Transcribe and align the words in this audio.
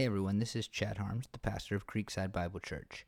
Hey 0.00 0.06
everyone, 0.06 0.38
this 0.38 0.56
is 0.56 0.66
Chad 0.66 0.96
Harms, 0.96 1.26
the 1.30 1.38
pastor 1.38 1.76
of 1.76 1.86
Creekside 1.86 2.32
Bible 2.32 2.58
Church. 2.58 3.04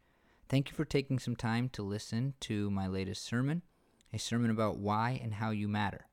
Thank 0.50 0.68
you 0.68 0.76
for 0.76 0.84
taking 0.84 1.18
some 1.18 1.34
time 1.34 1.70
to 1.70 1.82
listen 1.82 2.34
to 2.40 2.70
my 2.70 2.86
latest 2.86 3.24
sermon, 3.24 3.62
a 4.12 4.18
sermon 4.18 4.50
about 4.50 4.76
why 4.76 5.18
and 5.24 5.32
how 5.32 5.52
you 5.52 5.68
matter. 5.68 6.04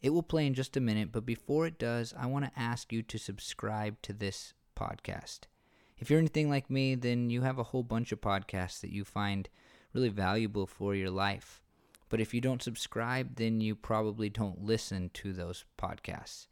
It 0.00 0.14
will 0.14 0.22
play 0.22 0.46
in 0.46 0.54
just 0.54 0.74
a 0.74 0.80
minute, 0.80 1.12
but 1.12 1.26
before 1.26 1.66
it 1.66 1.78
does, 1.78 2.14
I 2.18 2.24
want 2.24 2.46
to 2.46 2.58
ask 2.58 2.94
you 2.94 3.02
to 3.02 3.18
subscribe 3.18 4.00
to 4.00 4.14
this 4.14 4.54
podcast. 4.74 5.40
If 5.98 6.08
you're 6.08 6.18
anything 6.18 6.48
like 6.48 6.70
me, 6.70 6.94
then 6.94 7.28
you 7.28 7.42
have 7.42 7.58
a 7.58 7.64
whole 7.64 7.82
bunch 7.82 8.10
of 8.10 8.22
podcasts 8.22 8.80
that 8.80 8.94
you 8.94 9.04
find 9.04 9.50
really 9.92 10.08
valuable 10.08 10.66
for 10.66 10.94
your 10.94 11.10
life. 11.10 11.60
But 12.08 12.22
if 12.22 12.32
you 12.32 12.40
don't 12.40 12.62
subscribe, 12.62 13.36
then 13.36 13.60
you 13.60 13.74
probably 13.74 14.30
don't 14.30 14.64
listen 14.64 15.10
to 15.12 15.34
those 15.34 15.66
podcasts. 15.78 16.46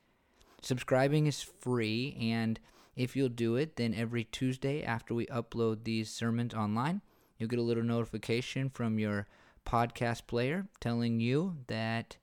Subscribing 0.60 1.26
is 1.26 1.42
free, 1.42 2.14
and 2.20 2.60
if 2.96 3.16
you'll 3.16 3.28
do 3.28 3.56
it, 3.56 3.76
then 3.76 3.94
every 3.94 4.24
Tuesday 4.24 4.82
after 4.82 5.14
we 5.14 5.26
upload 5.26 5.84
these 5.84 6.10
sermons 6.10 6.54
online, 6.54 7.00
you'll 7.38 7.48
get 7.48 7.58
a 7.58 7.62
little 7.62 7.82
notification 7.82 8.70
from 8.70 8.98
your 8.98 9.26
podcast 9.66 10.26
player 10.26 10.66
telling 10.80 11.20
you 11.20 11.56
that 11.66 12.16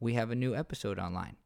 we 0.00 0.14
have 0.14 0.30
a 0.30 0.36
new 0.36 0.54
episode 0.54 0.98
online. 0.98 1.36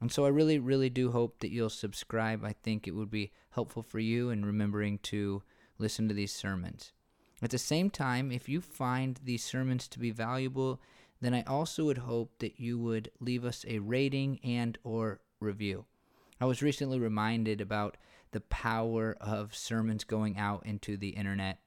And 0.00 0.12
so 0.12 0.24
I 0.24 0.28
really, 0.28 0.58
really 0.58 0.90
do 0.90 1.10
hope 1.10 1.40
that 1.40 1.50
you'll 1.50 1.70
subscribe. 1.70 2.44
I 2.44 2.52
think 2.52 2.86
it 2.86 2.94
would 2.94 3.10
be 3.10 3.32
helpful 3.50 3.82
for 3.82 3.98
you 3.98 4.30
in 4.30 4.44
remembering 4.44 4.98
to 4.98 5.42
listen 5.78 6.08
to 6.08 6.14
these 6.14 6.32
sermons. 6.32 6.92
At 7.40 7.50
the 7.50 7.58
same 7.58 7.90
time, 7.90 8.32
if 8.32 8.48
you 8.48 8.60
find 8.60 9.18
these 9.22 9.44
sermons 9.44 9.88
to 9.88 9.98
be 9.98 10.10
valuable, 10.10 10.80
then 11.20 11.34
I 11.34 11.42
also 11.42 11.84
would 11.84 11.98
hope 11.98 12.32
that 12.38 12.60
you 12.60 12.78
would 12.78 13.10
leave 13.20 13.44
us 13.44 13.64
a 13.66 13.78
rating 13.78 14.40
and 14.44 14.78
or 14.84 15.20
review. 15.40 15.84
I 16.40 16.44
was 16.46 16.62
recently 16.62 16.98
reminded 16.98 17.60
about 17.60 17.96
the 18.32 18.40
power 18.40 19.16
of 19.20 19.54
sermons 19.54 20.04
going 20.04 20.36
out 20.36 20.64
into 20.66 20.96
the 20.96 21.10
internet. 21.10 21.58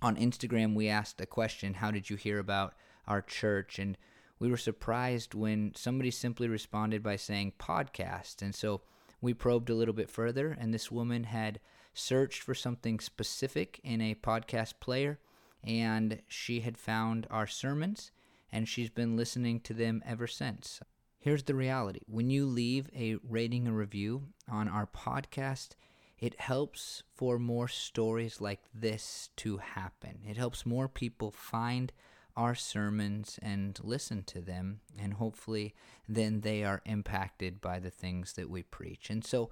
On 0.00 0.16
Instagram, 0.16 0.74
we 0.74 0.88
asked 0.88 1.20
a 1.20 1.26
question 1.26 1.74
How 1.74 1.90
did 1.90 2.10
you 2.10 2.16
hear 2.16 2.38
about 2.38 2.74
our 3.06 3.22
church? 3.22 3.78
And 3.78 3.96
we 4.38 4.50
were 4.50 4.56
surprised 4.56 5.34
when 5.34 5.72
somebody 5.76 6.10
simply 6.10 6.48
responded 6.48 7.02
by 7.02 7.16
saying 7.16 7.52
podcast. 7.58 8.42
And 8.42 8.54
so 8.54 8.80
we 9.20 9.32
probed 9.32 9.70
a 9.70 9.74
little 9.74 9.94
bit 9.94 10.10
further, 10.10 10.56
and 10.58 10.74
this 10.74 10.90
woman 10.90 11.24
had 11.24 11.60
searched 11.94 12.42
for 12.42 12.54
something 12.54 12.98
specific 12.98 13.80
in 13.84 14.00
a 14.00 14.16
podcast 14.16 14.74
player, 14.80 15.20
and 15.62 16.20
she 16.26 16.60
had 16.60 16.76
found 16.76 17.26
our 17.30 17.46
sermons, 17.46 18.10
and 18.50 18.68
she's 18.68 18.90
been 18.90 19.16
listening 19.16 19.60
to 19.60 19.74
them 19.74 20.02
ever 20.04 20.26
since. 20.26 20.80
Here's 21.22 21.44
the 21.44 21.54
reality 21.54 22.00
when 22.08 22.30
you 22.30 22.46
leave 22.46 22.90
a 22.92 23.14
rating 23.22 23.68
and 23.68 23.76
review 23.76 24.24
on 24.50 24.68
our 24.68 24.88
podcast, 24.88 25.76
it 26.18 26.40
helps 26.40 27.04
for 27.14 27.38
more 27.38 27.68
stories 27.68 28.40
like 28.40 28.58
this 28.74 29.30
to 29.36 29.58
happen. 29.58 30.18
It 30.28 30.36
helps 30.36 30.66
more 30.66 30.88
people 30.88 31.30
find 31.30 31.92
our 32.36 32.56
sermons 32.56 33.38
and 33.40 33.78
listen 33.84 34.24
to 34.24 34.40
them, 34.40 34.80
and 34.98 35.14
hopefully, 35.14 35.76
then 36.08 36.40
they 36.40 36.64
are 36.64 36.82
impacted 36.86 37.60
by 37.60 37.78
the 37.78 37.90
things 37.90 38.32
that 38.32 38.50
we 38.50 38.64
preach. 38.64 39.08
And 39.08 39.24
so, 39.24 39.48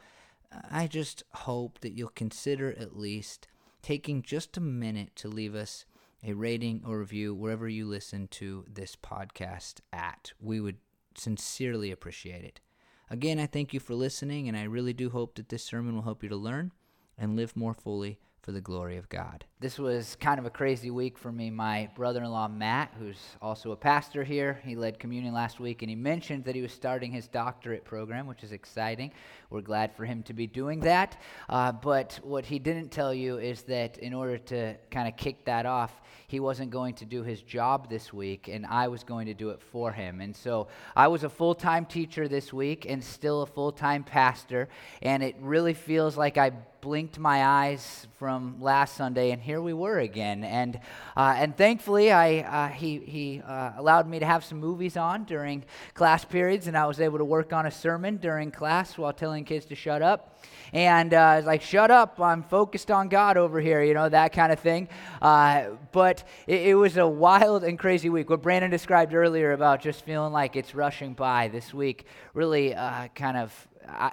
uh, 0.50 0.62
I 0.72 0.88
just 0.88 1.22
hope 1.32 1.78
that 1.82 1.92
you'll 1.92 2.08
consider 2.08 2.74
at 2.76 2.98
least 2.98 3.46
taking 3.80 4.22
just 4.22 4.56
a 4.56 4.60
minute 4.60 5.14
to 5.16 5.28
leave 5.28 5.54
us 5.54 5.84
a 6.24 6.32
rating 6.32 6.82
or 6.84 6.98
review 6.98 7.32
wherever 7.32 7.68
you 7.68 7.86
listen 7.86 8.26
to 8.32 8.64
this 8.68 8.96
podcast 8.96 9.82
at. 9.92 10.32
We 10.40 10.58
would 10.60 10.78
sincerely 11.16 11.90
appreciate 11.90 12.44
it. 12.44 12.60
Again, 13.08 13.38
I 13.38 13.46
thank 13.46 13.74
you 13.74 13.80
for 13.80 13.94
listening, 13.94 14.46
and 14.46 14.56
I 14.56 14.62
really 14.62 14.92
do 14.92 15.10
hope 15.10 15.34
that 15.34 15.48
this 15.48 15.64
sermon 15.64 15.94
will 15.94 16.02
help 16.02 16.22
you 16.22 16.28
to 16.28 16.36
learn 16.36 16.72
and 17.18 17.36
live 17.36 17.56
more 17.56 17.74
fully 17.74 18.20
for 18.40 18.52
the 18.52 18.60
glory 18.60 18.96
of 18.96 19.08
God. 19.08 19.46
This 19.60 19.78
was 19.78 20.16
kind 20.16 20.38
of 20.38 20.46
a 20.46 20.50
crazy 20.50 20.90
week 20.90 21.18
for 21.18 21.30
me. 21.30 21.50
My 21.50 21.90
brother 21.94 22.22
in 22.22 22.30
law, 22.30 22.48
Matt, 22.48 22.94
who's 22.98 23.20
also 23.42 23.72
a 23.72 23.76
pastor 23.76 24.24
here, 24.24 24.58
he 24.64 24.74
led 24.74 24.98
communion 24.98 25.34
last 25.34 25.60
week, 25.60 25.82
and 25.82 25.90
he 25.90 25.94
mentioned 25.94 26.46
that 26.46 26.54
he 26.54 26.62
was 26.62 26.72
starting 26.72 27.12
his 27.12 27.28
doctorate 27.28 27.84
program, 27.84 28.26
which 28.26 28.42
is 28.42 28.52
exciting. 28.52 29.12
We're 29.50 29.60
glad 29.60 29.94
for 29.94 30.06
him 30.06 30.22
to 30.22 30.32
be 30.32 30.46
doing 30.46 30.80
that. 30.80 31.20
Uh, 31.46 31.72
but 31.72 32.20
what 32.22 32.46
he 32.46 32.58
didn't 32.58 32.88
tell 32.88 33.12
you 33.12 33.36
is 33.36 33.60
that 33.64 33.98
in 33.98 34.14
order 34.14 34.38
to 34.38 34.76
kind 34.90 35.06
of 35.06 35.18
kick 35.18 35.44
that 35.44 35.66
off, 35.66 35.92
he 36.26 36.40
wasn't 36.40 36.70
going 36.70 36.94
to 36.94 37.04
do 37.04 37.22
his 37.22 37.42
job 37.42 37.90
this 37.90 38.14
week, 38.14 38.48
and 38.48 38.64
I 38.64 38.88
was 38.88 39.04
going 39.04 39.26
to 39.26 39.34
do 39.34 39.50
it 39.50 39.60
for 39.60 39.92
him. 39.92 40.22
And 40.22 40.34
so 40.34 40.68
I 40.96 41.08
was 41.08 41.22
a 41.22 41.28
full 41.28 41.54
time 41.54 41.84
teacher 41.84 42.28
this 42.28 42.50
week 42.50 42.86
and 42.88 43.04
still 43.04 43.42
a 43.42 43.46
full 43.46 43.72
time 43.72 44.04
pastor, 44.04 44.70
and 45.02 45.22
it 45.22 45.36
really 45.40 45.74
feels 45.74 46.16
like 46.16 46.38
I 46.38 46.52
blinked 46.80 47.18
my 47.18 47.44
eyes 47.44 48.06
from 48.18 48.60
last 48.60 48.96
Sunday, 48.96 49.32
and 49.32 49.42
here 49.50 49.60
we 49.60 49.72
were 49.72 49.98
again. 49.98 50.44
And, 50.44 50.78
uh, 51.16 51.34
and 51.36 51.56
thankfully, 51.56 52.12
I, 52.12 52.38
uh, 52.38 52.68
he, 52.68 52.98
he 52.98 53.42
uh, 53.44 53.72
allowed 53.76 54.08
me 54.08 54.20
to 54.20 54.24
have 54.24 54.44
some 54.44 54.60
movies 54.60 54.96
on 54.96 55.24
during 55.24 55.64
class 55.92 56.24
periods, 56.24 56.68
and 56.68 56.76
I 56.76 56.86
was 56.86 57.00
able 57.00 57.18
to 57.18 57.24
work 57.24 57.52
on 57.52 57.66
a 57.66 57.70
sermon 57.72 58.18
during 58.18 58.52
class 58.52 58.96
while 58.96 59.12
telling 59.12 59.44
kids 59.44 59.66
to 59.66 59.74
shut 59.74 60.02
up. 60.02 60.38
And 60.72 61.12
uh, 61.12 61.42
like, 61.44 61.62
shut 61.62 61.90
up, 61.90 62.20
I'm 62.20 62.44
focused 62.44 62.92
on 62.92 63.08
God 63.08 63.36
over 63.36 63.60
here, 63.60 63.82
you 63.82 63.92
know, 63.92 64.08
that 64.08 64.32
kind 64.32 64.52
of 64.52 64.60
thing. 64.60 64.88
Uh, 65.20 65.70
but 65.90 66.22
it, 66.46 66.68
it 66.68 66.74
was 66.76 66.96
a 66.96 67.08
wild 67.08 67.64
and 67.64 67.76
crazy 67.76 68.08
week. 68.08 68.30
What 68.30 68.42
Brandon 68.42 68.70
described 68.70 69.14
earlier 69.14 69.50
about 69.50 69.82
just 69.82 70.04
feeling 70.04 70.32
like 70.32 70.54
it's 70.54 70.76
rushing 70.76 71.12
by 71.14 71.48
this 71.48 71.74
week 71.74 72.06
really 72.34 72.72
uh, 72.72 73.08
kind 73.16 73.36
of. 73.36 73.68
I, 73.88 74.12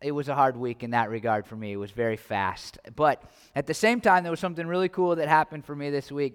it 0.00 0.12
was 0.12 0.28
a 0.28 0.34
hard 0.34 0.56
week 0.56 0.82
in 0.82 0.90
that 0.90 1.10
regard 1.10 1.46
for 1.46 1.56
me. 1.56 1.72
It 1.72 1.76
was 1.76 1.90
very 1.90 2.16
fast. 2.16 2.78
But 2.94 3.22
at 3.54 3.66
the 3.66 3.74
same 3.74 4.00
time, 4.00 4.22
there 4.22 4.30
was 4.30 4.40
something 4.40 4.66
really 4.66 4.88
cool 4.88 5.16
that 5.16 5.28
happened 5.28 5.64
for 5.64 5.74
me 5.74 5.90
this 5.90 6.12
week. 6.12 6.34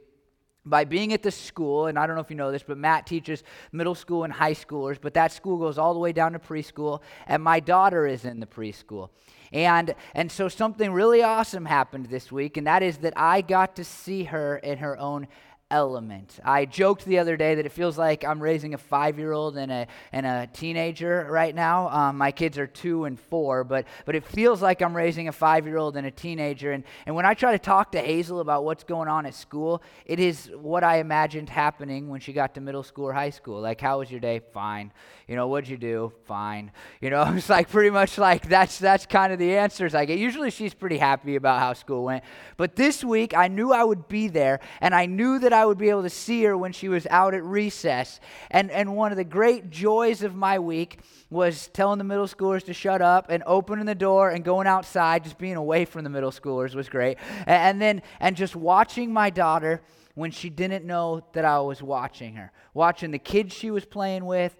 By 0.66 0.86
being 0.86 1.12
at 1.12 1.24
the 1.24 1.32
school, 1.32 1.88
and 1.88 2.00
I 2.00 2.08
don't 2.08 2.16
know 2.16 2.22
if 2.22 2.30
you 2.30 2.38
know 2.38 2.52
this, 2.52 2.64
but 2.64 2.78
Matt 2.78 3.06
teaches 3.06 3.44
middle 3.74 3.96
school 3.96 4.24
and 4.24 4.32
high 4.32 4.54
schoolers, 4.54 4.98
but 5.00 5.14
that 5.16 5.34
school 5.34 5.58
goes 5.58 5.78
all 5.78 5.94
the 5.94 6.00
way 6.00 6.14
down 6.14 6.32
to 6.34 6.40
preschool, 6.40 7.02
and 7.28 7.44
my 7.44 7.60
daughter 7.60 8.08
is 8.08 8.24
in 8.24 8.40
the 8.40 8.46
preschool. 8.46 9.10
And, 9.52 9.94
and 10.16 10.32
so 10.32 10.48
something 10.48 10.94
really 10.94 11.22
awesome 11.22 11.66
happened 11.66 12.06
this 12.06 12.32
week, 12.32 12.56
and 12.56 12.66
that 12.66 12.82
is 12.82 13.00
that 13.00 13.14
I 13.18 13.42
got 13.42 13.76
to 13.76 13.84
see 13.84 14.24
her 14.24 14.56
in 14.58 14.78
her 14.78 14.98
own 14.98 15.28
element. 15.74 16.40
I 16.46 16.66
joked 16.66 17.04
the 17.04 17.18
other 17.18 17.36
day 17.36 17.56
that 17.56 17.66
it 17.66 17.72
feels 17.72 17.98
like 17.98 18.24
I'm 18.24 18.40
raising 18.40 18.76
a 18.76 18.78
five 18.78 19.18
year 19.18 19.32
old 19.32 19.58
and 19.58 19.72
a, 19.72 19.88
and 20.12 20.26
a 20.26 20.48
teenager 20.54 21.28
right 21.30 21.54
now. 21.54 21.90
Um, 21.90 22.18
my 22.20 22.32
kids 22.32 22.60
are 22.60 22.68
two 22.68 23.06
and 23.06 23.20
four, 23.20 23.64
but, 23.64 23.86
but 24.06 24.14
it 24.14 24.24
feels 24.24 24.62
like 24.62 24.84
I'm 24.84 24.96
raising 24.96 25.28
a 25.28 25.32
five 25.32 25.66
year 25.66 25.78
old 25.78 25.98
and 25.98 26.06
a 26.06 26.12
teenager. 26.12 26.72
And, 26.72 26.84
and 27.08 27.16
when 27.16 27.26
I 27.26 27.34
try 27.34 27.54
to 27.54 27.60
talk 27.60 27.92
to 27.94 28.00
Hazel 28.00 28.40
about 28.40 28.64
what's 28.64 28.84
going 28.84 29.08
on 29.08 29.26
at 29.26 29.34
school, 29.34 29.82
it 30.06 30.20
is 30.20 30.52
what 30.56 30.84
I 30.84 31.00
imagined 31.00 31.50
happening 31.50 32.08
when 32.08 32.20
she 32.20 32.34
got 32.34 32.54
to 32.54 32.62
middle 32.62 32.84
school 32.84 33.06
or 33.06 33.14
high 33.14 33.32
school. 33.32 33.60
Like, 33.60 33.82
how 33.82 33.98
was 33.98 34.12
your 34.12 34.20
day? 34.20 34.42
Fine. 34.54 34.94
You 35.28 35.36
know, 35.36 35.48
what'd 35.48 35.70
you 35.70 35.78
do? 35.78 36.14
Fine. 36.26 36.72
You 37.02 37.10
know, 37.10 37.24
it's 37.36 37.50
like 37.50 37.70
pretty 37.70 37.90
much 37.90 38.20
like 38.20 38.48
that's, 38.48 38.78
that's 38.78 39.08
kind 39.08 39.34
of 39.34 39.40
the 39.40 39.58
answers 39.58 39.96
I 39.96 40.06
get. 40.06 40.20
Usually 40.20 40.52
she's 40.52 40.76
pretty 40.76 40.98
happy 40.98 41.36
about 41.36 41.60
how 41.60 41.74
school 41.74 42.04
went. 42.04 42.24
But 42.58 42.76
this 42.76 43.04
week, 43.04 43.36
I 43.36 43.48
knew 43.48 43.74
I 43.74 43.84
would 43.84 44.08
be 44.08 44.28
there, 44.28 44.60
and 44.80 44.94
I 44.94 45.08
knew 45.08 45.40
that 45.40 45.52
I 45.52 45.63
I 45.64 45.66
would 45.66 45.78
be 45.78 45.90
able 45.90 46.04
to 46.04 46.10
see 46.10 46.44
her 46.44 46.58
when 46.58 46.74
she 46.74 46.90
was 46.90 47.08
out 47.10 47.34
at 47.34 47.42
recess. 47.42 48.20
And, 48.52 48.70
and 48.70 48.98
one 48.98 49.14
of 49.14 49.18
the 49.18 49.24
great 49.24 49.70
joys 49.70 50.22
of 50.22 50.36
my 50.36 50.60
week 50.60 51.00
was 51.30 51.70
telling 51.70 52.00
the 52.00 52.04
middle 52.04 52.28
schoolers 52.28 52.66
to 52.66 52.74
shut 52.74 53.02
up 53.02 53.28
and 53.30 53.42
opening 53.46 53.86
the 53.86 53.96
door 53.96 54.30
and 54.30 54.44
going 54.44 54.68
outside, 54.68 55.24
just 55.24 55.38
being 55.38 55.56
away 55.56 55.86
from 55.86 56.04
the 56.04 56.10
middle 56.10 56.32
schoolers 56.32 56.76
was 56.76 56.90
great. 56.90 57.18
And, 57.48 57.50
and 57.50 57.82
then, 57.82 58.02
and 58.20 58.36
just 58.36 58.58
watching 58.58 59.14
my 59.14 59.30
daughter 59.30 59.80
when 60.16 60.32
she 60.32 60.50
didn't 60.50 60.84
know 60.84 61.26
that 61.32 61.46
I 61.46 61.62
was 61.62 61.82
watching 61.82 62.36
her, 62.36 62.52
watching 62.74 63.12
the 63.12 63.18
kids 63.18 63.54
she 63.54 63.72
was 63.72 63.86
playing 63.86 64.26
with, 64.26 64.54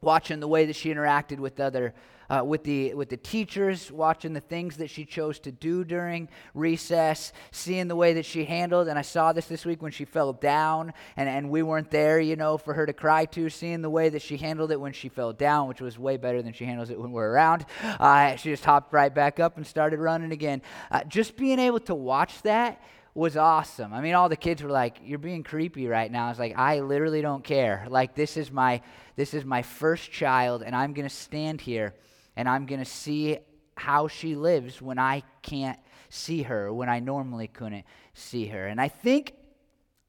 watching 0.00 0.40
the 0.40 0.48
way 0.48 0.64
that 0.64 0.76
she 0.76 0.88
interacted 0.88 1.40
with 1.40 1.60
other 1.60 1.92
uh, 2.30 2.42
with, 2.44 2.64
the, 2.64 2.94
with 2.94 3.08
the 3.08 3.16
teachers, 3.16 3.90
watching 3.90 4.32
the 4.32 4.40
things 4.40 4.76
that 4.76 4.90
she 4.90 5.04
chose 5.04 5.38
to 5.40 5.52
do 5.52 5.84
during 5.84 6.28
recess, 6.54 7.32
seeing 7.50 7.88
the 7.88 7.96
way 7.96 8.14
that 8.14 8.24
she 8.24 8.44
handled. 8.44 8.88
And 8.88 8.98
I 8.98 9.02
saw 9.02 9.32
this 9.32 9.46
this 9.46 9.64
week 9.64 9.82
when 9.82 9.92
she 9.92 10.04
fell 10.04 10.32
down, 10.32 10.92
and, 11.16 11.28
and 11.28 11.50
we 11.50 11.62
weren't 11.62 11.90
there, 11.90 12.20
you 12.20 12.36
know, 12.36 12.58
for 12.58 12.74
her 12.74 12.86
to 12.86 12.92
cry 12.92 13.24
to, 13.26 13.48
seeing 13.48 13.82
the 13.82 13.90
way 13.90 14.08
that 14.08 14.22
she 14.22 14.36
handled 14.36 14.70
it 14.70 14.80
when 14.80 14.92
she 14.92 15.08
fell 15.08 15.32
down, 15.32 15.68
which 15.68 15.80
was 15.80 15.98
way 15.98 16.16
better 16.16 16.42
than 16.42 16.52
she 16.52 16.64
handles 16.64 16.90
it 16.90 17.00
when 17.00 17.12
we're 17.12 17.30
around. 17.30 17.64
Uh, 17.82 18.36
she 18.36 18.50
just 18.50 18.64
hopped 18.64 18.92
right 18.92 19.14
back 19.14 19.40
up 19.40 19.56
and 19.56 19.66
started 19.66 19.98
running 19.98 20.32
again. 20.32 20.62
Uh, 20.90 21.04
just 21.04 21.36
being 21.36 21.58
able 21.58 21.80
to 21.80 21.94
watch 21.94 22.42
that 22.42 22.82
was 23.14 23.36
awesome. 23.36 23.92
I 23.92 24.00
mean, 24.00 24.14
all 24.14 24.28
the 24.28 24.36
kids 24.36 24.62
were 24.62 24.70
like, 24.70 24.98
"You're 25.02 25.18
being 25.18 25.42
creepy 25.42 25.88
right 25.88 26.10
now." 26.10 26.26
I 26.26 26.28
was 26.28 26.38
like, 26.38 26.56
"I 26.56 26.80
literally 26.80 27.20
don't 27.20 27.42
care. 27.42 27.86
Like, 27.88 28.14
this 28.14 28.36
is 28.36 28.52
my 28.52 28.80
this 29.16 29.34
is 29.34 29.44
my 29.44 29.62
first 29.62 30.12
child, 30.12 30.62
and 30.62 30.76
I'm 30.76 30.92
gonna 30.92 31.08
stand 31.08 31.60
here 31.60 31.94
and 32.38 32.48
I'm 32.48 32.66
going 32.66 32.78
to 32.78 32.86
see 32.86 33.36
how 33.76 34.06
she 34.06 34.36
lives 34.36 34.80
when 34.80 34.96
I 34.96 35.24
can't 35.42 35.78
see 36.08 36.42
her, 36.42 36.72
when 36.72 36.88
I 36.88 37.00
normally 37.00 37.48
couldn't 37.48 37.84
see 38.14 38.46
her. 38.46 38.68
And 38.68 38.80
I 38.80 38.86
think 38.86 39.34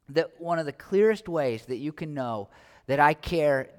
that 0.10 0.40
one 0.40 0.60
of 0.60 0.68
the 0.68 0.72
clearest 0.72 1.28
ways 1.28 1.66
that 1.66 1.78
you 1.78 1.92
can 1.92 2.14
know 2.14 2.50
that 2.86 3.00
I 3.00 3.16
care 3.16 3.70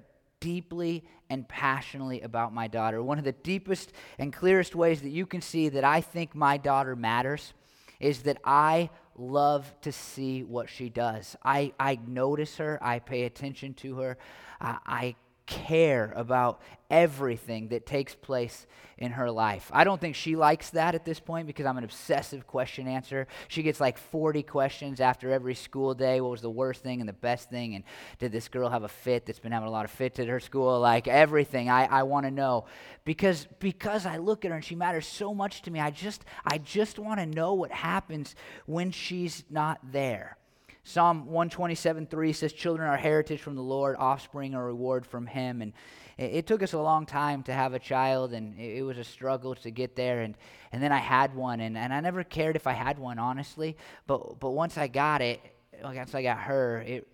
deeply 0.41 1.05
and 1.31 1.47
passionately 1.49 2.23
about 2.23 2.52
my 2.52 2.67
daughter. 2.67 3.00
One 3.00 3.19
of 3.19 3.25
the 3.25 3.32
deepest 3.32 3.93
and 4.19 4.32
clearest 4.32 4.75
ways 4.75 5.00
that 5.02 5.11
you 5.11 5.26
can 5.26 5.43
see 5.43 5.69
that 5.69 5.85
I 5.85 6.00
think 6.00 6.35
my 6.35 6.56
daughter 6.56 6.97
matters 6.97 7.52
is 8.00 8.23
that 8.23 8.38
I 8.44 8.91
love 9.17 9.73
to 9.82 9.93
see 9.93 10.43
what 10.43 10.69
she 10.69 10.88
does. 10.88 11.37
I, 11.44 11.73
I 11.79 12.00
notice 12.05 12.56
her, 12.56 12.81
I 12.82 12.99
pay 12.99 13.25
attention 13.25 13.75
to 13.75 14.00
her, 14.00 14.19
uh, 14.61 14.79
I 14.85 15.14
care 15.50 16.12
about 16.14 16.62
everything 16.91 17.69
that 17.69 17.87
takes 17.87 18.14
place 18.14 18.67
in 18.99 19.12
her 19.12 19.31
life. 19.31 19.70
I 19.73 19.85
don't 19.85 20.00
think 20.00 20.14
she 20.14 20.37
likes 20.37 20.70
that 20.70 20.94
at 20.94 21.05
this 21.05 21.19
point 21.19 21.47
because 21.47 21.64
I'm 21.64 21.79
an 21.79 21.85
obsessive 21.85 22.47
question 22.47 22.87
answer. 22.87 23.26
She 23.49 23.62
gets 23.62 23.81
like 23.81 23.97
40 23.97 24.43
questions 24.43 25.00
after 25.00 25.32
every 25.32 25.55
school 25.55 25.94
day. 25.94 26.20
What 26.20 26.31
was 26.31 26.43
the 26.43 26.50
worst 26.50 26.82
thing 26.82 27.00
and 27.00 27.08
the 27.08 27.14
best 27.14 27.49
thing? 27.49 27.75
And 27.75 27.85
did 28.19 28.31
this 28.31 28.49
girl 28.49 28.69
have 28.69 28.82
a 28.82 28.88
fit 28.88 29.26
that's 29.26 29.38
been 29.38 29.52
having 29.52 29.69
a 29.69 29.73
lot 29.73 29.87
of 29.87 29.91
fits 29.91 30.19
at 30.19 30.29
her 30.29 30.41
school? 30.41 30.79
Like 30.81 31.08
everything 31.08 31.70
I, 31.70 31.87
I 31.87 32.02
want 32.02 32.26
to 32.26 32.31
know 32.31 32.67
because 33.05 33.49
because 33.58 34.05
I 34.05 34.19
look 34.19 34.44
at 34.44 34.50
her 34.50 34.56
and 34.56 34.64
she 34.64 34.75
matters 34.75 35.06
so 35.06 35.35
much 35.35 35.62
to 35.62 35.70
me. 35.70 35.81
I 35.81 35.91
just 35.91 36.25
I 36.44 36.58
just 36.58 36.99
want 36.99 37.20
to 37.20 37.26
know 37.26 37.55
what 37.55 37.73
happens 37.73 38.35
when 38.67 38.91
she's 38.91 39.44
not 39.50 39.81
there. 39.91 40.37
Psalm 40.82 41.27
127 41.27 42.06
3 42.06 42.32
says, 42.32 42.53
Children 42.53 42.88
are 42.88 42.97
heritage 42.97 43.41
from 43.41 43.55
the 43.55 43.62
Lord, 43.62 43.97
offspring 43.99 44.55
are 44.55 44.65
reward 44.65 45.05
from 45.06 45.27
Him. 45.27 45.62
And 45.62 45.73
it, 46.17 46.32
it 46.35 46.47
took 46.47 46.62
us 46.62 46.73
a 46.73 46.79
long 46.79 47.06
time 47.06 47.43
to 47.44 47.53
have 47.53 47.75
a 47.75 47.79
child, 47.79 48.32
and 48.32 48.59
it, 48.59 48.79
it, 48.79 48.82
was 48.82 48.99
a 48.99 49.05
struggle 49.05 49.55
to 49.56 49.71
get 49.71 49.94
there. 49.94 50.23
And, 50.23 50.37
and 50.73 50.82
then 50.82 50.93
I 50.93 50.99
had 50.99 51.35
one, 51.35 51.61
and, 51.61 51.77
and 51.77 51.93
I 51.93 52.00
never 52.00 52.25
cared 52.25 52.56
if 52.56 52.67
I 52.67 52.73
had 52.73 52.99
one, 52.99 53.19
honestly. 53.19 53.77
But, 54.06 54.41
but 54.41 54.50
once 54.50 54.79
I 54.79 54.88
got 54.88 55.21
it, 55.21 55.41
once 55.82 56.15
I 56.15 56.23
got 56.23 56.38
her, 56.38 56.81
it, 56.87 57.09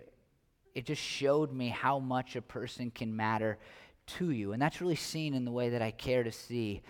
it 0.75 0.85
just 0.85 1.03
showed 1.03 1.53
me 1.53 1.69
how 1.69 1.99
much 1.99 2.37
a 2.37 2.43
person 2.43 2.91
can 2.91 3.15
matter 3.15 3.59
to 4.07 4.31
you. 4.31 4.53
And 4.53 4.62
that's 4.62 4.81
really 4.81 4.97
seen 4.97 5.35
in 5.35 5.45
the 5.45 5.51
way 5.51 5.71
that 5.71 5.83
I 5.83 5.91
care 5.91 6.23
to 6.23 6.33
see 6.33 6.83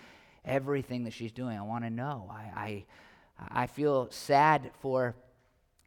everything 0.44 1.04
that 1.04 1.12
she's 1.12 1.32
doing. 1.32 1.56
I 1.58 1.62
want 1.62 1.84
to 1.84 1.90
know. 1.90 2.30
I, 2.30 2.60
I, 2.60 2.84
I 3.62 3.66
feel 3.66 4.08
sad 4.10 4.70
for 4.80 5.14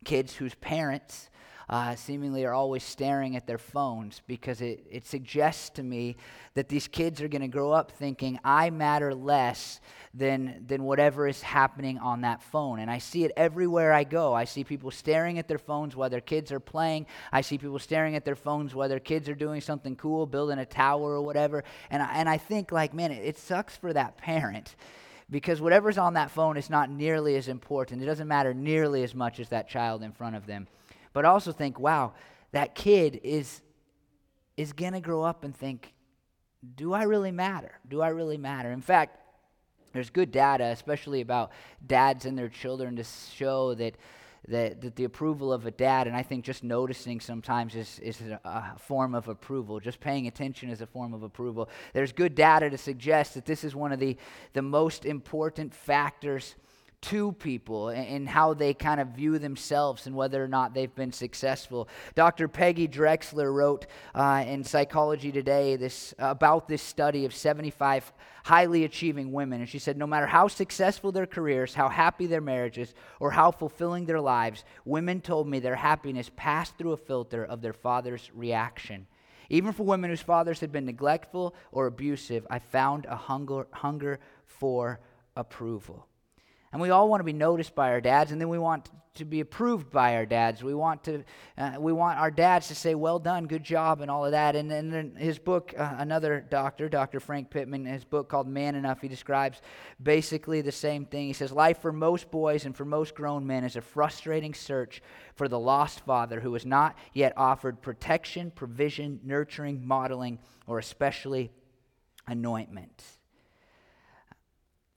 kids 0.04 0.36
whose 0.36 0.56
parents 0.56 1.30
uh, 1.70 1.96
seemingly 1.96 2.46
are 2.46 2.54
always 2.54 2.84
staring 2.84 3.36
at 3.36 3.46
their 3.46 3.60
phones 3.60 4.22
because 4.26 4.60
it, 4.60 4.84
it 4.90 5.06
suggests 5.06 5.70
to 5.70 5.84
me 5.84 6.18
that 6.56 6.68
these 6.68 6.88
kids 6.88 7.22
are 7.22 7.28
going 7.28 7.44
to 7.44 7.48
grow 7.48 7.72
up 7.72 7.92
thinking, 7.92 8.40
I 8.44 8.72
matter 8.72 9.14
less 9.14 9.80
than, 10.12 10.64
than 10.66 10.84
whatever 10.84 11.28
is 11.28 11.44
happening 11.44 12.00
on 12.00 12.22
that 12.22 12.42
phone. 12.42 12.80
And 12.80 12.90
I 12.90 12.98
see 12.98 13.24
it 13.24 13.32
everywhere 13.38 13.94
I 13.94 14.04
go. 14.04 14.34
I 14.34 14.46
see 14.46 14.64
people 14.64 14.90
staring 14.90 15.38
at 15.38 15.48
their 15.48 15.60
phones 15.60 15.96
while 15.96 16.10
their 16.10 16.22
kids 16.22 16.52
are 16.52 16.60
playing. 16.60 17.06
I 17.32 17.42
see 17.42 17.60
people 17.60 17.78
staring 17.78 18.16
at 18.16 18.26
their 18.26 18.36
phones 18.36 18.74
while 18.74 18.90
their 18.90 19.00
kids 19.00 19.30
are 19.30 19.36
doing 19.36 19.62
something 19.62 19.96
cool, 19.96 20.26
building 20.26 20.58
a 20.58 20.66
tower 20.66 21.12
or 21.12 21.22
whatever. 21.22 21.64
And 21.92 22.02
I, 22.02 22.14
and 22.16 22.28
I 22.28 22.38
think, 22.38 22.72
like, 22.72 22.96
man, 22.96 23.12
it, 23.12 23.24
it 23.24 23.38
sucks 23.38 23.78
for 23.78 23.94
that 23.94 24.18
parent 24.18 24.76
because 25.32 25.62
whatever's 25.62 25.98
on 25.98 26.14
that 26.16 26.32
phone 26.32 26.58
is 26.58 26.70
not 26.70 26.90
nearly 26.90 27.36
as 27.36 27.48
important. 27.48 28.02
It 28.02 28.06
doesn't 28.06 28.28
matter 28.28 28.54
nearly 28.54 29.04
as 29.04 29.14
much 29.14 29.40
as 29.40 29.50
that 29.50 29.70
child 29.70 30.02
in 30.04 30.12
front 30.12 30.36
of 30.36 30.46
them. 30.46 30.68
But 31.14 31.26
also 31.26 31.52
think, 31.52 31.80
wow, 31.80 32.14
that 32.52 32.76
kid 32.76 33.20
is 33.24 33.62
is 34.58 34.74
going 34.74 34.92
to 34.92 35.00
grow 35.00 35.24
up 35.24 35.46
and 35.46 35.56
think, 35.56 35.94
do 36.76 36.92
I 36.92 37.04
really 37.04 37.32
matter? 37.32 37.80
Do 37.88 38.02
I 38.02 38.10
really 38.10 38.38
matter? 38.38 38.72
In 38.72 38.82
fact, 38.82 39.18
there's 39.94 40.10
good 40.10 40.32
data, 40.32 40.66
especially 40.66 41.22
about 41.22 41.52
dads 41.88 42.26
and 42.26 42.38
their 42.38 42.50
children, 42.50 42.98
to 42.98 43.04
show 43.04 43.74
that 43.76 43.96
that, 44.50 44.82
that 44.82 44.96
the 44.96 45.04
approval 45.04 45.54
of 45.54 45.66
a 45.66 45.72
dad, 45.72 46.08
and 46.08 46.16
I 46.16 46.24
think 46.24 46.44
just 46.44 46.64
noticing 46.64 47.20
sometimes 47.20 47.76
is, 47.76 48.00
is 48.00 48.22
a, 48.22 48.76
form 48.78 49.14
of 49.16 49.28
approval. 49.28 49.80
Just 49.80 50.00
paying 50.00 50.28
attention 50.28 50.70
is 50.70 50.82
a 50.82 50.88
form 50.88 51.14
of 51.14 51.24
approval. 51.24 51.70
There's 51.94 52.12
good 52.12 52.36
data 52.36 52.70
to 52.70 52.78
suggest 52.78 53.36
that 53.36 53.46
this 53.46 53.64
is 53.64 53.76
one 53.76 53.92
of 53.92 54.00
the, 54.00 54.18
the 54.54 54.62
most 54.62 55.06
important 55.06 55.74
factors 55.74 56.56
to 57.02 57.32
people 57.34 57.90
and 57.90 58.28
how 58.28 58.54
they 58.54 58.74
kind 58.74 59.00
of 59.00 59.10
view 59.10 59.40
themselves 59.40 60.06
and 60.06 60.16
whether 60.16 60.44
or 60.44 60.48
not 60.48 60.74
they've 60.74 60.94
been 60.96 61.14
successful. 61.14 61.88
Dr. 62.14 62.48
Peggy 62.48 62.88
Drexler 62.88 63.54
wrote 63.54 63.88
uh, 64.14 64.44
in 64.46 64.64
Psychology 64.64 65.32
Today 65.32 65.78
this 65.78 66.14
about 66.20 66.68
this 66.68 66.82
study 66.82 67.24
of 67.26 67.34
75 67.34 68.12
highly 68.44 68.84
achieving 68.84 69.32
women, 69.32 69.62
and 69.62 69.70
she 69.70 69.80
said, 69.80 69.98
no 69.98 70.08
matter 70.08 70.26
how 70.26 70.48
successful 70.48 71.12
their 71.12 71.28
careers, 71.28 71.74
how 71.74 71.88
happy 71.88 72.26
their 72.26 72.42
marriages, 72.42 72.94
or 73.20 73.32
how 73.32 73.52
fulfilling 73.52 74.06
their 74.06 74.22
lives, 74.22 74.64
women 74.86 75.22
told 75.22 75.48
me 75.48 75.60
their 75.60 75.76
happiness 75.76 76.32
passed 76.36 76.78
through 76.78 76.94
a 76.94 76.98
filter 76.98 77.46
of 77.46 77.62
their 77.62 77.74
father's 77.74 78.32
reaction. 78.34 79.06
Even 79.50 79.72
for 79.72 79.84
women 79.84 80.10
whose 80.10 80.22
fathers 80.22 80.60
had 80.60 80.72
been 80.72 80.86
neglectful 80.86 81.56
or 81.72 81.88
abusive, 81.88 82.46
I 82.50 82.60
found 82.60 83.06
a 83.06 83.16
hunger, 83.16 83.68
hunger 83.72 84.20
for 84.46 85.00
approval. 85.36 86.08
And 86.72 86.82
we 86.82 86.92
all 86.92 87.10
want 87.10 87.20
to 87.20 87.26
be 87.26 87.34
noticed 87.34 87.74
by 87.74 87.90
our 87.90 88.02
dads, 88.02 88.32
and 88.32 88.40
then 88.40 88.50
we 88.50 88.60
want 88.60 88.90
to 89.16 89.26
be 89.26 89.40
approved 89.40 89.90
by 89.90 90.16
our 90.16 90.26
dads. 90.26 90.64
We 90.64 90.74
want 90.74 91.04
to, 91.06 91.24
uh, 91.58 91.76
we 91.80 91.92
want 91.92 92.20
our 92.20 92.32
dads 92.32 92.68
to 92.70 92.76
say, 92.76 92.96
"Well 92.96 93.20
done, 93.20 93.48
good 93.48 93.64
job," 93.64 94.02
and 94.02 94.10
all 94.10 94.24
of 94.24 94.32
that. 94.32 94.56
And 94.56 94.70
then 94.70 94.94
in 94.94 95.16
his 95.16 95.40
book, 95.40 95.74
uh, 95.78 95.96
another 95.98 96.40
doctor, 96.40 96.88
Dr. 96.88 97.20
Frank 97.20 97.50
Pittman, 97.50 97.86
his 97.86 98.06
book 98.06 98.30
called 98.30 98.48
"Man 98.48 98.76
Enough," 98.76 99.02
he 99.02 99.08
describes 99.08 99.62
basically 100.02 100.62
the 100.62 100.72
same 100.72 101.06
thing. 101.06 101.28
He 101.28 101.34
says, 101.34 101.52
"Life 101.52 101.80
for 101.80 101.92
most 101.92 102.32
boys 102.32 102.66
and 102.66 102.78
for 102.78 102.86
most 102.86 103.16
grown 103.16 103.46
men 103.46 103.64
is 103.64 103.76
a 103.76 103.82
frustrating 103.82 104.54
search 104.54 105.02
for 105.36 105.48
the 105.48 105.60
lost 105.60 106.02
father 106.02 106.40
who 106.40 106.54
has 106.54 106.66
not 106.66 106.96
yet 107.12 107.34
offered 107.36 107.82
protection, 107.82 108.52
provision, 108.52 109.20
nurturing, 109.24 109.86
modeling, 109.86 110.40
or 110.68 110.80
especially 110.80 111.52
anointment." 112.28 113.19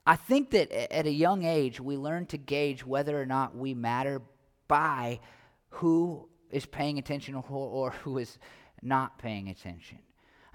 I 0.05 0.17
think 0.17 0.51
that 0.51 0.73
at 0.73 1.07
a 1.07 1.13
young 1.13 1.45
age, 1.45 1.81
we 1.81 1.97
learn 1.97 2.27
to 2.27 2.37
gauge 2.37 2.85
whether 2.85 3.21
or 3.21 3.27
not 3.27 3.57
we 3.57 3.73
matter 3.73 4.21
by 4.67 5.21
who 5.71 6.29
is 6.51 6.67
paying 6.67 6.99
attention 6.99 7.35
or, 7.35 7.91
who 8.03 8.19
is 8.19 8.39
not 8.83 9.19
paying 9.19 9.49
attention. 9.49 9.99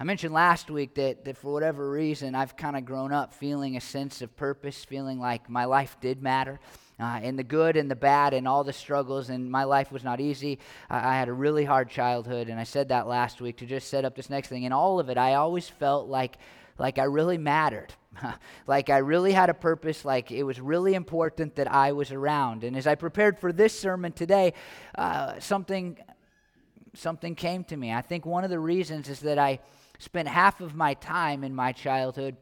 I 0.00 0.04
mentioned 0.04 0.32
last 0.32 0.70
week 0.70 0.94
that, 0.94 1.24
that 1.24 1.36
for 1.36 1.52
whatever 1.52 1.90
reason, 1.90 2.36
I've 2.36 2.56
kind 2.56 2.76
of 2.76 2.84
grown 2.84 3.12
up 3.12 3.34
feeling 3.34 3.76
a 3.76 3.80
sense 3.80 4.22
of 4.22 4.36
purpose, 4.36 4.84
feeling 4.84 5.18
like 5.18 5.50
my 5.50 5.64
life 5.64 5.96
did 6.00 6.22
matter. 6.22 6.60
Uh, 7.00 7.20
in 7.22 7.36
the 7.36 7.44
good 7.44 7.76
and 7.76 7.88
the 7.88 7.96
bad 7.96 8.34
and 8.34 8.46
all 8.46 8.64
the 8.64 8.72
struggles, 8.72 9.30
and 9.30 9.48
my 9.48 9.62
life 9.64 9.92
was 9.92 10.02
not 10.02 10.20
easy. 10.20 10.58
I, 10.90 11.10
I 11.10 11.14
had 11.16 11.28
a 11.28 11.32
really 11.32 11.64
hard 11.64 11.88
childhood, 11.90 12.48
and 12.48 12.58
I 12.58 12.64
said 12.64 12.88
that 12.88 13.06
last 13.06 13.40
week 13.40 13.56
to 13.58 13.66
just 13.66 13.88
set 13.88 14.04
up 14.04 14.16
this 14.16 14.28
next 14.28 14.48
thing. 14.48 14.64
In 14.64 14.72
all 14.72 14.98
of 14.98 15.08
it, 15.08 15.16
I 15.16 15.34
always 15.34 15.68
felt 15.68 16.08
like 16.08 16.38
like 16.78 16.98
I 16.98 17.04
really 17.04 17.38
mattered. 17.38 17.94
like 18.66 18.90
I 18.90 18.98
really 18.98 19.32
had 19.32 19.50
a 19.50 19.54
purpose, 19.54 20.04
like 20.04 20.30
it 20.30 20.42
was 20.42 20.60
really 20.60 20.94
important 20.94 21.56
that 21.56 21.70
I 21.70 21.92
was 21.92 22.12
around. 22.12 22.64
And 22.64 22.76
as 22.76 22.86
I 22.86 22.94
prepared 22.94 23.38
for 23.38 23.52
this 23.52 23.78
sermon 23.78 24.12
today, 24.12 24.54
uh, 24.96 25.38
something, 25.40 25.98
something 26.94 27.34
came 27.34 27.64
to 27.64 27.76
me. 27.76 27.92
I 27.92 28.00
think 28.00 28.26
one 28.26 28.44
of 28.44 28.50
the 28.50 28.58
reasons 28.58 29.08
is 29.08 29.20
that 29.20 29.38
I 29.38 29.60
spent 29.98 30.28
half 30.28 30.60
of 30.60 30.74
my 30.74 30.94
time 30.94 31.44
in 31.44 31.54
my 31.54 31.72
childhood 31.72 32.36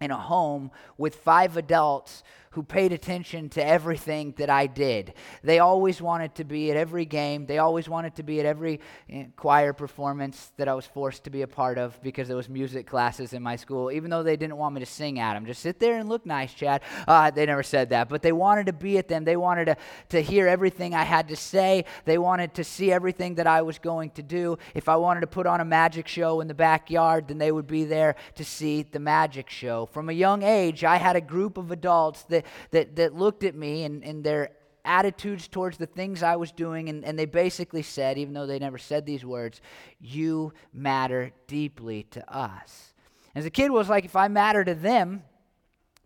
in 0.00 0.10
a 0.10 0.16
home 0.16 0.70
with 0.96 1.16
five 1.16 1.56
adults 1.56 2.22
who 2.52 2.62
paid 2.62 2.92
attention 2.92 3.48
to 3.48 3.64
everything 3.64 4.34
that 4.36 4.50
I 4.50 4.66
did. 4.66 5.14
They 5.42 5.58
always 5.58 6.00
wanted 6.00 6.34
to 6.36 6.44
be 6.44 6.70
at 6.70 6.76
every 6.76 7.04
game. 7.04 7.46
They 7.46 7.58
always 7.58 7.88
wanted 7.88 8.16
to 8.16 8.22
be 8.22 8.40
at 8.40 8.46
every 8.46 8.80
eh, 9.10 9.26
choir 9.36 9.72
performance 9.72 10.52
that 10.56 10.68
I 10.68 10.74
was 10.74 10.86
forced 10.86 11.24
to 11.24 11.30
be 11.30 11.42
a 11.42 11.46
part 11.46 11.78
of 11.78 12.00
because 12.02 12.26
there 12.26 12.36
was 12.36 12.48
music 12.48 12.86
classes 12.86 13.32
in 13.32 13.42
my 13.42 13.56
school, 13.56 13.90
even 13.92 14.10
though 14.10 14.22
they 14.22 14.36
didn't 14.36 14.56
want 14.56 14.74
me 14.74 14.80
to 14.80 14.86
sing 14.86 15.18
at 15.18 15.34
them. 15.34 15.46
Just 15.46 15.62
sit 15.62 15.78
there 15.78 15.98
and 15.98 16.08
look 16.08 16.24
nice, 16.24 16.54
Chad. 16.54 16.82
Uh, 17.06 17.30
they 17.30 17.46
never 17.46 17.62
said 17.62 17.90
that, 17.90 18.08
but 18.08 18.22
they 18.22 18.32
wanted 18.32 18.66
to 18.66 18.72
be 18.72 18.98
at 18.98 19.08
them. 19.08 19.24
They 19.24 19.36
wanted 19.36 19.66
to, 19.66 19.76
to 20.10 20.20
hear 20.20 20.48
everything 20.48 20.94
I 20.94 21.04
had 21.04 21.28
to 21.28 21.36
say. 21.36 21.84
They 22.06 22.18
wanted 22.18 22.54
to 22.54 22.64
see 22.64 22.90
everything 22.90 23.36
that 23.36 23.46
I 23.46 23.62
was 23.62 23.78
going 23.78 24.10
to 24.10 24.22
do. 24.22 24.58
If 24.74 24.88
I 24.88 24.96
wanted 24.96 25.20
to 25.20 25.26
put 25.26 25.46
on 25.46 25.60
a 25.60 25.64
magic 25.64 26.08
show 26.08 26.40
in 26.40 26.48
the 26.48 26.54
backyard, 26.54 27.28
then 27.28 27.38
they 27.38 27.52
would 27.52 27.66
be 27.66 27.84
there 27.84 28.16
to 28.36 28.44
see 28.44 28.82
the 28.82 28.98
magic 28.98 29.50
show. 29.50 29.87
From 29.90 30.08
a 30.08 30.12
young 30.12 30.42
age, 30.42 30.84
I 30.84 30.96
had 30.96 31.16
a 31.16 31.20
group 31.20 31.58
of 31.58 31.70
adults 31.70 32.22
that 32.24 32.46
that, 32.70 32.96
that 32.96 33.14
looked 33.14 33.44
at 33.44 33.54
me 33.54 33.84
and, 33.84 34.04
and 34.04 34.22
their 34.24 34.50
attitudes 34.84 35.48
towards 35.48 35.76
the 35.76 35.86
things 35.86 36.22
I 36.22 36.36
was 36.36 36.50
doing, 36.50 36.88
and, 36.88 37.04
and 37.04 37.18
they 37.18 37.26
basically 37.26 37.82
said, 37.82 38.18
even 38.18 38.32
though 38.34 38.46
they 38.46 38.58
never 38.58 38.78
said 38.78 39.04
these 39.04 39.24
words, 39.24 39.60
You 40.00 40.52
matter 40.72 41.32
deeply 41.46 42.04
to 42.10 42.34
us. 42.34 42.94
As 43.34 43.44
a 43.44 43.50
kid 43.50 43.70
was 43.70 43.88
like, 43.88 44.04
if 44.04 44.16
I 44.16 44.28
matter 44.28 44.64
to 44.64 44.74
them, 44.74 45.22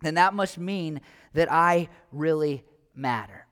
then 0.01 0.15
that 0.15 0.33
must 0.33 0.57
mean 0.57 1.01
that 1.33 1.51
I 1.51 1.89
really 2.11 2.63
matter. 2.93 3.47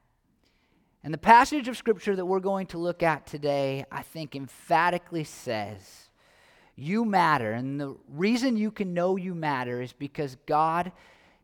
And 1.04 1.14
the 1.14 1.18
passage 1.18 1.68
of 1.68 1.78
scripture 1.78 2.16
that 2.16 2.26
we're 2.26 2.42
going 2.42 2.68
to 2.68 2.78
look 2.78 3.02
at 3.02 3.26
today, 3.26 3.86
I 3.92 4.04
think, 4.04 4.36
emphatically 4.36 5.24
says, 5.24 6.10
You 6.82 7.06
matter. 7.06 7.52
And 7.52 7.80
the 7.80 7.96
reason 8.10 8.58
you 8.58 8.72
can 8.72 8.96
know 8.96 9.16
you 9.16 9.36
matter 9.36 9.84
is 9.84 9.94
because 9.94 10.36
God 10.48 10.92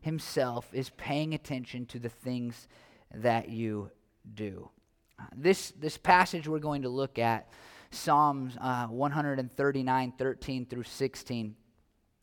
himself 0.00 0.68
is 0.72 0.90
paying 0.90 1.32
attention 1.32 1.86
to 1.86 2.00
the 2.00 2.08
things 2.08 2.66
that 3.14 3.48
you 3.48 3.92
do. 4.34 4.68
Uh, 5.16 5.26
this, 5.36 5.70
this 5.78 5.96
passage 5.96 6.48
we're 6.48 6.58
going 6.58 6.82
to 6.82 6.88
look 6.88 7.20
at 7.20 7.52
Psalms 7.92 8.56
uh, 8.60 8.88
139, 8.88 10.12
13 10.18 10.66
through 10.66 10.82
16 10.82 11.54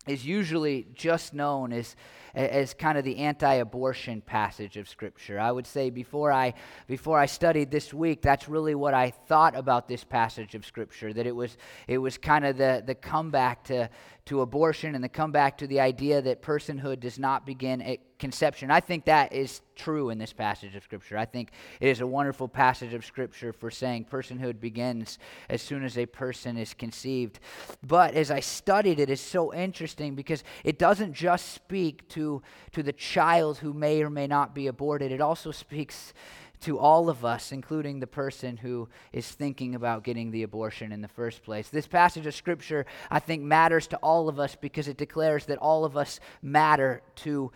is 0.07 0.25
usually 0.25 0.87
just 0.93 1.33
known 1.33 1.71
as 1.73 1.95
as 2.35 2.73
kind 2.73 2.97
of 2.97 3.05
the 3.05 3.17
anti-abortion 3.17 4.19
passage 4.19 4.75
of 4.75 4.89
scripture. 4.89 5.39
I 5.39 5.51
would 5.51 5.65
say 5.65 5.89
before 5.89 6.31
I 6.33 6.53
before 6.85 7.17
I 7.17 7.27
studied 7.27 7.71
this 7.71 7.93
week, 7.93 8.21
that's 8.21 8.49
really 8.49 8.75
what 8.75 8.93
I 8.93 9.11
thought 9.11 9.55
about 9.55 9.87
this 9.87 10.03
passage 10.03 10.53
of 10.53 10.65
scripture 10.65 11.13
that 11.13 11.25
it 11.25 11.35
was 11.35 11.57
it 11.87 11.97
was 11.97 12.17
kind 12.17 12.45
of 12.45 12.57
the 12.57 12.83
the 12.85 12.95
comeback 12.95 13.63
to 13.65 13.89
to 14.25 14.41
abortion 14.41 14.95
and 14.95 15.03
the 15.03 15.09
comeback 15.09 15.57
to 15.59 15.67
the 15.67 15.79
idea 15.79 16.19
that 16.19 16.41
personhood 16.41 16.99
does 16.99 17.19
not 17.19 17.45
begin 17.45 17.79
at 17.81 17.99
conception. 18.17 18.71
I 18.71 18.79
think 18.79 19.05
that 19.05 19.33
is 19.33 19.61
true 19.75 20.09
in 20.09 20.17
this 20.17 20.33
passage 20.33 20.75
of 20.75 20.83
Scripture. 20.83 21.15
I 21.17 21.25
think 21.25 21.51
it 21.79 21.89
is 21.89 22.01
a 22.01 22.07
wonderful 22.07 22.47
passage 22.47 22.93
of 22.93 23.05
Scripture 23.05 23.53
for 23.53 23.69
saying 23.69 24.05
personhood 24.05 24.59
begins 24.59 25.19
as 25.47 25.61
soon 25.61 25.83
as 25.83 25.97
a 25.97 26.07
person 26.07 26.57
is 26.57 26.73
conceived. 26.73 27.39
But 27.83 28.15
as 28.15 28.31
I 28.31 28.39
studied 28.39 28.99
it, 28.99 29.11
it's 29.11 29.21
so 29.21 29.53
interesting 29.53 30.15
because 30.15 30.43
it 30.63 30.79
doesn't 30.79 31.13
just 31.13 31.53
speak 31.53 32.07
to, 32.09 32.41
to 32.71 32.81
the 32.81 32.93
child 32.93 33.59
who 33.59 33.73
may 33.73 34.01
or 34.01 34.09
may 34.09 34.25
not 34.25 34.55
be 34.55 34.67
aborted, 34.67 35.11
it 35.11 35.21
also 35.21 35.51
speaks 35.51 36.13
to 36.61 36.79
all 36.79 37.09
of 37.09 37.25
us, 37.25 37.51
including 37.51 37.99
the 37.99 38.07
person 38.07 38.57
who 38.57 38.87
is 39.11 39.29
thinking 39.29 39.75
about 39.75 40.03
getting 40.03 40.31
the 40.31 40.43
abortion 40.43 40.91
in 40.91 41.01
the 41.01 41.07
first 41.07 41.43
place. 41.43 41.69
This 41.69 41.87
passage 41.87 42.25
of 42.25 42.35
Scripture, 42.35 42.85
I 43.09 43.19
think, 43.19 43.43
matters 43.43 43.87
to 43.87 43.97
all 43.97 44.29
of 44.29 44.39
us 44.39 44.55
because 44.55 44.87
it 44.87 44.97
declares 44.97 45.45
that 45.45 45.57
all 45.57 45.85
of 45.85 45.97
us 45.97 46.19
matter 46.41 47.01
to 47.17 47.51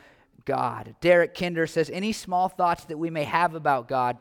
God. 0.46 0.96
Derek 1.02 1.36
Kidner 1.36 1.70
says 1.70 1.90
any 1.90 2.12
small 2.12 2.50
thoughts 2.50 2.86
that 2.86 2.98
we 2.98 3.10
may 3.10 3.24
have 3.24 3.56
about 3.56 3.88
God 3.88 4.18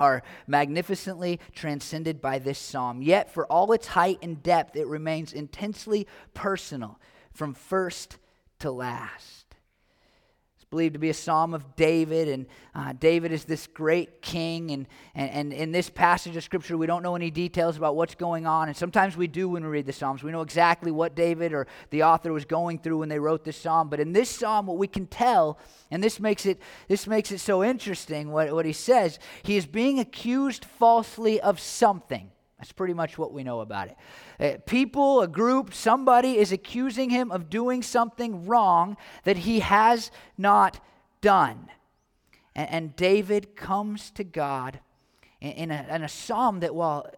are 0.00 0.22
magnificently 0.46 1.40
transcended 1.54 2.20
by 2.20 2.38
this 2.38 2.58
psalm. 2.58 3.02
Yet, 3.02 3.32
for 3.32 3.46
all 3.46 3.72
its 3.72 3.88
height 3.88 4.18
and 4.22 4.42
depth, 4.42 4.76
it 4.76 4.86
remains 4.86 5.32
intensely 5.32 6.06
personal 6.34 7.00
from 7.32 7.54
first 7.54 8.18
to 8.60 8.70
last 8.70 9.47
believed 10.70 10.92
to 10.92 10.98
be 10.98 11.08
a 11.08 11.14
psalm 11.14 11.54
of 11.54 11.76
David, 11.76 12.28
and 12.28 12.46
uh, 12.74 12.92
David 12.92 13.32
is 13.32 13.44
this 13.44 13.66
great 13.66 14.20
king. 14.20 14.70
And, 14.70 14.86
and, 15.14 15.30
and 15.30 15.52
in 15.52 15.72
this 15.72 15.88
passage 15.88 16.36
of 16.36 16.44
Scripture, 16.44 16.76
we 16.76 16.86
don't 16.86 17.02
know 17.02 17.16
any 17.16 17.30
details 17.30 17.76
about 17.76 17.96
what's 17.96 18.14
going 18.14 18.46
on. 18.46 18.68
And 18.68 18.76
sometimes 18.76 19.16
we 19.16 19.26
do 19.26 19.48
when 19.48 19.62
we 19.62 19.70
read 19.70 19.86
the 19.86 19.92
Psalms. 19.92 20.22
We 20.22 20.30
know 20.30 20.42
exactly 20.42 20.90
what 20.90 21.14
David 21.14 21.52
or 21.52 21.66
the 21.90 22.02
author 22.02 22.32
was 22.32 22.44
going 22.44 22.80
through 22.80 22.98
when 22.98 23.08
they 23.08 23.18
wrote 23.18 23.44
this 23.44 23.56
psalm. 23.56 23.88
But 23.88 24.00
in 24.00 24.12
this 24.12 24.28
psalm, 24.28 24.66
what 24.66 24.76
we 24.76 24.88
can 24.88 25.06
tell, 25.06 25.58
and 25.90 26.04
this 26.04 26.20
makes 26.20 26.44
it, 26.44 26.60
this 26.86 27.06
makes 27.06 27.32
it 27.32 27.38
so 27.38 27.64
interesting, 27.64 28.30
what, 28.30 28.52
what 28.52 28.66
he 28.66 28.74
says, 28.74 29.18
he 29.42 29.56
is 29.56 29.66
being 29.66 29.98
accused 29.98 30.64
falsely 30.64 31.40
of 31.40 31.58
something. 31.58 32.30
That's 32.58 32.72
pretty 32.72 32.94
much 32.94 33.16
what 33.16 33.32
we 33.32 33.44
know 33.44 33.60
about 33.60 33.88
it. 33.88 33.96
Uh, 34.40 34.52
people, 34.66 35.20
a 35.20 35.28
group, 35.28 35.74
somebody 35.74 36.38
is 36.38 36.52
accusing 36.52 37.10
him 37.10 37.32
of 37.32 37.50
doing 37.50 37.82
something 37.82 38.46
wrong 38.46 38.96
that 39.24 39.38
he 39.38 39.60
has 39.60 40.10
not 40.36 40.78
done. 41.20 41.68
And, 42.54 42.70
and 42.70 42.96
David 42.96 43.56
comes 43.56 44.10
to 44.12 44.24
God 44.24 44.80
in, 45.40 45.70
a, 45.70 45.86
in 45.90 46.02
a 46.02 46.08
psalm 46.08 46.60
that, 46.60 46.74
while 46.74 47.10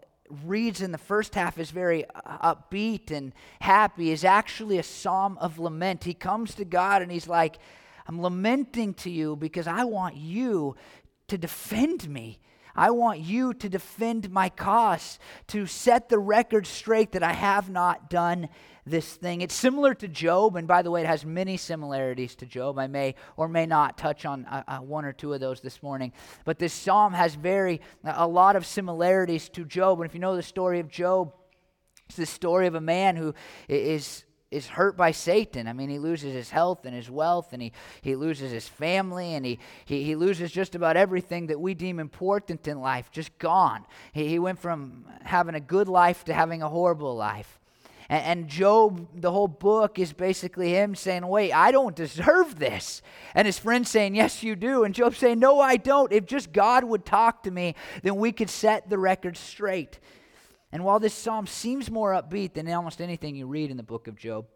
reads 0.47 0.81
in 0.81 0.93
the 0.93 0.99
first 0.99 1.35
half 1.35 1.59
is 1.59 1.71
very 1.71 2.05
uh, 2.07 2.55
upbeat 2.55 3.11
and 3.11 3.33
happy, 3.61 4.11
is 4.11 4.25
actually 4.25 4.79
a 4.79 4.83
psalm 4.83 5.37
of 5.41 5.59
lament. 5.59 6.05
He 6.05 6.15
comes 6.15 6.55
to 6.55 6.65
God 6.65 7.03
and 7.03 7.11
he's 7.11 7.29
like, 7.29 7.59
I'm 8.07 8.21
lamenting 8.21 8.95
to 8.95 9.11
you 9.11 9.37
because 9.37 9.67
I 9.67 9.85
want 9.85 10.17
you 10.17 10.77
to 11.29 11.37
defend 11.37 12.09
me 12.09 12.41
I 12.75 12.91
want 12.91 13.21
you 13.21 13.55
to 13.55 13.69
defend 13.69 14.31
my 14.31 14.49
cause, 14.49 15.19
to 15.49 15.67
set 15.67 16.09
the 16.09 16.19
record 16.19 16.67
straight 16.67 17.13
that 17.13 17.23
I 17.23 17.33
have 17.33 17.71
not 17.71 18.11
done 18.11 18.49
this 18.87 19.15
thing. 19.15 19.41
It's 19.41 19.55
similar 19.55 19.95
to 19.95 20.09
Job, 20.09 20.57
and 20.57 20.67
by 20.67 20.83
the 20.83 20.91
way, 20.91 21.03
it 21.03 21.07
has 21.07 21.25
many 21.25 21.57
similarities 21.57 22.35
to 22.37 22.47
Job. 22.47 22.79
I 22.79 22.87
may 22.87 23.15
or 23.37 23.49
may 23.49 23.67
not 23.67 23.99
touch 23.99 24.25
on 24.25 24.47
uh, 24.47 24.63
uh, 24.67 24.79
one 24.79 25.05
or 25.05 25.13
two 25.13 25.33
of 25.33 25.41
those 25.41 25.61
this 25.61 25.83
morning, 25.83 26.13
but 26.45 26.59
this 26.59 26.73
psalm 26.73 27.13
has 27.13 27.35
very 27.35 27.81
a 28.05 28.27
lot 28.27 28.57
of 28.57 28.67
similarities 28.67 29.49
to 29.51 29.65
Job. 29.65 30.01
And 30.01 30.09
if 30.09 30.15
you 30.15 30.21
know 30.21 30.37
the 30.37 30.43
story 30.43 30.81
of 30.81 30.89
Job, 30.89 31.33
it's 32.07 32.17
the 32.17 32.27
story 32.27 32.67
of 32.67 32.75
a 32.75 32.81
man 32.81 33.17
who 33.17 33.35
is 33.69 34.25
is 34.51 34.67
hurt 34.67 34.97
by 34.97 35.13
Satan. 35.13 35.69
I 35.69 35.73
mean, 35.73 35.89
he 35.91 35.99
loses 35.99 36.35
his 36.35 36.51
health 36.51 36.85
and 36.85 36.95
his 36.95 37.11
wealth, 37.11 37.53
and 37.53 37.63
he, 37.63 37.73
he 38.03 38.17
loses 38.17 38.51
his 38.51 38.67
family, 38.67 39.35
and 39.35 39.47
he, 39.47 39.59
he, 39.85 40.03
he 40.03 40.17
loses 40.17 40.51
just 40.51 40.75
about 40.75 40.97
everything 40.97 41.47
that 41.49 41.61
we 41.61 41.75
deem 41.75 42.01
important 42.01 42.67
in 42.67 42.81
life, 42.81 43.11
just 43.13 43.37
gone. 43.39 43.85
He, 44.13 44.27
he 44.27 44.39
went 44.39 44.59
from 44.59 45.05
having 45.23 45.55
a 45.55 45.61
good 45.61 45.89
life 45.89 46.25
to 46.25 46.35
having 46.35 46.63
a 46.63 46.69
horrible 46.69 47.15
life. 47.15 47.61
And, 48.09 48.49
Job, 48.49 49.07
the 49.15 49.31
whole 49.31 49.47
book 49.47 50.01
is 50.01 50.13
basically 50.13 50.71
him 50.71 50.97
saying, 50.97 51.25
Wait, 51.25 51.53
I 51.53 51.71
don't 51.71 51.95
deserve 51.95 52.59
this. 52.59 53.03
And 53.37 53.47
his 53.47 53.57
friend 53.57 53.87
saying, 53.87 54.17
Yes, 54.17 54.43
you 54.43 54.57
do. 54.57 54.83
And 54.83 54.93
Job 54.93 55.15
saying, 55.15 55.39
No, 55.39 55.61
I 55.61 55.77
don't. 55.77 56.11
If 56.11 56.27
just 56.27 56.53
God 56.53 56.83
would 56.83 57.07
talk 57.07 57.45
to 57.45 57.53
me, 57.53 57.77
then 58.03 58.17
we 58.17 58.33
could 58.33 58.51
set 58.51 58.91
the 58.91 58.99
record 58.99 59.37
straight. 59.37 60.01
And 60.73 60.85
while 60.85 61.01
this 61.01 61.15
psalm 61.15 61.47
seems 61.47 61.91
more 61.91 62.13
upbeat 62.13 62.55
than 62.55 62.71
almost 62.71 63.01
anything 63.01 63.35
you 63.35 63.47
read 63.47 63.71
in 63.71 63.77
the 63.77 63.83
book 63.83 64.07
of 64.07 64.17
Job, 64.17 64.47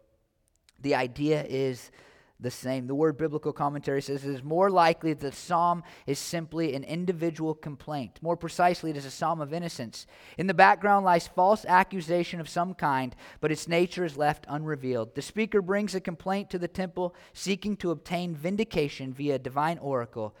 the 0.81 0.95
idea 0.95 1.43
is 1.43 1.91
the 2.39 2.51
same. 2.51 2.87
The 2.87 2.95
word 2.95 3.17
biblical 3.17 3.53
commentary 3.53 4.01
says 4.01 4.25
it 4.25 4.33
is 4.33 4.43
more 4.43 4.69
likely 4.69 5.13
that 5.13 5.21
the 5.21 5.31
psalm 5.31 5.83
is 6.05 6.19
simply 6.19 6.73
an 6.73 6.83
individual 6.83 7.53
complaint. 7.53 8.19
More 8.21 8.35
precisely, 8.35 8.91
it 8.91 8.97
is 8.97 9.05
a 9.05 9.11
psalm 9.11 9.39
of 9.39 9.53
innocence. 9.53 10.05
In 10.37 10.47
the 10.47 10.53
background 10.53 11.05
lies 11.05 11.27
false 11.27 11.65
accusation 11.65 12.39
of 12.39 12.49
some 12.49 12.73
kind, 12.73 13.15
but 13.39 13.51
its 13.51 13.67
nature 13.67 14.03
is 14.03 14.17
left 14.17 14.45
unrevealed. 14.49 15.15
The 15.15 15.21
speaker 15.21 15.61
brings 15.61 15.95
a 15.95 16.01
complaint 16.01 16.49
to 16.49 16.59
the 16.59 16.67
temple, 16.67 17.15
seeking 17.33 17.77
to 17.77 17.91
obtain 17.91 18.35
vindication 18.35 19.13
via 19.13 19.39
divine 19.39 19.77
oracle, 19.77 20.35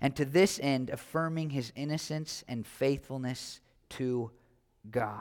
and 0.00 0.14
to 0.16 0.26
this 0.26 0.60
end, 0.62 0.90
affirming 0.90 1.50
his 1.50 1.72
innocence 1.74 2.44
and 2.46 2.66
faithfulness 2.66 3.60
to 3.90 4.30
God. 4.90 5.20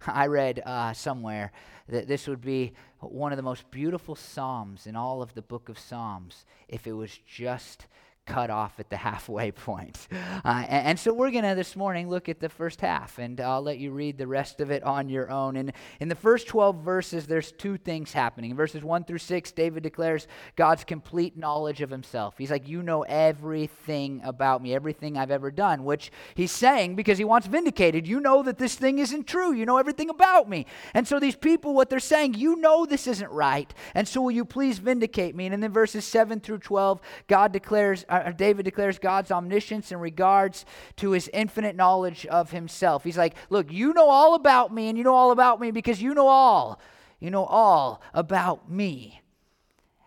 I 0.06 0.26
read 0.26 0.62
uh, 0.64 0.92
somewhere 0.92 1.52
that 1.88 2.08
this 2.08 2.26
would 2.26 2.40
be 2.40 2.72
one 3.00 3.32
of 3.32 3.36
the 3.36 3.42
most 3.42 3.70
beautiful 3.70 4.14
Psalms 4.14 4.86
in 4.86 4.96
all 4.96 5.22
of 5.22 5.34
the 5.34 5.42
book 5.42 5.68
of 5.68 5.78
Psalms 5.78 6.44
if 6.68 6.86
it 6.86 6.92
was 6.92 7.18
just 7.26 7.86
cut 8.28 8.50
off 8.50 8.78
at 8.78 8.90
the 8.90 8.96
halfway 9.08 9.50
point. 9.50 10.06
Uh, 10.12 10.64
and, 10.68 10.86
and, 10.86 10.98
so 10.98 11.12
we're 11.12 11.30
going 11.30 11.44
to 11.44 11.54
this 11.54 11.74
morning 11.74 12.08
look 12.08 12.28
at 12.28 12.40
the 12.40 12.48
first 12.48 12.80
half, 12.80 13.18
and 13.18 13.40
I'll 13.40 13.62
let 13.62 13.78
you 13.78 13.90
read 13.90 14.18
the 14.18 14.26
rest 14.26 14.60
of 14.60 14.70
it 14.70 14.82
on 14.82 15.08
your 15.08 15.30
own. 15.30 15.56
And 15.56 15.72
in 15.98 16.08
the 16.08 16.14
first 16.14 16.46
12 16.46 16.76
verses, 16.76 17.26
there's 17.26 17.52
two 17.52 17.78
things 17.78 18.12
happening. 18.12 18.50
In 18.50 18.56
verses 18.56 18.84
1 18.84 19.04
through 19.04 19.18
6, 19.18 19.52
David 19.52 19.82
declares 19.82 20.28
God's 20.56 20.84
complete 20.84 21.36
knowledge 21.36 21.80
of 21.80 21.90
himself. 21.90 22.34
He's 22.36 22.50
like, 22.50 22.68
You 22.68 22.82
know 22.82 23.02
everything 23.02 24.20
about 24.22 24.62
me, 24.62 24.74
everything 24.74 25.16
I've 25.16 25.30
ever 25.30 25.50
done, 25.50 25.84
which 25.84 26.12
he's 26.34 26.52
saying 26.52 26.96
because 26.96 27.16
he 27.18 27.24
wants 27.24 27.46
vindicated. 27.46 28.06
You 28.06 28.20
know 28.20 28.42
that 28.42 28.58
this 28.58 28.74
thing 28.74 28.98
isn't 28.98 29.26
true. 29.26 29.52
You 29.52 29.64
know 29.64 29.78
everything 29.78 30.10
about 30.10 30.48
me. 30.48 30.66
And 30.92 31.08
so 31.08 31.18
these 31.18 31.36
people, 31.36 31.74
what 31.74 31.88
they're 31.88 32.00
saying, 32.00 32.34
you 32.34 32.56
know 32.56 32.84
this 32.84 33.06
isn't 33.06 33.30
right. 33.30 33.72
And 33.94 34.06
so 34.06 34.20
will 34.20 34.30
you 34.30 34.44
please 34.44 34.78
vindicate 34.78 35.34
me? 35.34 35.46
And 35.46 35.62
then 35.62 35.72
verses 35.72 36.04
7 36.04 36.40
through 36.40 36.58
12, 36.58 37.00
God 37.26 37.52
declares, 37.52 38.04
uh, 38.26 38.32
David 38.32 38.64
declares 38.64 38.98
God's 38.98 39.30
omniscience 39.30 39.92
in 39.92 39.98
regards 39.98 40.64
to 40.96 41.12
his 41.12 41.30
infinite 41.32 41.76
knowledge 41.76 42.26
of 42.26 42.50
himself. 42.50 43.04
He's 43.04 43.18
like, 43.18 43.34
Look, 43.50 43.72
you 43.72 43.92
know 43.94 44.08
all 44.08 44.34
about 44.34 44.72
me, 44.72 44.88
and 44.88 44.98
you 44.98 45.04
know 45.04 45.14
all 45.14 45.30
about 45.30 45.60
me 45.60 45.70
because 45.70 46.02
you 46.02 46.14
know 46.14 46.28
all. 46.28 46.80
You 47.20 47.30
know 47.30 47.44
all 47.44 48.00
about 48.14 48.70
me. 48.70 49.20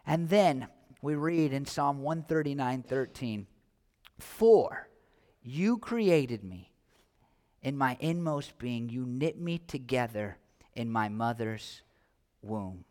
And 0.05 0.29
then 0.29 0.67
we 1.01 1.15
read 1.15 1.53
in 1.53 1.65
Psalm 1.65 2.01
139 2.01 2.83
13, 2.83 3.47
For 4.19 4.87
you 5.41 5.77
created 5.77 6.43
me 6.43 6.71
in 7.61 7.77
my 7.77 7.97
inmost 7.99 8.57
being, 8.57 8.89
you 8.89 9.05
knit 9.05 9.39
me 9.39 9.57
together 9.57 10.37
in 10.73 10.91
my 10.91 11.09
mother's 11.09 11.81
womb. 12.41 12.85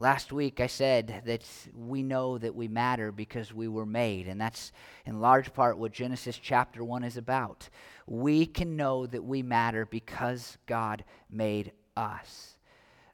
Last 0.00 0.32
week 0.32 0.60
I 0.60 0.66
said 0.66 1.24
that 1.26 1.44
we 1.74 2.02
know 2.02 2.38
that 2.38 2.54
we 2.54 2.68
matter 2.68 3.12
because 3.12 3.52
we 3.52 3.68
were 3.68 3.84
made, 3.84 4.28
and 4.28 4.40
that's 4.40 4.72
in 5.04 5.20
large 5.20 5.52
part 5.52 5.76
what 5.76 5.92
Genesis 5.92 6.38
chapter 6.38 6.82
1 6.82 7.04
is 7.04 7.18
about. 7.18 7.68
We 8.06 8.46
can 8.46 8.76
know 8.76 9.04
that 9.04 9.22
we 9.22 9.42
matter 9.42 9.84
because 9.84 10.56
God 10.64 11.04
made 11.30 11.72
us. 11.98 12.56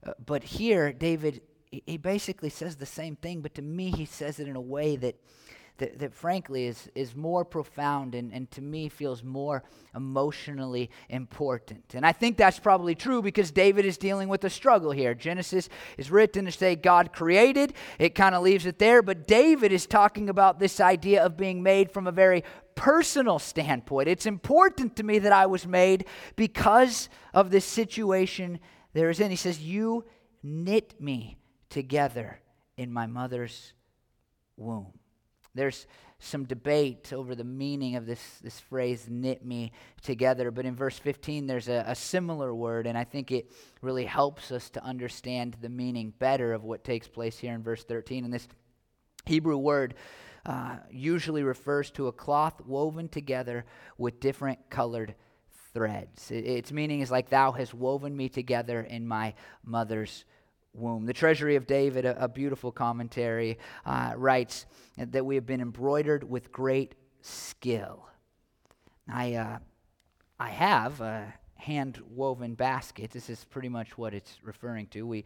Uh, 0.06 0.12
but 0.24 0.44
here, 0.44 0.92
David, 0.92 1.40
he 1.72 1.96
basically 1.96 2.50
says 2.50 2.76
the 2.76 2.86
same 2.86 3.16
thing, 3.16 3.40
but 3.40 3.56
to 3.56 3.62
me, 3.62 3.90
he 3.90 4.04
says 4.04 4.38
it 4.38 4.46
in 4.46 4.54
a 4.54 4.60
way 4.60 4.94
that, 4.94 5.16
that, 5.78 5.98
that 5.98 6.14
frankly 6.14 6.66
is, 6.66 6.90
is 6.94 7.14
more 7.14 7.44
profound 7.44 8.14
and, 8.14 8.32
and 8.32 8.50
to 8.52 8.62
me 8.62 8.88
feels 8.88 9.22
more 9.22 9.62
emotionally 9.94 10.90
important. 11.08 11.94
And 11.94 12.06
I 12.06 12.12
think 12.12 12.36
that's 12.36 12.58
probably 12.58 12.94
true 12.94 13.22
because 13.22 13.50
David 13.50 13.84
is 13.84 13.98
dealing 13.98 14.28
with 14.28 14.44
a 14.44 14.50
struggle 14.50 14.90
here. 14.90 15.14
Genesis 15.14 15.68
is 15.98 16.10
written 16.10 16.44
to 16.46 16.52
say 16.52 16.76
God 16.76 17.12
created, 17.12 17.74
it 17.98 18.14
kind 18.14 18.34
of 18.34 18.42
leaves 18.42 18.66
it 18.66 18.78
there, 18.78 19.02
but 19.02 19.26
David 19.26 19.72
is 19.72 19.86
talking 19.86 20.28
about 20.28 20.58
this 20.58 20.80
idea 20.80 21.24
of 21.24 21.36
being 21.36 21.62
made 21.62 21.90
from 21.90 22.06
a 22.06 22.12
very 22.12 22.44
personal 22.74 23.38
standpoint. 23.38 24.08
It's 24.08 24.26
important 24.26 24.96
to 24.96 25.02
me 25.02 25.18
that 25.20 25.32
I 25.32 25.46
was 25.46 25.66
made 25.66 26.06
because 26.36 27.08
of 27.34 27.50
this 27.50 27.64
situation 27.64 28.60
there 28.92 29.10
is 29.10 29.20
in. 29.20 29.30
He 29.30 29.36
says, 29.36 29.60
You 29.60 30.04
knit 30.42 31.00
me 31.00 31.38
together 31.68 32.40
in 32.76 32.92
my 32.92 33.06
mother's 33.06 33.72
womb. 34.56 34.92
There's 35.56 35.86
some 36.18 36.44
debate 36.44 37.12
over 37.12 37.34
the 37.34 37.44
meaning 37.44 37.96
of 37.96 38.06
this, 38.06 38.22
this 38.42 38.58
phrase, 38.58 39.06
knit 39.08 39.44
me 39.44 39.72
together. 40.02 40.50
But 40.50 40.64
in 40.64 40.74
verse 40.74 40.98
15, 40.98 41.46
there's 41.46 41.68
a, 41.68 41.84
a 41.86 41.94
similar 41.94 42.54
word, 42.54 42.86
and 42.86 42.96
I 42.96 43.04
think 43.04 43.30
it 43.30 43.50
really 43.82 44.06
helps 44.06 44.50
us 44.50 44.70
to 44.70 44.84
understand 44.84 45.56
the 45.60 45.68
meaning 45.68 46.14
better 46.18 46.52
of 46.52 46.64
what 46.64 46.84
takes 46.84 47.08
place 47.08 47.38
here 47.38 47.54
in 47.54 47.62
verse 47.62 47.84
13. 47.84 48.24
And 48.24 48.32
this 48.32 48.48
Hebrew 49.26 49.58
word 49.58 49.94
uh, 50.46 50.76
usually 50.90 51.42
refers 51.42 51.90
to 51.92 52.06
a 52.06 52.12
cloth 52.12 52.60
woven 52.64 53.08
together 53.08 53.64
with 53.98 54.20
different 54.20 54.70
colored 54.70 55.14
threads. 55.74 56.30
It, 56.30 56.46
its 56.46 56.72
meaning 56.72 57.00
is 57.00 57.10
like, 57.10 57.28
Thou 57.28 57.52
hast 57.52 57.74
woven 57.74 58.16
me 58.16 58.28
together 58.28 58.80
in 58.80 59.06
my 59.06 59.34
mother's 59.64 60.24
womb. 60.76 61.06
The 61.06 61.12
Treasury 61.12 61.56
of 61.56 61.66
David, 61.66 62.04
a, 62.04 62.24
a 62.24 62.28
beautiful 62.28 62.72
commentary, 62.72 63.58
uh, 63.84 64.12
writes 64.16 64.66
that 64.96 65.24
we 65.24 65.34
have 65.34 65.46
been 65.46 65.60
embroidered 65.60 66.28
with 66.28 66.52
great 66.52 66.94
skill. 67.22 68.06
I, 69.08 69.34
uh, 69.34 69.58
I 70.38 70.50
have 70.50 71.00
a 71.00 71.34
hand 71.54 72.00
woven 72.08 72.54
basket. 72.54 73.10
This 73.10 73.28
is 73.30 73.44
pretty 73.44 73.68
much 73.68 73.96
what 73.98 74.14
it's 74.14 74.38
referring 74.42 74.86
to. 74.88 75.06
We 75.06 75.24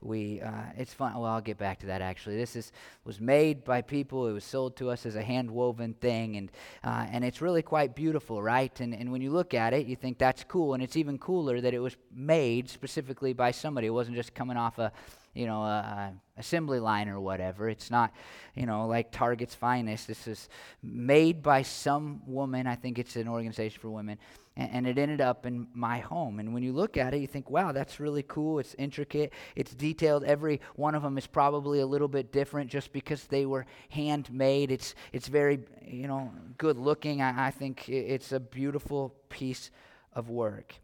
we 0.00 0.40
uh, 0.40 0.52
it's 0.76 0.92
fun 0.92 1.12
well 1.14 1.24
i'll 1.24 1.40
get 1.40 1.58
back 1.58 1.78
to 1.80 1.86
that 1.86 2.00
actually. 2.00 2.36
This 2.36 2.56
is 2.56 2.72
was 3.04 3.20
made 3.20 3.64
by 3.64 3.82
people 3.82 4.28
it 4.28 4.32
was 4.32 4.44
sold 4.44 4.76
to 4.76 4.90
us 4.90 5.06
as 5.06 5.16
a 5.16 5.22
hand 5.22 5.50
woven 5.50 5.94
thing 5.94 6.36
and 6.36 6.50
uh, 6.84 7.06
and 7.10 7.24
it's 7.24 7.40
really 7.40 7.62
quite 7.62 7.94
beautiful 7.94 8.42
right? 8.42 8.78
And 8.80 8.94
and 8.94 9.10
when 9.10 9.22
you 9.22 9.30
look 9.30 9.54
at 9.54 9.72
it 9.72 9.86
you 9.86 9.96
think 9.96 10.18
that's 10.18 10.44
cool 10.44 10.74
and 10.74 10.82
it's 10.82 10.96
even 10.96 11.18
cooler 11.18 11.60
that 11.60 11.74
it 11.74 11.80
was 11.80 11.96
made 12.14 12.68
specifically 12.68 13.32
by 13.32 13.50
somebody. 13.50 13.88
It 13.88 13.90
wasn't 13.90 14.16
just 14.16 14.34
coming 14.34 14.56
off 14.56 14.78
a 14.78 14.92
you 15.34 15.46
know, 15.46 15.62
a, 15.62 15.66
a, 15.66 16.12
assembly 16.38 16.80
line 16.80 17.08
or 17.08 17.20
whatever. 17.20 17.68
It's 17.68 17.90
not, 17.90 18.12
you 18.54 18.66
know, 18.66 18.86
like 18.86 19.10
Target's 19.10 19.54
finest. 19.54 20.06
This 20.06 20.26
is 20.26 20.48
made 20.82 21.42
by 21.42 21.62
some 21.62 22.22
woman. 22.26 22.66
I 22.66 22.76
think 22.76 22.98
it's 22.98 23.16
an 23.16 23.28
organization 23.28 23.80
for 23.80 23.90
women. 23.90 24.18
And, 24.56 24.70
and, 24.72 24.86
it 24.86 24.98
ended 24.98 25.20
up 25.20 25.46
in 25.46 25.68
my 25.72 25.98
home. 25.98 26.40
And 26.40 26.52
when 26.52 26.62
you 26.64 26.72
look 26.72 26.96
at 26.96 27.14
it, 27.14 27.18
you 27.18 27.26
think, 27.28 27.48
wow, 27.48 27.70
that's 27.70 28.00
really 28.00 28.24
cool. 28.24 28.58
It's 28.58 28.74
intricate. 28.78 29.32
It's 29.54 29.72
detailed. 29.72 30.24
Every 30.24 30.60
one 30.74 30.94
of 30.96 31.02
them 31.02 31.16
is 31.16 31.26
probably 31.26 31.80
a 31.80 31.86
little 31.86 32.08
bit 32.08 32.32
different 32.32 32.70
just 32.70 32.92
because 32.92 33.24
they 33.24 33.46
were 33.46 33.66
handmade. 33.90 34.72
It's, 34.72 34.94
it's 35.12 35.28
very, 35.28 35.60
you 35.86 36.08
know, 36.08 36.32
good 36.56 36.76
looking. 36.76 37.22
I, 37.22 37.48
I 37.48 37.50
think 37.52 37.88
it's 37.88 38.32
a 38.32 38.40
beautiful 38.40 39.14
piece 39.28 39.70
of 40.12 40.28
work. 40.28 40.74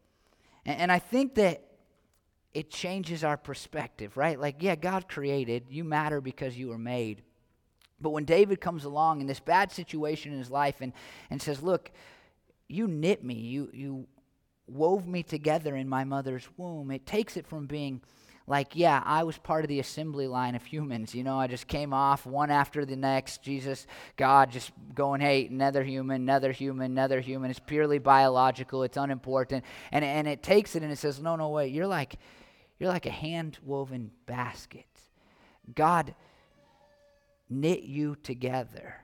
and, 0.65 0.79
and 0.79 0.93
I 0.93 1.01
think 1.01 1.35
that 1.35 1.63
it 2.55 2.71
changes 2.71 3.25
our 3.25 3.37
perspective, 3.37 4.17
right? 4.17 4.39
Like, 4.39 4.57
yeah, 4.61 4.77
God 4.77 5.09
created, 5.09 5.65
you 5.69 5.85
matter 5.85 6.21
because 6.21 6.57
you 6.57 6.69
were 6.69 6.79
made. 6.79 7.23
But 8.01 8.11
when 8.11 8.25
David 8.25 8.61
comes 8.61 8.85
along 8.85 9.21
in 9.21 9.27
this 9.27 9.41
bad 9.41 9.73
situation 9.73 10.33
in 10.33 10.39
his 10.39 10.51
life 10.51 10.77
and, 10.81 10.93
and 11.31 11.43
says, 11.43 11.63
Look, 11.63 11.91
you 12.69 12.87
knit 12.87 13.25
me, 13.25 13.35
you, 13.35 13.71
you 13.73 14.07
wove 14.67 15.07
me 15.07 15.23
together 15.23 15.77
in 15.77 15.89
my 15.89 16.05
mother's 16.05 16.49
womb, 16.57 16.91
it 16.91 17.07
takes 17.07 17.37
it 17.37 17.47
from 17.47 17.67
being 17.67 18.01
like, 18.47 18.77
yeah, 18.77 19.03
I 19.07 19.23
was 19.23 19.39
part 19.39 19.65
of 19.65 19.69
the 19.69 19.81
assembly 19.81 20.27
line 20.27 20.55
of 20.55 20.63
humans. 20.65 21.15
You 21.15 21.25
know, 21.25 21.41
I 21.41 21.47
just 21.47 21.67
came 21.67 21.95
off 21.95 22.27
one 22.27 22.51
after 22.51 22.85
the 22.85 22.97
next. 22.97 23.43
Jesus, 23.43 23.87
God, 24.19 24.51
just 24.51 24.71
going, 24.95 25.23
hey, 25.23 25.47
another 25.47 25.83
human, 25.83 26.23
another 26.23 26.53
human, 26.53 26.93
another 26.93 27.21
human. 27.21 27.51
It's 27.51 27.59
purely 27.59 27.99
biological, 27.99 28.83
it's 28.83 28.99
unimportant. 28.99 29.65
And, 29.93 30.05
and 30.05 30.29
it 30.29 30.43
takes 30.43 30.77
it 30.77 30.83
and 30.83 30.93
it 30.93 30.99
says, 30.99 31.23
no, 31.23 31.37
no, 31.37 31.49
wait, 31.49 31.73
you're 31.73 31.87
like, 31.87 32.17
you're 32.79 32.91
like 32.91 33.07
a 33.07 33.11
hand 33.11 33.59
woven 33.65 34.11
basket. 34.27 34.87
God 35.75 36.15
knit 37.49 37.83
you 37.83 38.17
together 38.23 38.97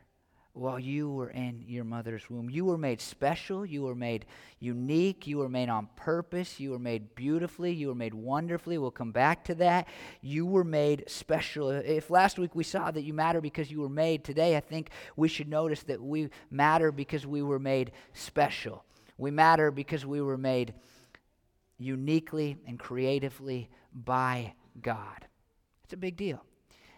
while 0.52 0.80
you 0.80 1.08
were 1.08 1.30
in 1.30 1.64
your 1.66 1.84
mother's 1.84 2.28
womb. 2.28 2.50
You 2.50 2.64
were 2.64 2.76
made 2.76 3.00
special. 3.00 3.64
You 3.64 3.82
were 3.82 3.94
made 3.94 4.26
unique. 4.58 5.26
You 5.26 5.38
were 5.38 5.48
made 5.48 5.68
on 5.68 5.88
purpose. 5.96 6.58
You 6.58 6.72
were 6.72 6.78
made 6.78 7.14
beautifully. 7.14 7.72
You 7.72 7.88
were 7.88 7.94
made 7.94 8.14
wonderfully. 8.14 8.76
We'll 8.76 8.90
come 8.90 9.12
back 9.12 9.44
to 9.44 9.54
that. 9.56 9.86
You 10.20 10.44
were 10.44 10.64
made 10.64 11.04
special. 11.06 11.70
If 11.70 12.10
last 12.10 12.38
week 12.38 12.54
we 12.54 12.64
saw 12.64 12.90
that 12.90 13.02
you 13.02 13.14
matter 13.14 13.40
because 13.40 13.70
you 13.70 13.80
were 13.80 13.88
made, 13.88 14.24
today 14.24 14.56
I 14.56 14.60
think 14.60 14.90
we 15.16 15.28
should 15.28 15.48
notice 15.48 15.84
that 15.84 16.02
we 16.02 16.30
matter 16.50 16.90
because 16.90 17.26
we 17.26 17.42
were 17.42 17.60
made 17.60 17.92
special. 18.12 18.84
We 19.18 19.30
matter 19.30 19.70
because 19.70 20.04
we 20.04 20.20
were 20.20 20.38
made 20.38 20.74
uniquely 21.80 22.56
and 22.66 22.78
creatively 22.78 23.70
by 23.92 24.54
God. 24.80 25.26
It's 25.84 25.94
a 25.94 25.96
big 25.96 26.16
deal. 26.16 26.44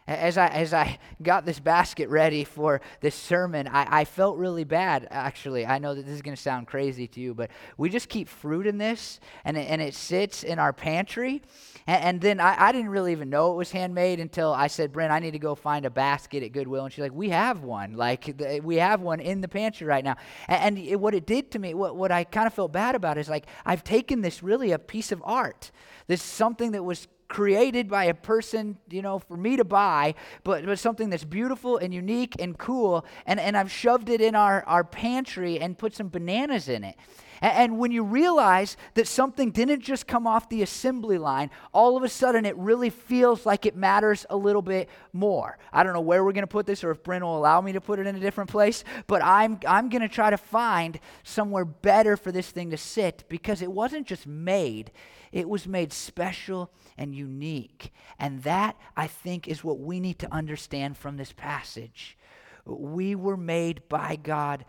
As 0.07 0.37
I, 0.37 0.49
as 0.49 0.75
I 0.75 0.99
got 1.23 1.47
this 1.47 1.61
basket 1.61 2.09
ready 2.09 2.45
for 2.45 2.81
this 3.01 3.15
sermon, 3.15 3.69
I, 3.69 4.01
I 4.01 4.05
felt 4.05 4.37
really 4.37 4.65
bad, 4.65 5.07
actually. 5.11 5.65
I 5.67 5.79
know 5.79 5.95
that 5.95 6.05
this 6.05 6.15
is 6.15 6.23
going 6.23 6.37
to 6.37 6.43
sound 6.43 6.67
crazy 6.67 7.07
to 7.09 7.21
you, 7.21 7.35
but 7.35 7.51
we 7.77 7.89
just 7.89 8.09
keep 8.09 8.29
fruit 8.29 8.67
in 8.67 8.79
this, 8.79 9.21
and 9.45 9.57
it, 9.57 9.69
and 9.71 9.81
it 9.81 9.95
sits 9.95 10.43
in 10.43 10.59
our 10.59 10.73
pantry. 10.73 11.43
And, 11.87 12.05
and 12.05 12.21
then 12.21 12.41
I, 12.41 12.69
I 12.69 12.73
didn't 12.73 12.91
really 12.91 13.13
even 13.13 13.31
know 13.31 13.53
it 13.53 13.57
was 13.57 13.71
handmade 13.71 14.21
until 14.21 14.53
I 14.53 14.67
said, 14.67 14.93
Brent, 14.93 15.13
I 15.13 15.19
need 15.19 15.33
to 15.33 15.39
go 15.39 15.55
find 15.55 15.87
a 15.87 15.91
basket 15.91 16.43
at 16.43 16.53
Goodwill. 16.53 16.85
And 16.85 16.93
she's 16.93 17.03
like, 17.03 17.13
We 17.15 17.31
have 17.31 17.63
one. 17.63 17.95
Like, 17.95 18.37
the, 18.37 18.61
we 18.61 18.77
have 18.77 19.01
one 19.01 19.21
in 19.21 19.41
the 19.41 19.49
pantry 19.49 19.87
right 19.87 20.05
now. 20.05 20.17
And, 20.49 20.79
and 20.79 20.87
it, 20.87 20.97
what 20.97 21.15
it 21.15 21.27
did 21.27 21.51
to 21.53 21.59
me, 21.59 21.75
what, 21.75 21.97
what 21.97 22.11
I 22.11 22.25
kind 22.25 22.47
of 22.47 22.55
felt 22.55 22.73
bad 22.73 22.95
about 22.95 23.19
is 23.19 23.29
like, 23.29 23.47
I've 23.65 23.85
taken 23.85 24.21
this 24.21 24.43
really 24.43 24.73
a 24.73 24.79
piece 24.79 25.13
of 25.13 25.23
art. 25.25 25.71
This 26.07 26.23
something 26.23 26.73
that 26.73 26.85
was 26.85 27.07
created 27.33 27.89
by 27.89 28.05
a 28.05 28.15
person, 28.15 28.77
you 28.91 29.01
know, 29.01 29.19
for 29.19 29.39
me 29.39 29.57
to 29.57 29.65
buy, 29.65 30.15
but, 30.45 30.67
but 30.67 30.79
something 30.79 31.09
that's 31.09 31.25
beautiful 31.25 31.79
and 31.79 31.95
unique 31.95 32.37
and 32.39 32.59
cool. 32.59 33.07
And, 33.25 33.41
and 33.41 33.57
I've 33.57 33.73
shoved 33.73 34.11
it 34.11 34.21
in 34.21 34.35
our, 34.35 34.63
our 34.67 34.85
pantry 34.85 35.59
and 35.59 35.79
put 35.79 35.95
some 35.95 36.11
bananas 36.11 36.69
in 36.69 36.85
it. 36.85 36.95
And, 37.41 37.79
when 37.79 37.91
you 37.91 38.05
realize 38.05 38.77
that 38.95 39.09
something 39.09 39.51
didn't 39.51 39.81
just 39.81 40.07
come 40.07 40.29
off 40.29 40.49
the 40.49 40.63
assembly 40.63 41.19
line, 41.19 41.51
all 41.73 41.97
of 41.97 42.05
a 42.05 42.09
sudden 42.09 42.45
it 42.45 42.57
really 42.57 42.91
feels 42.91 43.45
like 43.45 43.67
it 43.67 43.75
matters 43.75 44.25
a 44.31 44.37
little 44.37 44.63
bit 44.63 44.89
more. 45.13 45.59
I 45.73 45.83
don't 45.83 45.93
know 45.93 46.01
where 46.03 46.23
we're 46.23 46.33
going 46.33 46.43
to 46.43 46.47
put 46.47 46.67
this 46.67 46.85
or 46.85 46.93
if 46.93 47.03
Brent 47.03 47.25
will 47.25 47.37
allow 47.37 47.61
me 47.61 47.73
to 47.73 47.81
put 47.81 47.99
it 47.99 48.07
in 48.07 48.15
a 48.15 48.21
different 48.21 48.49
place, 48.49 48.85
but 49.09 49.23
I'm, 49.25 49.59
I'm 49.67 49.89
going 49.89 50.03
to 50.03 50.09
try 50.09 50.31
to 50.31 50.37
find 50.37 51.01
somewhere 51.25 51.65
better 51.65 52.17
for 52.17 52.31
this 52.31 52.51
thing 52.51 52.71
to 52.71 52.77
sit 52.77 53.25
because 53.29 53.61
it 53.61 53.73
wasn't 53.73 54.07
just 54.07 54.27
made, 54.27 54.93
it 55.33 55.49
was 55.49 55.67
made 55.67 55.93
special 55.93 56.71
and 56.99 57.15
unique. 57.15 57.93
And 58.19 58.43
that, 58.43 58.77
I 58.97 59.07
think, 59.07 59.49
is 59.49 59.65
what 59.65 59.81
we 59.81 59.99
need 59.99 60.19
to 60.21 60.33
understand 60.33 60.97
from 60.97 61.17
this 61.17 61.33
passage. 61.33 62.19
We 62.65 63.15
were 63.15 63.39
made 63.39 63.89
by 63.89 64.17
God 64.17 64.65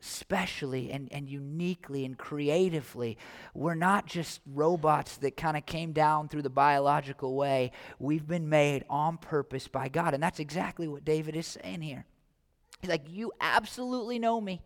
specially 0.00 0.92
and, 0.92 1.08
and 1.10 1.28
uniquely 1.28 2.04
and 2.04 2.16
creatively. 2.16 3.18
We're 3.54 3.74
not 3.74 4.06
just 4.06 4.40
robots 4.46 5.16
that 5.18 5.36
kind 5.36 5.56
of 5.56 5.66
came 5.66 5.92
down 5.92 6.28
through 6.28 6.42
the 6.42 6.50
biological 6.50 7.34
way. 7.34 7.72
We've 7.98 8.26
been 8.26 8.48
made 8.48 8.84
on 8.88 9.16
purpose 9.16 9.66
by 9.66 9.88
God. 9.88 10.14
And 10.14 10.22
that's 10.22 10.40
exactly 10.40 10.86
what 10.86 11.04
David 11.04 11.34
is 11.34 11.46
saying 11.46 11.80
here. 11.80 12.04
He's 12.80 12.90
like, 12.90 13.06
You 13.08 13.32
absolutely 13.40 14.18
know 14.18 14.40
me. 14.40 14.60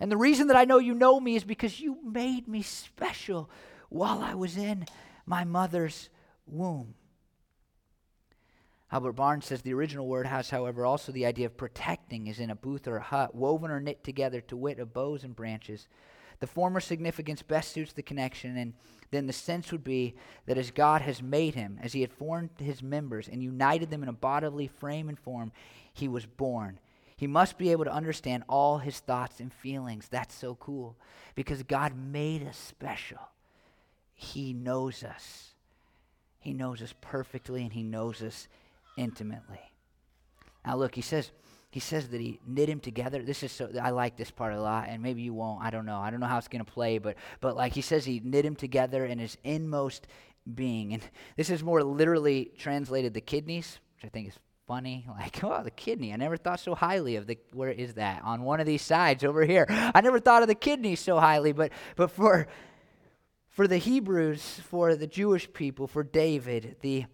And 0.00 0.12
the 0.12 0.16
reason 0.16 0.48
that 0.48 0.56
I 0.56 0.64
know 0.64 0.78
you 0.78 0.94
know 0.94 1.18
me 1.18 1.36
is 1.36 1.44
because 1.44 1.80
you 1.80 1.98
made 2.04 2.46
me 2.46 2.62
special 2.62 3.50
while 3.88 4.20
I 4.22 4.34
was 4.34 4.56
in 4.56 4.86
my 5.26 5.44
mother's 5.44 6.08
womb. 6.46 6.94
Albert 8.90 9.12
Barnes 9.12 9.44
says 9.44 9.60
the 9.60 9.74
original 9.74 10.06
word 10.06 10.26
has, 10.26 10.48
however, 10.48 10.86
also 10.86 11.12
the 11.12 11.26
idea 11.26 11.46
of 11.46 11.58
protecting, 11.58 12.28
as 12.28 12.38
in 12.38 12.50
a 12.50 12.54
booth 12.54 12.88
or 12.88 12.96
a 12.96 13.02
hut, 13.02 13.34
woven 13.34 13.70
or 13.70 13.80
knit 13.80 14.02
together 14.02 14.40
to 14.42 14.56
wit 14.56 14.78
of 14.78 14.94
boughs 14.94 15.24
and 15.24 15.36
branches. 15.36 15.88
The 16.40 16.46
former 16.46 16.80
significance 16.80 17.42
best 17.42 17.72
suits 17.72 17.92
the 17.92 18.02
connection, 18.02 18.56
and 18.56 18.72
then 19.10 19.26
the 19.26 19.32
sense 19.32 19.72
would 19.72 19.84
be 19.84 20.14
that 20.46 20.56
as 20.56 20.70
God 20.70 21.02
has 21.02 21.20
made 21.22 21.54
him, 21.54 21.78
as 21.82 21.92
he 21.92 22.00
had 22.00 22.12
formed 22.12 22.50
his 22.58 22.82
members 22.82 23.28
and 23.28 23.42
united 23.42 23.90
them 23.90 24.02
in 24.02 24.08
a 24.08 24.12
bodily 24.12 24.68
frame 24.68 25.10
and 25.10 25.18
form, 25.18 25.52
he 25.92 26.08
was 26.08 26.24
born. 26.24 26.78
He 27.16 27.26
must 27.26 27.58
be 27.58 27.72
able 27.72 27.84
to 27.84 27.92
understand 27.92 28.44
all 28.48 28.78
his 28.78 29.00
thoughts 29.00 29.40
and 29.40 29.52
feelings. 29.52 30.08
That's 30.08 30.34
so 30.34 30.54
cool 30.54 30.96
because 31.34 31.62
God 31.64 31.94
made 31.96 32.46
us 32.46 32.56
special. 32.56 33.18
He 34.20 34.52
knows 34.52 35.04
us. 35.04 35.54
He 36.40 36.52
knows 36.52 36.82
us 36.82 36.92
perfectly 37.00 37.62
and 37.62 37.72
He 37.72 37.84
knows 37.84 38.20
us 38.20 38.48
intimately. 38.96 39.60
Now, 40.66 40.76
look, 40.76 40.96
He 40.96 41.02
says, 41.02 41.30
he 41.70 41.80
says 41.80 42.08
that 42.08 42.20
he 42.20 42.40
knit 42.46 42.68
him 42.68 42.80
together. 42.80 43.22
This 43.22 43.42
is 43.42 43.52
so 43.52 43.70
I 43.80 43.90
like 43.90 44.16
this 44.16 44.30
part 44.30 44.54
a 44.54 44.60
lot, 44.60 44.86
and 44.88 45.02
maybe 45.02 45.20
you 45.20 45.34
won't. 45.34 45.62
I 45.62 45.68
don't 45.68 45.84
know. 45.84 45.98
I 45.98 46.10
don't 46.10 46.18
know 46.18 46.26
how 46.26 46.38
it's 46.38 46.48
gonna 46.48 46.64
play, 46.64 46.96
but 46.96 47.16
but 47.40 47.56
like 47.56 47.74
he 47.74 47.82
says, 47.82 48.06
he 48.06 48.22
knit 48.24 48.44
him 48.44 48.56
together 48.56 49.04
in 49.04 49.18
his 49.18 49.36
inmost 49.44 50.06
being, 50.54 50.94
and 50.94 51.02
this 51.36 51.50
is 51.50 51.62
more 51.62 51.84
literally 51.84 52.52
translated 52.56 53.12
the 53.12 53.20
kidneys, 53.20 53.80
which 53.96 54.06
I 54.06 54.08
think 54.08 54.28
is 54.28 54.38
funny. 54.66 55.06
Like, 55.18 55.44
oh, 55.44 55.62
the 55.62 55.70
kidney. 55.70 56.12
I 56.12 56.16
never 56.16 56.36
thought 56.36 56.60
so 56.60 56.74
highly 56.74 57.16
of 57.16 57.26
the. 57.26 57.36
Where 57.52 57.70
is 57.70 57.94
that? 57.94 58.22
On 58.24 58.42
one 58.42 58.60
of 58.60 58.66
these 58.66 58.82
sides 58.82 59.22
over 59.22 59.44
here. 59.44 59.66
I 59.68 60.00
never 60.00 60.20
thought 60.20 60.42
of 60.42 60.48
the 60.48 60.54
kidney 60.54 60.96
so 60.96 61.18
highly, 61.18 61.52
but 61.52 61.70
but 61.96 62.10
for 62.10 62.48
for 63.58 63.66
the 63.66 63.78
Hebrews, 63.78 64.60
for 64.70 64.94
the 64.94 65.08
Jewish 65.08 65.52
people, 65.52 65.88
for 65.88 66.04
David, 66.04 66.76
the 66.80 67.06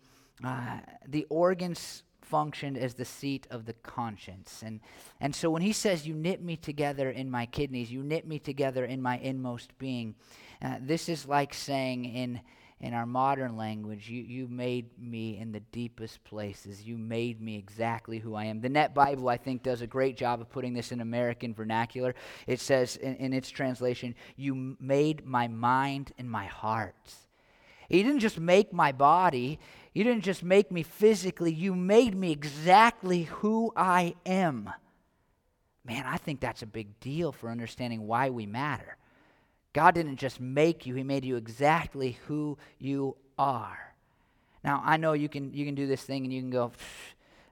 uh, 0.44 0.80
the 1.08 1.24
organs 1.30 2.02
functioned 2.20 2.76
as 2.76 2.92
the 2.92 3.04
seat 3.06 3.46
of 3.50 3.64
the 3.64 3.72
conscience. 3.72 4.62
And, 4.62 4.80
and 5.22 5.34
so 5.34 5.48
when 5.48 5.62
he 5.62 5.72
says, 5.72 6.06
You 6.06 6.12
knit 6.12 6.42
me 6.42 6.58
together 6.58 7.08
in 7.08 7.30
my 7.30 7.46
kidneys, 7.46 7.90
you 7.90 8.02
knit 8.02 8.26
me 8.26 8.38
together 8.38 8.84
in 8.84 9.00
my 9.00 9.16
inmost 9.20 9.78
being, 9.78 10.16
uh, 10.60 10.76
this 10.82 11.08
is 11.08 11.24
like 11.24 11.54
saying 11.54 12.04
in, 12.04 12.42
in 12.80 12.92
our 12.92 13.06
modern 13.06 13.56
language, 13.56 14.10
you, 14.10 14.22
you 14.22 14.48
made 14.48 14.98
me 14.98 15.38
in 15.38 15.52
the 15.52 15.60
deepest 15.60 16.22
places. 16.24 16.82
You 16.82 16.98
made 16.98 17.40
me 17.40 17.56
exactly 17.56 18.18
who 18.18 18.34
I 18.34 18.44
am. 18.44 18.60
The 18.60 18.68
Net 18.68 18.94
Bible, 18.94 19.28
I 19.28 19.36
think, 19.36 19.62
does 19.62 19.80
a 19.80 19.86
great 19.86 20.16
job 20.16 20.40
of 20.40 20.50
putting 20.50 20.74
this 20.74 20.92
in 20.92 21.00
American 21.00 21.54
vernacular. 21.54 22.14
It 22.46 22.60
says 22.60 22.96
in, 22.96 23.16
in 23.16 23.32
its 23.32 23.48
translation, 23.48 24.14
You 24.36 24.76
made 24.80 25.24
my 25.24 25.48
mind 25.48 26.12
and 26.18 26.30
my 26.30 26.46
heart. 26.46 27.14
He 27.88 28.02
didn't 28.02 28.20
just 28.20 28.40
make 28.40 28.72
my 28.72 28.92
body, 28.92 29.58
you 29.92 30.04
didn't 30.04 30.24
just 30.24 30.42
make 30.42 30.72
me 30.72 30.82
physically, 30.82 31.52
you 31.52 31.74
made 31.74 32.14
me 32.14 32.32
exactly 32.32 33.24
who 33.24 33.72
I 33.76 34.14
am. 34.26 34.70
Man, 35.84 36.04
I 36.06 36.16
think 36.16 36.40
that's 36.40 36.62
a 36.62 36.66
big 36.66 36.98
deal 37.00 37.30
for 37.30 37.50
understanding 37.50 38.06
why 38.06 38.30
we 38.30 38.46
matter. 38.46 38.96
God 39.74 39.94
didn't 39.94 40.16
just 40.16 40.40
make 40.40 40.86
you, 40.86 40.94
He 40.94 41.02
made 41.02 41.24
you 41.24 41.36
exactly 41.36 42.18
who 42.26 42.56
you 42.78 43.16
are. 43.36 43.94
Now, 44.62 44.80
I 44.82 44.96
know 44.96 45.12
you 45.12 45.28
can, 45.28 45.52
you 45.52 45.66
can 45.66 45.74
do 45.74 45.86
this 45.86 46.02
thing 46.02 46.24
and 46.24 46.32
you 46.32 46.40
can 46.40 46.50
go, 46.50 46.72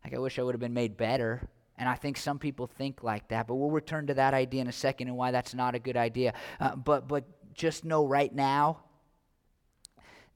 like, 0.02 0.14
I 0.14 0.18
wish 0.18 0.38
I 0.38 0.42
would 0.42 0.54
have 0.54 0.60
been 0.60 0.72
made 0.72 0.96
better. 0.96 1.46
And 1.76 1.88
I 1.88 1.96
think 1.96 2.16
some 2.16 2.38
people 2.38 2.66
think 2.66 3.02
like 3.02 3.28
that, 3.28 3.46
but 3.46 3.56
we'll 3.56 3.70
return 3.70 4.06
to 4.06 4.14
that 4.14 4.34
idea 4.34 4.60
in 4.60 4.68
a 4.68 4.72
second 4.72 5.08
and 5.08 5.16
why 5.16 5.32
that's 5.32 5.52
not 5.52 5.74
a 5.74 5.78
good 5.78 5.96
idea. 5.96 6.32
Uh, 6.60 6.76
but, 6.76 7.08
but 7.08 7.24
just 7.54 7.84
know 7.84 8.06
right 8.06 8.32
now 8.32 8.78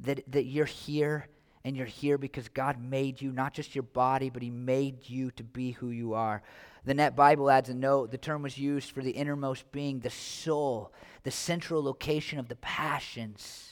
that, 0.01 0.25
that 0.33 0.45
you're 0.45 0.67
here 0.67 1.29
and 1.65 1.77
you're 1.77 1.87
here 1.87 2.19
because 2.19 2.49
God 2.49 2.81
made 2.81 3.21
you, 3.21 3.33
not 3.33 3.55
just 3.55 3.75
your 3.75 3.83
body, 3.83 4.29
but 4.29 4.43
He 4.43 4.51
made 4.51 5.09
you 5.09 5.31
to 5.33 5.45
be 5.45 5.73
who 5.73 5.91
you 5.91 6.15
are. 6.15 6.43
The 6.87 6.95
Net 6.95 7.17
Bible 7.17 7.51
adds 7.51 7.69
a 7.69 7.75
note. 7.75 8.13
The 8.13 8.17
term 8.17 8.43
was 8.43 8.57
used 8.57 8.93
for 8.93 9.03
the 9.03 9.11
innermost 9.11 9.71
being, 9.73 9.99
the 9.99 10.11
soul, 10.11 10.93
the 11.25 11.33
central 11.33 11.83
location 11.83 12.39
of 12.39 12.49
the 12.49 12.55
passions. 12.55 13.71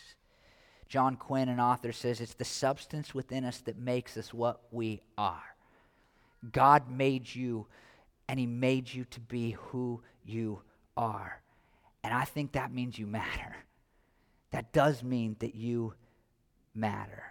John 0.88 1.14
Quinn, 1.14 1.48
an 1.48 1.60
author, 1.60 1.92
says 1.92 2.20
it's 2.20 2.34
the 2.34 2.44
substance 2.44 3.14
within 3.14 3.44
us 3.44 3.58
that 3.60 3.78
makes 3.78 4.16
us 4.16 4.34
what 4.34 4.62
we 4.72 5.00
are. 5.16 5.54
God 6.50 6.90
made 6.90 7.32
you, 7.32 7.68
and 8.28 8.40
He 8.40 8.46
made 8.46 8.92
you 8.92 9.04
to 9.04 9.20
be 9.20 9.52
who 9.52 10.02
you 10.24 10.62
are. 10.96 11.40
And 12.02 12.12
I 12.12 12.24
think 12.24 12.52
that 12.52 12.74
means 12.74 12.98
you 12.98 13.06
matter. 13.06 13.54
That 14.50 14.72
does 14.72 15.04
mean 15.04 15.36
that 15.38 15.54
you 15.54 15.94
matter. 16.74 17.22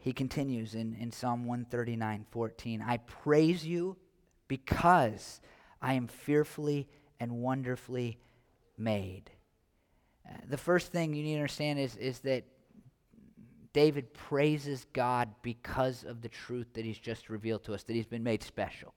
He 0.00 0.14
continues 0.14 0.74
in, 0.74 0.96
in 0.98 1.12
Psalm 1.12 1.44
139 1.44 2.24
14. 2.30 2.82
I 2.82 2.96
praise 2.96 3.66
you 3.66 3.98
because 4.48 5.40
I 5.80 5.94
am 5.94 6.08
fearfully 6.08 6.88
and 7.20 7.42
wonderfully 7.42 8.18
made. 8.76 9.30
Uh, 10.28 10.36
the 10.48 10.56
first 10.56 10.92
thing 10.92 11.14
you 11.14 11.22
need 11.22 11.34
to 11.34 11.38
understand 11.38 11.78
is, 11.78 11.96
is 11.96 12.20
that 12.20 12.44
David 13.72 14.14
praises 14.14 14.86
God 14.92 15.28
because 15.42 16.04
of 16.04 16.22
the 16.22 16.28
truth 16.28 16.68
that 16.74 16.84
he's 16.84 16.98
just 16.98 17.28
revealed 17.28 17.64
to 17.64 17.74
us, 17.74 17.82
that 17.82 17.94
he's 17.94 18.06
been 18.06 18.22
made 18.22 18.42
special. 18.42 18.94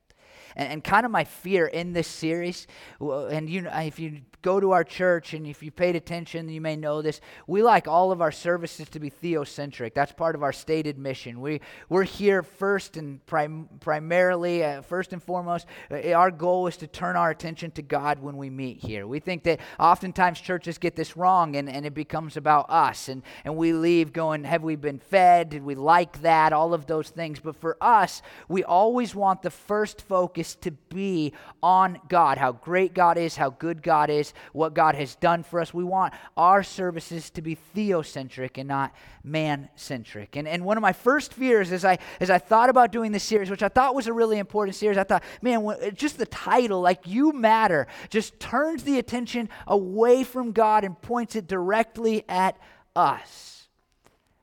And, 0.55 0.69
and 0.69 0.83
kind 0.83 1.05
of 1.05 1.11
my 1.11 1.23
fear 1.23 1.67
in 1.67 1.93
this 1.93 2.07
series, 2.07 2.67
and 2.99 3.49
you, 3.49 3.67
if 3.67 3.99
you 3.99 4.21
go 4.41 4.59
to 4.59 4.71
our 4.71 4.83
church 4.83 5.33
and 5.33 5.45
if 5.45 5.61
you 5.61 5.71
paid 5.71 5.95
attention, 5.95 6.47
you 6.47 6.61
may 6.61 6.75
know 6.75 7.01
this. 7.01 7.19
We 7.47 7.63
like 7.63 7.87
all 7.87 8.11
of 8.11 8.21
our 8.21 8.31
services 8.31 8.87
to 8.89 8.99
be 8.99 9.09
theocentric. 9.09 9.93
That's 9.93 10.11
part 10.11 10.35
of 10.35 10.43
our 10.43 10.53
stated 10.53 10.97
mission. 10.97 11.41
We, 11.41 11.59
we're 11.89 12.03
here 12.03 12.43
first 12.43 12.97
and 12.97 13.25
prim- 13.25 13.67
primarily, 13.81 14.63
uh, 14.63 14.83
first 14.83 15.11
and 15.11 15.21
foremost, 15.21 15.65
uh, 15.91 16.11
our 16.11 16.31
goal 16.31 16.67
is 16.67 16.77
to 16.77 16.87
turn 16.87 17.15
our 17.15 17.29
attention 17.29 17.71
to 17.71 17.81
God 17.81 18.19
when 18.19 18.37
we 18.37 18.49
meet 18.49 18.77
here. 18.77 19.05
We 19.05 19.19
think 19.19 19.43
that 19.43 19.59
oftentimes 19.79 20.39
churches 20.39 20.77
get 20.77 20.95
this 20.95 21.17
wrong 21.17 21.55
and, 21.55 21.67
and 21.67 21.85
it 21.85 21.93
becomes 21.93 22.37
about 22.37 22.69
us. 22.69 23.09
And, 23.09 23.23
and 23.43 23.57
we 23.57 23.73
leave 23.73 24.13
going, 24.13 24.45
Have 24.45 24.63
we 24.63 24.75
been 24.75 24.99
fed? 24.99 25.49
Did 25.49 25.63
we 25.63 25.75
like 25.75 26.21
that? 26.21 26.53
All 26.53 26.73
of 26.73 26.85
those 26.85 27.09
things. 27.09 27.39
But 27.39 27.55
for 27.55 27.75
us, 27.81 28.21
we 28.47 28.63
always 28.63 29.13
want 29.13 29.41
the 29.41 29.51
first 29.51 30.01
focus 30.03 30.16
to 30.25 30.71
be 30.89 31.33
on 31.61 31.99
God, 32.09 32.37
how 32.37 32.53
great 32.53 32.93
God 32.93 33.17
is, 33.17 33.35
how 33.35 33.51
good 33.51 33.83
God 33.83 34.09
is, 34.09 34.33
what 34.53 34.73
God 34.73 34.95
has 34.95 35.15
done 35.15 35.43
for 35.43 35.59
us. 35.59 35.73
We 35.73 35.83
want 35.83 36.13
our 36.35 36.63
services 36.63 37.29
to 37.31 37.41
be 37.41 37.57
theocentric 37.75 38.57
and 38.57 38.67
not 38.67 38.93
man 39.23 39.69
centric. 39.75 40.35
And, 40.35 40.47
and 40.47 40.65
one 40.65 40.77
of 40.77 40.81
my 40.81 40.93
first 40.93 41.33
fears 41.33 41.71
as 41.71 41.85
I, 41.85 41.99
as 42.19 42.29
I 42.29 42.37
thought 42.39 42.69
about 42.69 42.91
doing 42.91 43.11
this 43.11 43.23
series, 43.23 43.49
which 43.49 43.63
I 43.63 43.69
thought 43.69 43.93
was 43.93 44.07
a 44.07 44.13
really 44.13 44.39
important 44.39 44.75
series, 44.75 44.97
I 44.97 45.03
thought, 45.03 45.23
man, 45.41 45.67
just 45.93 46.17
the 46.17 46.25
title, 46.25 46.81
like 46.81 47.05
You 47.05 47.33
Matter, 47.33 47.87
just 48.09 48.39
turns 48.39 48.83
the 48.83 48.97
attention 48.97 49.49
away 49.67 50.23
from 50.23 50.51
God 50.53 50.83
and 50.83 50.99
points 51.01 51.35
it 51.35 51.47
directly 51.47 52.23
at 52.27 52.57
us. 52.95 53.57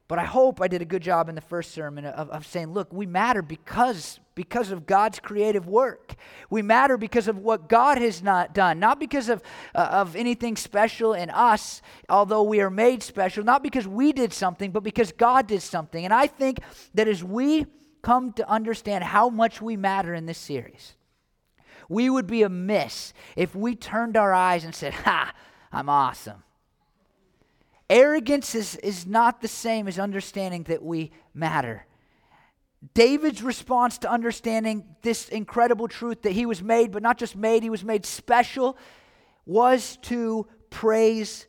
But 0.07 0.19
I 0.19 0.25
hope 0.25 0.61
I 0.61 0.69
did 0.69 0.83
a 0.83 0.85
good 0.85 1.03
job 1.03 1.29
in 1.29 1.35
the 1.35 1.41
first 1.41 1.73
sermon 1.73 2.05
of, 2.05 2.29
of 2.29 2.47
saying, 2.47 2.73
look, 2.73 2.93
we 2.93 3.07
matter 3.07 3.43
because, 3.43 4.21
because 4.35 4.71
of 4.71 4.87
God's 4.87 5.21
creative 5.21 5.67
work. 5.67 6.15
We 6.51 6.63
matter 6.63 6.97
because 6.97 7.29
of 7.29 7.39
what 7.39 7.69
God 7.69 7.99
has 7.99 8.23
not 8.23 8.55
done, 8.55 8.79
not 8.79 8.99
because 8.99 9.29
of, 9.29 9.43
uh, 9.75 9.89
of 9.91 10.17
anything 10.17 10.57
special 10.57 11.15
in 11.15 11.31
us, 11.31 11.83
although 12.09 12.43
we 12.43 12.61
are 12.61 12.71
made 12.71 13.03
special, 13.03 13.45
not 13.45 13.63
because 13.63 13.87
we 13.87 14.13
did 14.13 14.33
something, 14.33 14.71
but 14.71 14.83
because 14.83 15.13
God 15.13 15.47
did 15.47 15.63
something. 15.63 16.05
And 16.05 16.13
I 16.13 16.27
think 16.27 16.61
that 16.95 17.09
as 17.09 17.23
we 17.23 17.67
come 18.03 18.33
to 18.35 18.49
understand 18.49 19.05
how 19.05 19.31
much 19.31 19.63
we 19.63 19.77
matter 19.77 20.15
in 20.15 20.27
this 20.27 20.39
series, 20.39 20.95
we 21.89 22.11
would 22.11 22.27
be 22.27 22.43
amiss 22.43 23.13
if 23.37 23.55
we 23.55 23.75
turned 23.75 24.17
our 24.17 24.33
eyes 24.33 24.65
and 24.65 24.75
said, 24.75 24.95
Ha, 24.95 25.33
I'm 25.73 25.89
awesome. 25.89 26.43
Arrogance 27.91 28.55
is, 28.55 28.77
is 28.77 29.07
not 29.07 29.43
the 29.43 29.49
same 29.49 29.87
as 29.87 29.99
understanding 29.99 30.63
that 30.65 30.83
we 30.83 31.13
matter. 31.35 31.87
David's 32.93 33.43
response 33.43 33.99
to 33.99 34.11
understanding 34.11 34.85
this 35.03 35.29
incredible 35.29 35.89
truth 35.89 36.23
that 36.23 36.33
he 36.33 36.45
was 36.45 36.63
made, 36.63 36.93
but 36.93 37.03
not 37.03 37.19
just 37.19 37.35
made, 37.35 37.63
he 37.63 37.71
was 37.71 37.85
made 37.85 38.05
special, 38.05 38.77
was 39.47 39.97
to 40.03 40.47
praise 40.71 41.47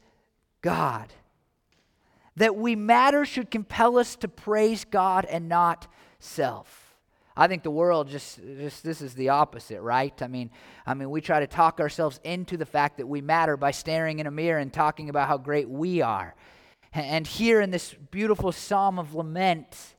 God. 0.61 1.11
That 2.37 2.55
we 2.55 2.75
matter 2.75 3.25
should 3.25 3.51
compel 3.51 3.97
us 3.97 4.15
to 4.17 4.27
praise 4.27 4.85
God 4.85 5.25
and 5.25 5.49
not 5.49 5.87
self. 6.19 6.85
I 7.37 7.47
think 7.47 7.63
the 7.63 7.71
world 7.71 8.07
just, 8.07 8.39
just 8.57 8.83
this 8.83 9.01
is 9.01 9.13
the 9.13 9.29
opposite, 9.29 9.81
right? 9.81 10.13
I 10.21 10.27
mean, 10.27 10.51
I 10.85 10.93
mean, 10.93 11.09
we 11.09 11.19
try 11.19 11.41
to 11.41 11.47
talk 11.47 11.81
ourselves 11.81 12.19
into 12.23 12.55
the 12.55 12.65
fact 12.65 12.97
that 12.97 13.07
we 13.07 13.19
matter 13.19 13.57
by 13.57 13.71
staring 13.71 14.19
in 14.19 14.27
a 14.27 14.31
mirror 14.31 14.59
and 14.59 14.71
talking 14.71 15.09
about 15.09 15.27
how 15.27 15.37
great 15.37 15.69
we 15.69 16.01
are. 16.01 16.33
And 16.93 17.27
here 17.27 17.59
in 17.59 17.71
this 17.71 17.93
beautiful 18.09 18.53
psalm 18.53 18.99
of 18.99 19.15
lament, 19.15 19.94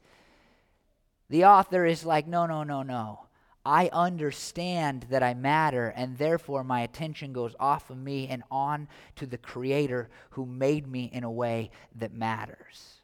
the 1.28 1.44
author 1.44 1.84
is 1.84 2.04
like, 2.04 2.26
no, 2.26 2.46
no, 2.46 2.62
no, 2.62 2.82
no. 2.82 3.20
I 3.64 3.90
understand 3.92 5.06
that 5.10 5.24
I 5.24 5.34
matter, 5.34 5.88
and 5.96 6.16
therefore 6.16 6.62
my 6.62 6.82
attention 6.82 7.32
goes 7.32 7.56
off 7.58 7.90
of 7.90 7.98
me 7.98 8.28
and 8.28 8.44
on 8.50 8.86
to 9.16 9.26
the 9.26 9.38
Creator 9.38 10.08
who 10.30 10.46
made 10.46 10.86
me 10.86 11.10
in 11.12 11.24
a 11.24 11.30
way 11.30 11.70
that 11.96 12.12
matters 12.12 12.96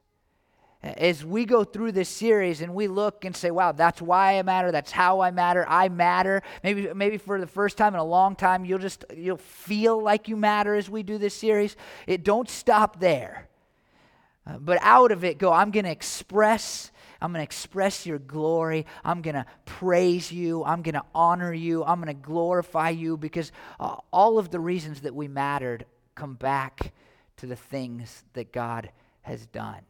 as 0.82 1.24
we 1.24 1.44
go 1.44 1.62
through 1.62 1.92
this 1.92 2.08
series 2.08 2.60
and 2.60 2.74
we 2.74 2.88
look 2.88 3.24
and 3.24 3.36
say, 3.36 3.50
wow, 3.50 3.70
that's 3.70 4.02
why 4.02 4.38
I 4.38 4.42
matter, 4.42 4.72
that's 4.72 4.90
how 4.90 5.20
I 5.20 5.30
matter, 5.30 5.64
I 5.68 5.88
matter. 5.88 6.42
Maybe, 6.64 6.92
maybe 6.92 7.18
for 7.18 7.40
the 7.40 7.46
first 7.46 7.76
time 7.76 7.94
in 7.94 8.00
a 8.00 8.04
long 8.04 8.34
time, 8.34 8.64
you'll 8.64 8.80
just 8.80 9.04
you'll 9.16 9.36
feel 9.36 10.02
like 10.02 10.28
you 10.28 10.36
matter 10.36 10.74
as 10.74 10.90
we 10.90 11.04
do 11.04 11.18
this 11.18 11.34
series. 11.34 11.76
It 12.06 12.24
don't 12.24 12.50
stop 12.50 12.98
there. 12.98 13.48
Uh, 14.44 14.58
but 14.58 14.78
out 14.82 15.12
of 15.12 15.22
it, 15.22 15.38
go, 15.38 15.52
I'm 15.52 15.70
going 15.70 15.84
to 15.84 15.90
express. 15.90 16.90
I'm 17.22 17.32
going 17.32 17.40
to 17.40 17.44
express 17.44 18.04
your 18.04 18.18
glory. 18.18 18.86
I'm 19.04 19.22
going 19.22 19.36
to 19.36 19.46
praise 19.64 20.32
you. 20.32 20.64
I'm 20.64 20.82
going 20.82 20.94
to 20.94 21.04
honor 21.14 21.54
you. 21.54 21.84
I'm 21.84 22.02
going 22.02 22.14
to 22.14 22.22
glorify 22.22 22.90
you 22.90 23.16
because 23.16 23.52
uh, 23.80 23.96
all 24.12 24.38
of 24.38 24.50
the 24.50 24.60
reasons 24.60 25.02
that 25.02 25.14
we 25.14 25.28
mattered 25.28 25.86
come 26.14 26.34
back 26.34 26.92
to 27.38 27.46
the 27.46 27.56
things 27.56 28.24
that 28.34 28.52
God 28.52 28.90
has 29.22 29.46
done 29.46 29.82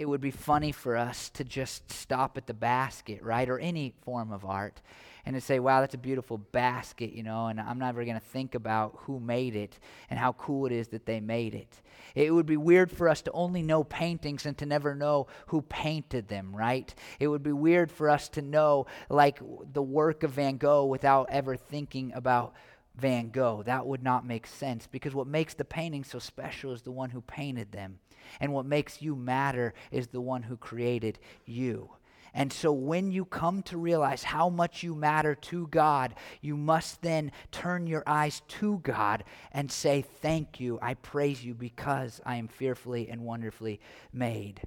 it 0.00 0.08
would 0.08 0.20
be 0.22 0.30
funny 0.30 0.72
for 0.72 0.96
us 0.96 1.28
to 1.28 1.44
just 1.44 1.92
stop 1.92 2.38
at 2.38 2.46
the 2.46 2.54
basket, 2.54 3.22
right? 3.22 3.48
Or 3.50 3.58
any 3.58 3.92
form 4.00 4.32
of 4.32 4.46
art 4.46 4.80
and 5.26 5.34
to 5.34 5.40
say, 5.40 5.58
wow, 5.58 5.80
that's 5.80 5.94
a 5.94 5.98
beautiful 5.98 6.38
basket, 6.38 7.12
you 7.12 7.22
know, 7.22 7.46
and 7.46 7.60
I'm 7.60 7.78
never 7.78 8.04
going 8.04 8.18
to 8.18 8.24
think 8.24 8.54
about 8.54 8.96
who 9.00 9.20
made 9.20 9.56
it 9.56 9.78
and 10.08 10.18
how 10.18 10.32
cool 10.32 10.66
it 10.66 10.72
is 10.72 10.88
that 10.88 11.06
they 11.06 11.20
made 11.20 11.54
it. 11.54 11.80
It 12.14 12.32
would 12.32 12.46
be 12.46 12.56
weird 12.56 12.90
for 12.90 13.08
us 13.08 13.22
to 13.22 13.32
only 13.32 13.62
know 13.62 13.84
paintings 13.84 14.46
and 14.46 14.56
to 14.58 14.66
never 14.66 14.94
know 14.94 15.28
who 15.48 15.62
painted 15.62 16.28
them, 16.28 16.54
right? 16.54 16.92
It 17.18 17.28
would 17.28 17.42
be 17.42 17.52
weird 17.52 17.90
for 17.90 18.10
us 18.10 18.28
to 18.30 18.42
know, 18.42 18.86
like, 19.08 19.40
the 19.72 19.82
work 19.82 20.22
of 20.22 20.32
Van 20.32 20.56
Gogh 20.56 20.86
without 20.86 21.28
ever 21.30 21.56
thinking 21.56 22.12
about 22.14 22.54
Van 22.96 23.30
Gogh. 23.30 23.62
That 23.62 23.86
would 23.86 24.02
not 24.02 24.26
make 24.26 24.46
sense 24.46 24.86
because 24.86 25.14
what 25.14 25.26
makes 25.26 25.54
the 25.54 25.64
painting 25.64 26.04
so 26.04 26.18
special 26.18 26.72
is 26.72 26.82
the 26.82 26.90
one 26.90 27.10
who 27.10 27.20
painted 27.20 27.72
them. 27.72 27.98
And 28.40 28.52
what 28.52 28.66
makes 28.66 29.02
you 29.02 29.16
matter 29.16 29.74
is 29.90 30.08
the 30.08 30.20
one 30.20 30.42
who 30.42 30.56
created 30.56 31.18
you. 31.46 31.90
And 32.34 32.52
so, 32.52 32.72
when 32.72 33.10
you 33.10 33.24
come 33.24 33.62
to 33.64 33.76
realize 33.76 34.22
how 34.22 34.48
much 34.48 34.82
you 34.82 34.94
matter 34.94 35.34
to 35.34 35.66
God, 35.66 36.14
you 36.40 36.56
must 36.56 37.02
then 37.02 37.32
turn 37.50 37.86
your 37.86 38.02
eyes 38.06 38.42
to 38.48 38.78
God 38.78 39.24
and 39.52 39.70
say, 39.70 40.02
Thank 40.02 40.60
you. 40.60 40.78
I 40.80 40.94
praise 40.94 41.44
you 41.44 41.54
because 41.54 42.20
I 42.24 42.36
am 42.36 42.48
fearfully 42.48 43.08
and 43.08 43.22
wonderfully 43.22 43.80
made. 44.12 44.60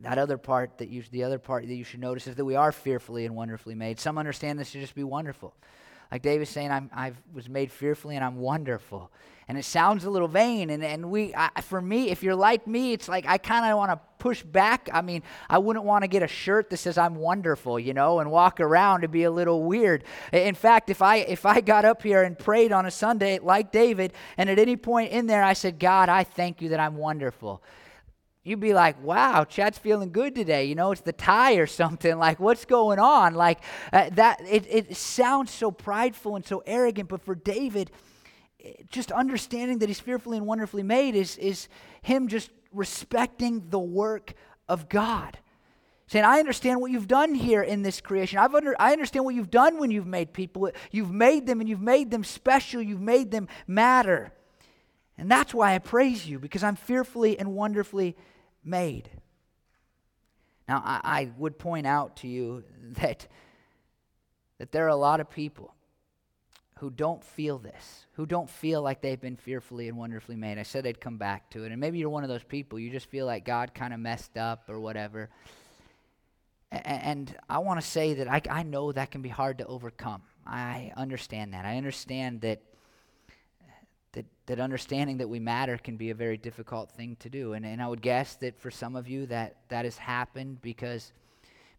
that 0.00 0.18
other 0.18 0.38
part 0.38 0.78
that 0.78 0.88
you, 0.88 1.02
the 1.10 1.24
other 1.24 1.38
part 1.38 1.66
that 1.66 1.74
you 1.74 1.84
should 1.84 2.00
notice 2.00 2.26
is 2.26 2.36
that 2.36 2.44
we 2.44 2.56
are 2.56 2.72
fearfully 2.72 3.24
and 3.24 3.34
wonderfully 3.34 3.74
made. 3.74 3.98
Some 3.98 4.18
understand 4.18 4.58
this 4.58 4.72
to 4.72 4.80
just 4.80 4.94
be 4.94 5.04
wonderful. 5.04 5.54
Like 6.10 6.22
David's 6.22 6.50
saying, 6.50 6.70
I'm, 6.70 6.90
I 6.94 7.12
was 7.34 7.48
made 7.48 7.70
fearfully 7.70 8.16
and 8.16 8.24
I'm 8.24 8.36
wonderful. 8.36 9.10
And 9.46 9.56
it 9.56 9.64
sounds 9.64 10.04
a 10.04 10.10
little 10.10 10.28
vain. 10.28 10.68
And, 10.70 10.84
and 10.84 11.10
we, 11.10 11.34
I, 11.34 11.48
for 11.62 11.80
me, 11.80 12.10
if 12.10 12.22
you're 12.22 12.34
like 12.34 12.66
me, 12.66 12.92
it's 12.92 13.08
like 13.08 13.26
I 13.26 13.38
kind 13.38 13.70
of 13.70 13.78
want 13.78 13.90
to 13.90 14.00
push 14.18 14.42
back. 14.42 14.90
I 14.92 15.00
mean, 15.00 15.22
I 15.48 15.58
wouldn't 15.58 15.86
want 15.86 16.04
to 16.04 16.08
get 16.08 16.22
a 16.22 16.28
shirt 16.28 16.68
that 16.70 16.76
says 16.76 16.98
I'm 16.98 17.14
wonderful, 17.14 17.78
you 17.78 17.94
know, 17.94 18.20
and 18.20 18.30
walk 18.30 18.60
around 18.60 19.02
to 19.02 19.08
be 19.08 19.24
a 19.24 19.30
little 19.30 19.64
weird. 19.64 20.04
In 20.32 20.54
fact, 20.54 20.90
if 20.90 21.00
I 21.00 21.16
if 21.16 21.46
I 21.46 21.62
got 21.62 21.86
up 21.86 22.02
here 22.02 22.22
and 22.22 22.38
prayed 22.38 22.72
on 22.72 22.84
a 22.84 22.90
Sunday 22.90 23.38
like 23.38 23.72
David, 23.72 24.12
and 24.36 24.50
at 24.50 24.58
any 24.58 24.76
point 24.76 25.12
in 25.12 25.26
there 25.26 25.42
I 25.42 25.54
said, 25.54 25.78
God, 25.78 26.10
I 26.10 26.24
thank 26.24 26.60
you 26.60 26.70
that 26.70 26.80
I'm 26.80 26.96
wonderful 26.96 27.62
you'd 28.48 28.60
be 28.60 28.72
like, 28.72 29.02
wow, 29.02 29.44
Chad's 29.44 29.78
feeling 29.78 30.10
good 30.10 30.34
today. 30.34 30.64
You 30.64 30.74
know, 30.74 30.90
it's 30.90 31.02
the 31.02 31.12
tie 31.12 31.54
or 31.54 31.66
something. 31.66 32.18
Like, 32.28 32.40
what's 32.40 32.64
going 32.64 32.98
on? 32.98 33.34
Like, 33.34 33.60
uh, 33.92 34.10
that, 34.14 34.40
it, 34.40 34.66
it 34.68 34.96
sounds 34.96 35.50
so 35.52 35.70
prideful 35.70 36.36
and 36.36 36.44
so 36.44 36.62
arrogant, 36.66 37.08
but 37.08 37.22
for 37.22 37.34
David, 37.34 37.90
eh, 38.62 38.72
just 38.90 39.12
understanding 39.12 39.78
that 39.78 39.88
he's 39.88 40.00
fearfully 40.00 40.36
and 40.36 40.46
wonderfully 40.46 40.82
made 40.82 41.14
is, 41.14 41.36
is 41.38 41.68
him 42.02 42.28
just 42.28 42.50
respecting 42.72 43.68
the 43.70 43.78
work 43.78 44.34
of 44.68 44.88
God. 44.88 45.38
Saying, 46.08 46.24
I 46.24 46.38
understand 46.38 46.80
what 46.80 46.90
you've 46.90 47.08
done 47.08 47.34
here 47.34 47.62
in 47.62 47.82
this 47.82 48.00
creation. 48.00 48.38
I've 48.38 48.54
under, 48.54 48.74
I 48.80 48.92
understand 48.92 49.24
what 49.24 49.34
you've 49.34 49.50
done 49.50 49.78
when 49.78 49.90
you've 49.90 50.06
made 50.06 50.32
people. 50.32 50.70
You've 50.90 51.12
made 51.12 51.46
them 51.46 51.60
and 51.60 51.68
you've 51.68 51.82
made 51.82 52.10
them 52.10 52.24
special. 52.24 52.80
You've 52.80 53.00
made 53.00 53.30
them 53.30 53.46
matter. 53.66 54.32
And 55.18 55.30
that's 55.30 55.52
why 55.52 55.74
I 55.74 55.78
praise 55.78 56.26
you, 56.26 56.38
because 56.38 56.62
I'm 56.62 56.76
fearfully 56.76 57.38
and 57.38 57.54
wonderfully 57.54 58.16
made. 58.68 59.10
Now, 60.68 60.82
I, 60.84 61.00
I, 61.02 61.30
would 61.38 61.58
point 61.58 61.86
out 61.86 62.16
to 62.16 62.28
you 62.28 62.62
that, 63.00 63.26
that 64.58 64.70
there 64.70 64.84
are 64.84 64.88
a 64.88 64.96
lot 64.96 65.20
of 65.20 65.30
people 65.30 65.74
who 66.78 66.90
don't 66.90 67.24
feel 67.24 67.58
this, 67.58 68.06
who 68.12 68.26
don't 68.26 68.48
feel 68.48 68.82
like 68.82 69.00
they've 69.00 69.20
been 69.20 69.36
fearfully 69.36 69.88
and 69.88 69.96
wonderfully 69.96 70.36
made. 70.36 70.58
I 70.58 70.62
said 70.62 70.86
I'd 70.86 71.00
come 71.00 71.16
back 71.16 71.50
to 71.50 71.64
it. 71.64 71.72
And 71.72 71.80
maybe 71.80 71.98
you're 71.98 72.10
one 72.10 72.22
of 72.22 72.28
those 72.28 72.44
people, 72.44 72.78
you 72.78 72.90
just 72.90 73.06
feel 73.06 73.26
like 73.26 73.44
God 73.44 73.74
kind 73.74 73.92
of 73.92 73.98
messed 73.98 74.36
up 74.36 74.68
or 74.68 74.78
whatever. 74.78 75.28
And, 76.70 76.86
and 76.86 77.36
I 77.48 77.58
want 77.58 77.80
to 77.80 77.86
say 77.86 78.14
that 78.14 78.28
I, 78.28 78.42
I 78.48 78.62
know 78.62 78.92
that 78.92 79.10
can 79.10 79.22
be 79.22 79.28
hard 79.28 79.58
to 79.58 79.66
overcome. 79.66 80.22
I 80.46 80.92
understand 80.96 81.52
that. 81.54 81.64
I 81.64 81.76
understand 81.76 82.42
that 82.42 82.62
that, 84.48 84.58
understanding 84.60 85.18
that 85.18 85.28
we 85.28 85.38
matter 85.38 85.78
can 85.78 85.96
be 85.96 86.10
a 86.10 86.14
very 86.14 86.36
difficult 86.36 86.90
thing 86.90 87.16
to 87.20 87.30
do. 87.30 87.52
And, 87.52 87.64
and 87.64 87.80
I 87.80 87.88
would 87.88 88.02
guess 88.02 88.34
that 88.36 88.60
for 88.60 88.70
some 88.70 88.96
of 88.96 89.08
you 89.08 89.26
that 89.26 89.56
that 89.68 89.84
has 89.84 89.96
happened 89.96 90.60
because, 90.60 91.12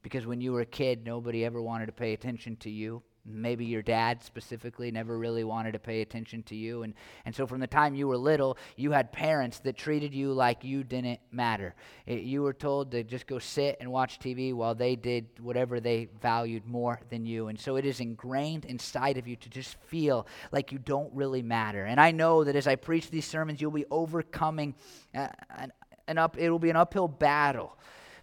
because 0.01 0.25
when 0.25 0.39
you 0.39 0.53
were 0.53 0.62
a 0.62 0.65
kid, 0.65 1.05
nobody 1.05 1.43
ever 1.43 1.62
wanted 1.62 1.88
to 1.88 1.91
pay 1.91 2.13
attention 2.13 2.55
to 2.58 2.69
you. 2.69 3.03
Maybe 3.25 3.65
your 3.65 3.82
dad 3.82 4.23
specifically 4.23 4.91
never 4.91 5.17
really 5.17 5.43
wanted 5.43 5.73
to 5.73 5.79
pay 5.79 6.01
attention 6.01 6.43
to 6.43 6.55
you. 6.55 6.84
And, 6.84 6.93
and 7.25 7.36
so 7.36 7.45
from 7.45 7.60
the 7.60 7.67
time 7.67 7.95
you 7.95 8.08
were 8.08 8.17
little, 8.17 8.58
you 8.75 8.91
had 8.91 9.12
parents 9.12 9.60
that 9.60 9.77
treated 9.77 10.13
you 10.13 10.34
like 10.34 10.63
you 10.63 10.84
didn't 10.84 11.19
matter. 11.32 11.75
It, 12.05 12.23
you 12.23 12.41
were 12.41 12.53
told 12.53 12.91
to 12.91 13.03
just 13.03 13.27
go 13.27 13.39
sit 13.39 13.77
and 13.79 13.91
watch 13.91 14.19
TV 14.19 14.53
while 14.53 14.75
they 14.75 14.95
did 14.95 15.27
whatever 15.39 15.79
they 15.79 16.10
valued 16.21 16.65
more 16.65 16.99
than 17.10 17.25
you. 17.25 17.47
And 17.47 17.60
so 17.60 17.75
it 17.75 17.86
is 17.86 17.99
ingrained 17.99 18.65
inside 18.65 19.17
of 19.17 19.27
you 19.27 19.36
to 19.38 19.49
just 19.49 19.75
feel 19.84 20.25
like 20.51 20.71
you 20.71 20.79
don't 20.79 21.13
really 21.13 21.41
matter. 21.41 21.86
And 21.86 21.99
I 21.99 22.12
know 22.12 22.43
that 22.43 22.55
as 22.55 22.67
I 22.67 22.75
preach 22.75 23.10
these 23.10 23.25
sermons, 23.25 23.62
you'll 23.62 23.71
be 23.71 23.86
overcoming 23.91 24.75
uh, 25.13 25.27
an, 25.58 25.71
an 26.08 26.17
up, 26.17 26.38
it 26.38 26.49
will 26.49 26.60
be 26.60 26.69
an 26.69 26.75
uphill 26.75 27.08
battle 27.08 27.77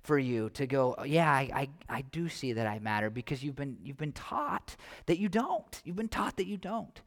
for 0.06 0.18
you 0.18 0.50
to 0.50 0.66
go, 0.66 0.96
yeah, 1.04 1.30
I, 1.30 1.50
I, 1.52 1.68
I 1.98 2.02
do 2.02 2.28
see 2.28 2.52
that 2.54 2.66
I 2.66 2.78
matter 2.78 3.10
because 3.10 3.42
you've 3.42 3.56
been, 3.56 3.76
you've 3.82 3.98
been 3.98 4.12
taught 4.12 4.76
that 5.06 5.18
you 5.18 5.28
don't. 5.28 5.82
You've 5.84 5.96
been 5.96 6.08
taught 6.08 6.36
that 6.36 6.46
you 6.46 6.56
don't. 6.56 7.00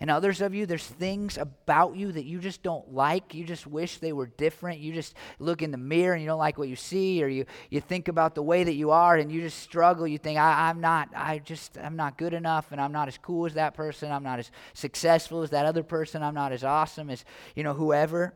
And 0.00 0.10
others 0.10 0.40
of 0.40 0.54
you, 0.54 0.66
there's 0.66 0.86
things 0.86 1.38
about 1.38 1.94
you 1.96 2.10
that 2.12 2.24
you 2.24 2.40
just 2.40 2.62
don't 2.62 2.92
like. 2.92 3.32
You 3.32 3.44
just 3.44 3.66
wish 3.66 3.98
they 3.98 4.12
were 4.12 4.26
different. 4.26 4.80
You 4.80 4.92
just 4.92 5.14
look 5.38 5.62
in 5.62 5.70
the 5.70 5.78
mirror 5.78 6.14
and 6.14 6.22
you 6.22 6.28
don't 6.28 6.38
like 6.38 6.58
what 6.58 6.68
you 6.68 6.76
see, 6.76 7.22
or 7.22 7.28
you, 7.28 7.46
you 7.70 7.80
think 7.80 8.08
about 8.08 8.34
the 8.34 8.42
way 8.42 8.64
that 8.64 8.74
you 8.74 8.90
are 8.90 9.16
and 9.16 9.30
you 9.30 9.40
just 9.40 9.60
struggle. 9.60 10.06
You 10.06 10.18
think, 10.18 10.38
I, 10.38 10.68
I'm 10.68 10.80
not, 10.80 11.10
I 11.14 11.38
just, 11.38 11.78
I'm 11.78 11.96
not 11.96 12.18
good 12.18 12.34
enough 12.34 12.72
and 12.72 12.80
I'm 12.80 12.92
not 12.92 13.08
as 13.08 13.18
cool 13.18 13.46
as 13.46 13.54
that 13.54 13.74
person. 13.74 14.10
I'm 14.10 14.24
not 14.24 14.40
as 14.40 14.50
successful 14.72 15.42
as 15.42 15.50
that 15.50 15.64
other 15.64 15.84
person. 15.84 16.22
I'm 16.22 16.34
not 16.34 16.52
as 16.52 16.64
awesome 16.64 17.08
as, 17.08 17.24
you 17.54 17.62
know, 17.62 17.72
whoever. 17.72 18.34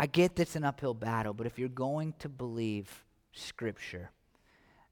I 0.00 0.06
get 0.06 0.34
that's 0.34 0.56
an 0.56 0.64
uphill 0.64 0.94
battle, 0.94 1.34
but 1.34 1.46
if 1.46 1.58
you're 1.58 1.68
going 1.68 2.14
to 2.20 2.30
believe 2.30 3.04
Scripture, 3.32 4.10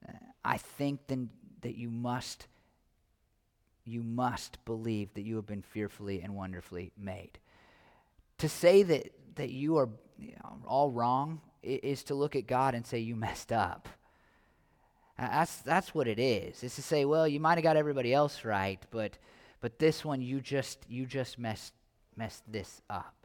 uh, 0.06 0.12
I 0.44 0.58
think 0.58 1.00
then 1.06 1.30
that 1.62 1.78
you 1.78 1.88
must 1.90 2.46
you 3.86 4.02
must 4.02 4.62
believe 4.66 5.08
that 5.14 5.22
you 5.22 5.36
have 5.36 5.46
been 5.46 5.62
fearfully 5.62 6.20
and 6.20 6.34
wonderfully 6.34 6.92
made. 6.98 7.38
To 8.36 8.50
say 8.50 8.82
that 8.82 9.10
that 9.36 9.48
you 9.48 9.78
are 9.78 9.88
you 10.18 10.32
know, 10.44 10.58
all 10.66 10.90
wrong 10.90 11.40
is 11.62 12.02
to 12.04 12.14
look 12.14 12.36
at 12.36 12.46
God 12.46 12.74
and 12.74 12.86
say 12.86 12.98
you 12.98 13.16
messed 13.16 13.50
up. 13.50 13.88
That's 15.18 15.56
that's 15.62 15.94
what 15.94 16.06
it 16.06 16.18
is. 16.18 16.62
It's 16.62 16.76
to 16.76 16.82
say, 16.82 17.06
well, 17.06 17.26
you 17.26 17.40
might 17.40 17.56
have 17.56 17.64
got 17.64 17.78
everybody 17.78 18.12
else 18.12 18.44
right, 18.44 18.84
but 18.90 19.16
but 19.62 19.78
this 19.78 20.04
one 20.04 20.20
you 20.20 20.42
just 20.42 20.84
you 20.86 21.06
just 21.06 21.38
messed 21.38 21.72
messed 22.14 22.42
this 22.46 22.82
up. 22.90 23.17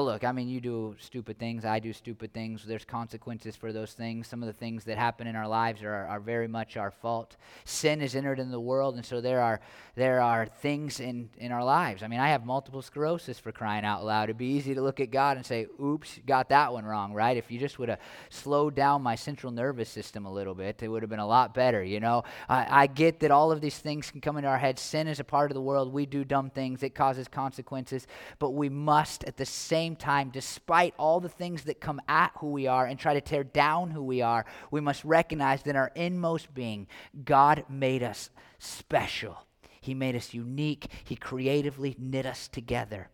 Look, 0.00 0.24
I 0.24 0.32
mean, 0.32 0.48
you 0.48 0.60
do 0.60 0.96
stupid 0.98 1.38
things. 1.38 1.64
I 1.64 1.78
do 1.78 1.92
stupid 1.92 2.32
things. 2.32 2.64
There's 2.64 2.84
consequences 2.84 3.56
for 3.56 3.72
those 3.72 3.92
things. 3.92 4.26
Some 4.26 4.42
of 4.42 4.46
the 4.46 4.52
things 4.52 4.84
that 4.84 4.96
happen 4.96 5.26
in 5.26 5.36
our 5.36 5.46
lives 5.46 5.82
are, 5.82 6.06
are 6.06 6.20
very 6.20 6.48
much 6.48 6.76
our 6.76 6.90
fault. 6.90 7.36
Sin 7.64 8.00
is 8.00 8.16
entered 8.16 8.38
in 8.38 8.50
the 8.50 8.60
world, 8.60 8.94
and 8.94 9.04
so 9.04 9.20
there 9.20 9.40
are, 9.40 9.60
there 9.94 10.20
are 10.22 10.46
things 10.46 10.98
in, 10.98 11.28
in 11.36 11.52
our 11.52 11.62
lives. 11.62 12.02
I 12.02 12.08
mean, 12.08 12.20
I 12.20 12.28
have 12.28 12.46
multiple 12.46 12.80
sclerosis 12.80 13.38
for 13.38 13.52
crying 13.52 13.84
out 13.84 14.04
loud. 14.04 14.24
It'd 14.24 14.38
be 14.38 14.46
easy 14.46 14.74
to 14.74 14.80
look 14.80 15.00
at 15.00 15.10
God 15.10 15.36
and 15.36 15.44
say, 15.44 15.66
oops, 15.82 16.18
got 16.26 16.48
that 16.48 16.72
one 16.72 16.84
wrong, 16.84 17.12
right? 17.12 17.36
If 17.36 17.50
you 17.50 17.58
just 17.58 17.78
would 17.78 17.90
have 17.90 18.00
slowed 18.30 18.74
down 18.74 19.02
my 19.02 19.14
central 19.14 19.52
nervous 19.52 19.90
system 19.90 20.24
a 20.24 20.32
little 20.32 20.54
bit, 20.54 20.82
it 20.82 20.88
would 20.88 21.02
have 21.02 21.10
been 21.10 21.18
a 21.18 21.26
lot 21.26 21.52
better, 21.52 21.82
you 21.84 22.00
know? 22.00 22.24
I, 22.48 22.82
I 22.82 22.86
get 22.86 23.20
that 23.20 23.30
all 23.30 23.52
of 23.52 23.60
these 23.60 23.78
things 23.78 24.10
can 24.10 24.20
come 24.20 24.38
into 24.38 24.48
our 24.48 24.58
heads. 24.58 24.80
Sin 24.80 25.06
is 25.06 25.20
a 25.20 25.24
part 25.24 25.50
of 25.50 25.54
the 25.54 25.60
world. 25.60 25.92
We 25.92 26.06
do 26.06 26.24
dumb 26.24 26.50
things, 26.50 26.82
it 26.82 26.94
causes 26.94 27.28
consequences, 27.28 28.06
but 28.38 28.50
we 28.50 28.68
must 28.68 29.24
at 29.24 29.36
the 29.36 29.44
same 29.44 29.81
same 29.82 29.96
time, 29.96 30.30
despite 30.30 30.94
all 30.96 31.18
the 31.18 31.28
things 31.28 31.64
that 31.64 31.80
come 31.80 32.00
at 32.06 32.30
who 32.38 32.52
we 32.52 32.68
are 32.68 32.86
and 32.86 32.98
try 32.98 33.14
to 33.14 33.20
tear 33.20 33.42
down 33.42 33.90
who 33.90 34.02
we 34.02 34.22
are, 34.22 34.46
we 34.70 34.80
must 34.80 35.04
recognize 35.04 35.62
that 35.62 35.70
in 35.70 35.76
our 35.76 35.90
inmost 35.96 36.54
being, 36.54 36.86
God 37.24 37.64
made 37.68 38.04
us 38.04 38.30
special. 38.60 39.44
He 39.80 39.92
made 39.92 40.14
us 40.14 40.34
unique. 40.34 40.86
He 41.02 41.16
creatively 41.16 41.96
knit 41.98 42.26
us 42.26 42.46
together, 42.46 43.08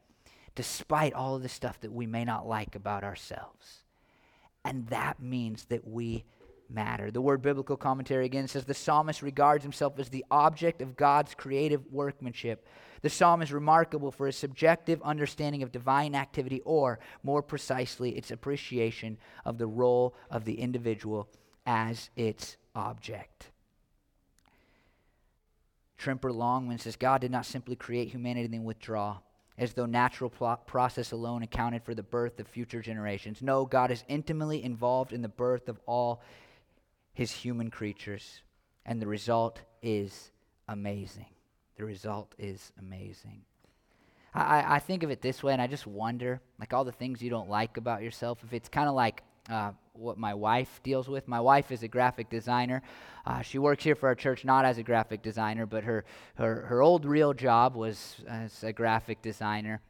despite 0.54 1.14
all 1.14 1.36
of 1.36 1.42
the 1.42 1.48
stuff 1.48 1.80
that 1.80 1.92
we 1.92 2.06
may 2.06 2.26
not 2.26 2.46
like 2.46 2.74
about 2.74 3.02
ourselves. 3.02 3.84
And 4.62 4.86
that 4.88 5.22
means 5.22 5.64
that 5.66 5.88
we 5.88 6.24
matter. 6.68 7.10
The 7.10 7.22
word 7.22 7.40
biblical 7.40 7.78
commentary 7.78 8.26
again 8.26 8.46
says 8.46 8.66
the 8.66 8.74
psalmist 8.74 9.22
regards 9.22 9.64
himself 9.64 9.98
as 9.98 10.10
the 10.10 10.26
object 10.30 10.82
of 10.82 10.96
God's 10.96 11.34
creative 11.34 11.86
workmanship 11.90 12.68
the 13.02 13.10
psalm 13.10 13.42
is 13.42 13.52
remarkable 13.52 14.10
for 14.10 14.28
its 14.28 14.38
subjective 14.38 15.00
understanding 15.02 15.62
of 15.62 15.72
divine 15.72 16.14
activity, 16.14 16.60
or 16.64 16.98
more 17.22 17.42
precisely, 17.42 18.10
its 18.16 18.30
appreciation 18.30 19.18
of 19.44 19.58
the 19.58 19.66
role 19.66 20.14
of 20.30 20.44
the 20.44 20.60
individual 20.60 21.28
as 21.66 22.10
its 22.16 22.56
object. 22.74 23.50
Tremper 25.98 26.32
Longman 26.32 26.78
says 26.78 26.96
God 26.96 27.20
did 27.20 27.30
not 27.30 27.44
simply 27.44 27.76
create 27.76 28.08
humanity 28.08 28.44
and 28.44 28.54
then 28.54 28.64
withdraw. 28.64 29.18
as 29.58 29.72
though 29.72 29.86
natural 29.86 30.30
process 30.30 31.10
alone 31.10 31.42
accounted 31.42 31.82
for 31.82 31.94
the 31.94 32.02
birth 32.02 32.38
of 32.38 32.46
future 32.46 32.80
generations. 32.80 33.42
No, 33.42 33.66
God 33.66 33.90
is 33.90 34.04
intimately 34.08 34.62
involved 34.62 35.12
in 35.12 35.20
the 35.20 35.28
birth 35.28 35.68
of 35.68 35.80
all 35.84 36.22
his 37.12 37.32
human 37.32 37.68
creatures, 37.68 38.42
and 38.86 39.02
the 39.02 39.06
result 39.08 39.60
is 39.82 40.30
amazing. 40.68 41.26
The 41.78 41.84
result 41.84 42.34
is 42.38 42.72
amazing. 42.78 43.42
I, 44.34 44.76
I 44.76 44.78
think 44.80 45.04
of 45.04 45.10
it 45.10 45.22
this 45.22 45.42
way, 45.42 45.52
and 45.52 45.62
I 45.62 45.68
just 45.68 45.86
wonder, 45.86 46.40
like 46.60 46.74
all 46.74 46.84
the 46.84 46.92
things 46.92 47.22
you 47.22 47.30
don't 47.30 47.48
like 47.48 47.76
about 47.76 48.02
yourself, 48.02 48.40
if 48.44 48.52
it's 48.52 48.68
kind 48.68 48.88
of 48.88 48.94
like 48.94 49.22
uh, 49.48 49.70
what 49.92 50.18
my 50.18 50.34
wife 50.34 50.80
deals 50.82 51.08
with. 51.08 51.26
My 51.26 51.40
wife 51.40 51.70
is 51.70 51.82
a 51.82 51.88
graphic 51.88 52.28
designer. 52.30 52.82
Uh, 53.24 53.42
she 53.42 53.58
works 53.58 53.84
here 53.84 53.94
for 53.94 54.08
our 54.08 54.14
church 54.14 54.44
not 54.44 54.64
as 54.64 54.78
a 54.78 54.82
graphic 54.82 55.22
designer, 55.22 55.66
but 55.66 55.84
her, 55.84 56.04
her, 56.34 56.66
her 56.66 56.82
old 56.82 57.04
real 57.04 57.32
job 57.32 57.74
was 57.74 58.16
as 58.28 58.62
a 58.62 58.72
graphic 58.72 59.22
designer. 59.22 59.80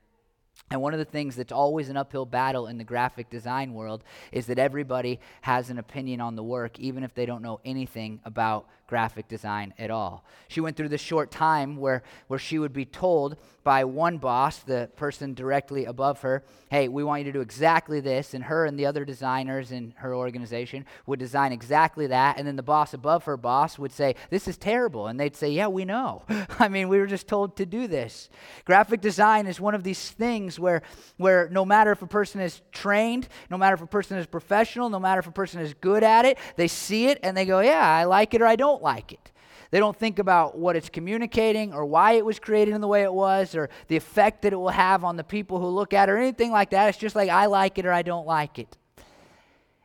And 0.71 0.83
one 0.83 0.93
of 0.93 0.99
the 0.99 1.05
things 1.05 1.37
that's 1.37 1.53
always 1.53 1.89
an 1.89 1.97
uphill 1.97 2.27
battle 2.27 2.67
in 2.67 2.79
the 2.79 2.85
graphic 2.85 3.31
design 3.31 3.73
world 3.73 4.05
is 4.33 4.47
that 4.47 4.59
everybody 4.59 5.21
has 5.41 5.71
an 5.71 5.79
opinion 5.79 6.21
on 6.21 6.37
the 6.37 6.43
work, 6.43 6.79
even 6.79 7.03
if 7.03 7.15
they 7.15 7.27
don't 7.27 7.43
know 7.43 7.61
anything 7.65 8.21
about 8.25 8.69
graphic 8.89 9.29
design 9.29 9.73
at 9.79 9.91
all. 9.91 10.25
She 10.49 10.61
went 10.61 10.77
through 10.77 10.89
this 10.89 11.01
short 11.01 11.31
time 11.31 11.77
where, 11.77 12.03
where 12.27 12.39
she 12.39 12.59
would 12.59 12.73
be 12.73 12.87
told 12.87 13.37
by 13.69 13.85
one 13.85 14.17
boss, 14.17 14.61
the 14.61 14.89
person 14.97 15.35
directly 15.35 15.85
above 15.85 16.23
her, 16.23 16.43
hey, 16.71 16.89
we 16.89 17.05
want 17.05 17.21
you 17.21 17.25
to 17.25 17.33
do 17.33 17.43
exactly 17.43 18.01
this. 18.01 18.33
And 18.33 18.45
her 18.45 18.65
and 18.65 18.79
the 18.79 18.87
other 18.87 19.05
designers 19.05 19.73
in 19.73 19.93
her 19.99 20.15
organization 20.15 20.87
would 21.05 21.19
design 21.19 21.53
exactly 21.53 22.07
that. 22.07 22.39
And 22.39 22.49
then 22.49 22.57
the 22.57 22.63
boss 22.63 22.95
above 22.95 23.25
her 23.25 23.37
boss 23.37 23.79
would 23.79 23.93
say, 23.93 24.15
this 24.31 24.49
is 24.49 24.57
terrible. 24.57 25.09
And 25.09 25.21
they'd 25.21 25.37
say, 25.37 25.51
yeah, 25.51 25.67
we 25.67 25.85
know. 25.85 26.23
I 26.59 26.69
mean, 26.69 26.89
we 26.89 26.99
were 26.99 27.07
just 27.07 27.29
told 27.29 27.59
to 27.59 27.67
do 27.67 27.87
this. 27.87 28.31
Graphic 28.65 29.03
design 29.03 29.47
is 29.47 29.61
one 29.61 29.75
of 29.75 29.85
these 29.85 30.13
things 30.13 30.59
where, 30.59 30.81
where 31.19 31.51
no 31.51 31.67
matter 31.67 31.93
if 31.93 32.01
a 32.01 32.07
person 32.07 32.41
is 32.41 32.63
trained, 32.73 33.29
no 33.51 33.59
matter 33.59 33.75
if 33.75 33.83
a 33.83 33.87
person 33.87 34.17
is 34.17 34.27
professional, 34.27 34.89
no 34.89 34.99
matter 34.99 35.19
if 35.19 35.27
a 35.27 35.33
person 35.33 35.61
is 35.61 35.75
good 35.75 36.03
at 36.03 36.25
it, 36.25 36.39
they 36.57 36.69
see 36.69 37.09
it 37.09 37.19
and 37.23 37.37
they 37.37 37.45
go, 37.45 37.61
yeah, 37.61 37.87
I 37.87 38.05
like 38.05 38.33
it 38.33 38.41
or 38.41 38.47
I 38.47 38.57
don't 38.57 38.78
don't 38.79 38.85
like 38.85 39.13
it. 39.13 39.33
They 39.71 39.81
don't 39.81 39.97
think 39.97 40.19
about 40.19 40.57
what 40.57 40.77
it's 40.77 40.89
communicating 40.89 41.75
or 41.75 41.85
why 41.85 42.13
it 42.13 42.25
was 42.25 42.39
created 42.39 42.75
in 42.75 42.81
the 42.81 42.89
way 42.89 43.03
it 43.03 43.13
was 43.13 43.55
or 43.55 43.69
the 43.89 43.97
effect 43.97 44.43
that 44.43 44.53
it 44.53 44.57
will 44.57 44.71
have 44.71 45.05
on 45.05 45.17
the 45.17 45.25
people 45.25 45.59
who 45.59 45.67
look 45.67 45.93
at 45.93 46.09
it 46.09 46.13
or 46.13 46.17
anything 46.17 46.51
like 46.51 46.71
that. 46.71 46.89
It's 46.89 46.99
just 46.99 47.15
like, 47.15 47.29
I 47.29 47.47
like 47.47 47.77
it 47.77 47.85
or 47.85 47.93
I 47.93 48.03
don't 48.03 48.27
like 48.27 48.59
it. 48.59 48.77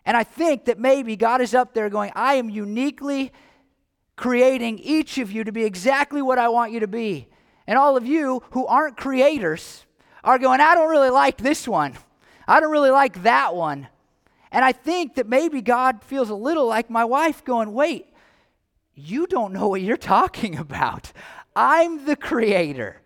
And 0.06 0.16
I 0.16 0.24
think 0.24 0.66
that 0.66 0.80
maybe 0.80 1.16
God 1.16 1.42
is 1.42 1.54
up 1.54 1.74
there 1.74 1.90
going, 1.90 2.12
I 2.16 2.36
am 2.36 2.50
uniquely 2.50 3.32
creating 4.16 4.80
each 4.80 5.18
of 5.18 5.32
you 5.32 5.44
to 5.44 5.52
be 5.52 5.66
exactly 5.66 6.22
what 6.22 6.38
I 6.38 6.48
want 6.50 6.72
you 6.72 6.80
to 6.82 6.88
be. 6.88 7.28
And 7.68 7.78
all 7.78 7.98
of 7.98 8.06
you 8.06 8.44
who 8.52 8.66
aren't 8.68 8.96
creators 8.96 9.86
are 10.24 10.38
going, 10.38 10.62
I 10.62 10.76
don't 10.76 10.90
really 10.90 11.10
like 11.10 11.38
this 11.38 11.68
one. 11.68 11.98
I 12.48 12.60
don't 12.60 12.72
really 12.72 12.92
like 12.92 13.24
that 13.24 13.56
one. 13.56 13.88
And 14.52 14.64
I 14.64 14.72
think 14.72 15.16
that 15.16 15.28
maybe 15.28 15.62
God 15.62 16.04
feels 16.04 16.30
a 16.30 16.36
little 16.36 16.68
like 16.68 16.90
my 16.90 17.04
wife 17.04 17.44
going, 17.44 17.74
wait, 17.74 18.13
you 18.96 19.28
don't 19.28 19.54
know 19.54 19.68
what 19.68 19.82
you're 19.82 19.98
talking 19.98 20.58
about. 20.68 21.12
I'm 21.56 22.06
the 22.06 22.16
creator. 22.16 23.02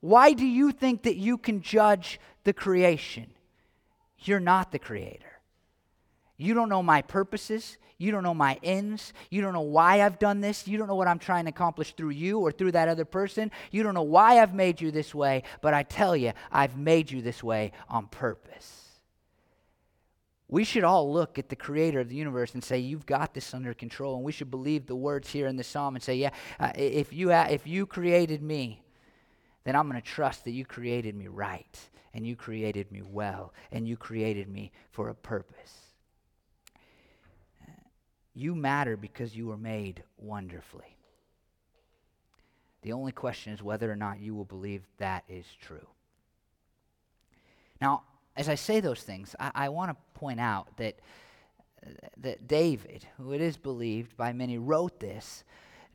Why 0.00 0.32
do 0.32 0.46
you 0.46 0.70
think 0.70 1.04
that 1.04 1.16
you 1.16 1.38
can 1.38 1.62
judge 1.62 2.20
the 2.44 2.52
creation? 2.52 3.30
You're 4.18 4.40
not 4.40 4.70
the 4.70 4.78
creator. 4.78 5.24
You 6.36 6.54
don't 6.54 6.68
know 6.68 6.82
my 6.82 7.02
purposes. 7.02 7.78
You 7.96 8.10
don't 8.10 8.22
know 8.22 8.34
my 8.34 8.58
ends. 8.62 9.12
You 9.30 9.40
don't 9.40 9.52
know 9.52 9.60
why 9.60 10.02
I've 10.02 10.18
done 10.18 10.40
this. 10.40 10.66
You 10.66 10.76
don't 10.76 10.88
know 10.88 10.94
what 10.94 11.08
I'm 11.08 11.18
trying 11.18 11.44
to 11.44 11.50
accomplish 11.50 11.94
through 11.94 12.10
you 12.10 12.40
or 12.40 12.52
through 12.52 12.72
that 12.72 12.88
other 12.88 13.04
person. 13.04 13.50
You 13.70 13.82
don't 13.82 13.94
know 13.94 14.02
why 14.02 14.40
I've 14.40 14.54
made 14.54 14.80
you 14.80 14.90
this 14.90 15.14
way, 15.14 15.44
but 15.62 15.74
I 15.74 15.84
tell 15.84 16.16
you, 16.16 16.32
I've 16.50 16.76
made 16.76 17.10
you 17.10 17.22
this 17.22 17.42
way 17.42 17.72
on 17.88 18.08
purpose. 18.08 18.83
We 20.54 20.62
should 20.62 20.84
all 20.84 21.12
look 21.12 21.36
at 21.36 21.48
the 21.48 21.56
creator 21.56 21.98
of 21.98 22.08
the 22.08 22.14
universe 22.14 22.54
and 22.54 22.62
say, 22.62 22.78
You've 22.78 23.06
got 23.06 23.34
this 23.34 23.52
under 23.54 23.74
control. 23.74 24.14
And 24.14 24.24
we 24.24 24.30
should 24.30 24.52
believe 24.52 24.86
the 24.86 24.94
words 24.94 25.28
here 25.28 25.48
in 25.48 25.56
the 25.56 25.64
psalm 25.64 25.96
and 25.96 26.02
say, 26.04 26.14
Yeah, 26.14 26.30
uh, 26.60 26.70
if, 26.76 27.12
you 27.12 27.32
if 27.32 27.66
you 27.66 27.86
created 27.86 28.40
me, 28.40 28.80
then 29.64 29.74
I'm 29.74 29.90
going 29.90 30.00
to 30.00 30.08
trust 30.08 30.44
that 30.44 30.52
you 30.52 30.64
created 30.64 31.16
me 31.16 31.26
right, 31.26 31.76
and 32.14 32.24
you 32.24 32.36
created 32.36 32.92
me 32.92 33.02
well, 33.02 33.52
and 33.72 33.88
you 33.88 33.96
created 33.96 34.48
me 34.48 34.70
for 34.92 35.08
a 35.08 35.14
purpose. 35.16 35.74
You 38.32 38.54
matter 38.54 38.96
because 38.96 39.34
you 39.34 39.48
were 39.48 39.56
made 39.56 40.04
wonderfully. 40.18 40.96
The 42.82 42.92
only 42.92 43.10
question 43.10 43.52
is 43.52 43.60
whether 43.60 43.90
or 43.90 43.96
not 43.96 44.20
you 44.20 44.36
will 44.36 44.44
believe 44.44 44.82
that 44.98 45.24
is 45.28 45.46
true. 45.60 45.88
Now, 47.80 48.04
as 48.36 48.48
I 48.48 48.54
say 48.54 48.78
those 48.78 49.02
things, 49.02 49.34
I, 49.40 49.50
I 49.52 49.68
want 49.70 49.90
to 49.90 49.96
point 50.24 50.40
out 50.40 50.74
that, 50.78 50.94
that 52.16 52.48
David, 52.48 53.06
who 53.18 53.34
it 53.34 53.42
is 53.42 53.58
believed 53.58 54.16
by 54.16 54.32
many 54.32 54.56
wrote 54.56 55.00
this, 55.00 55.44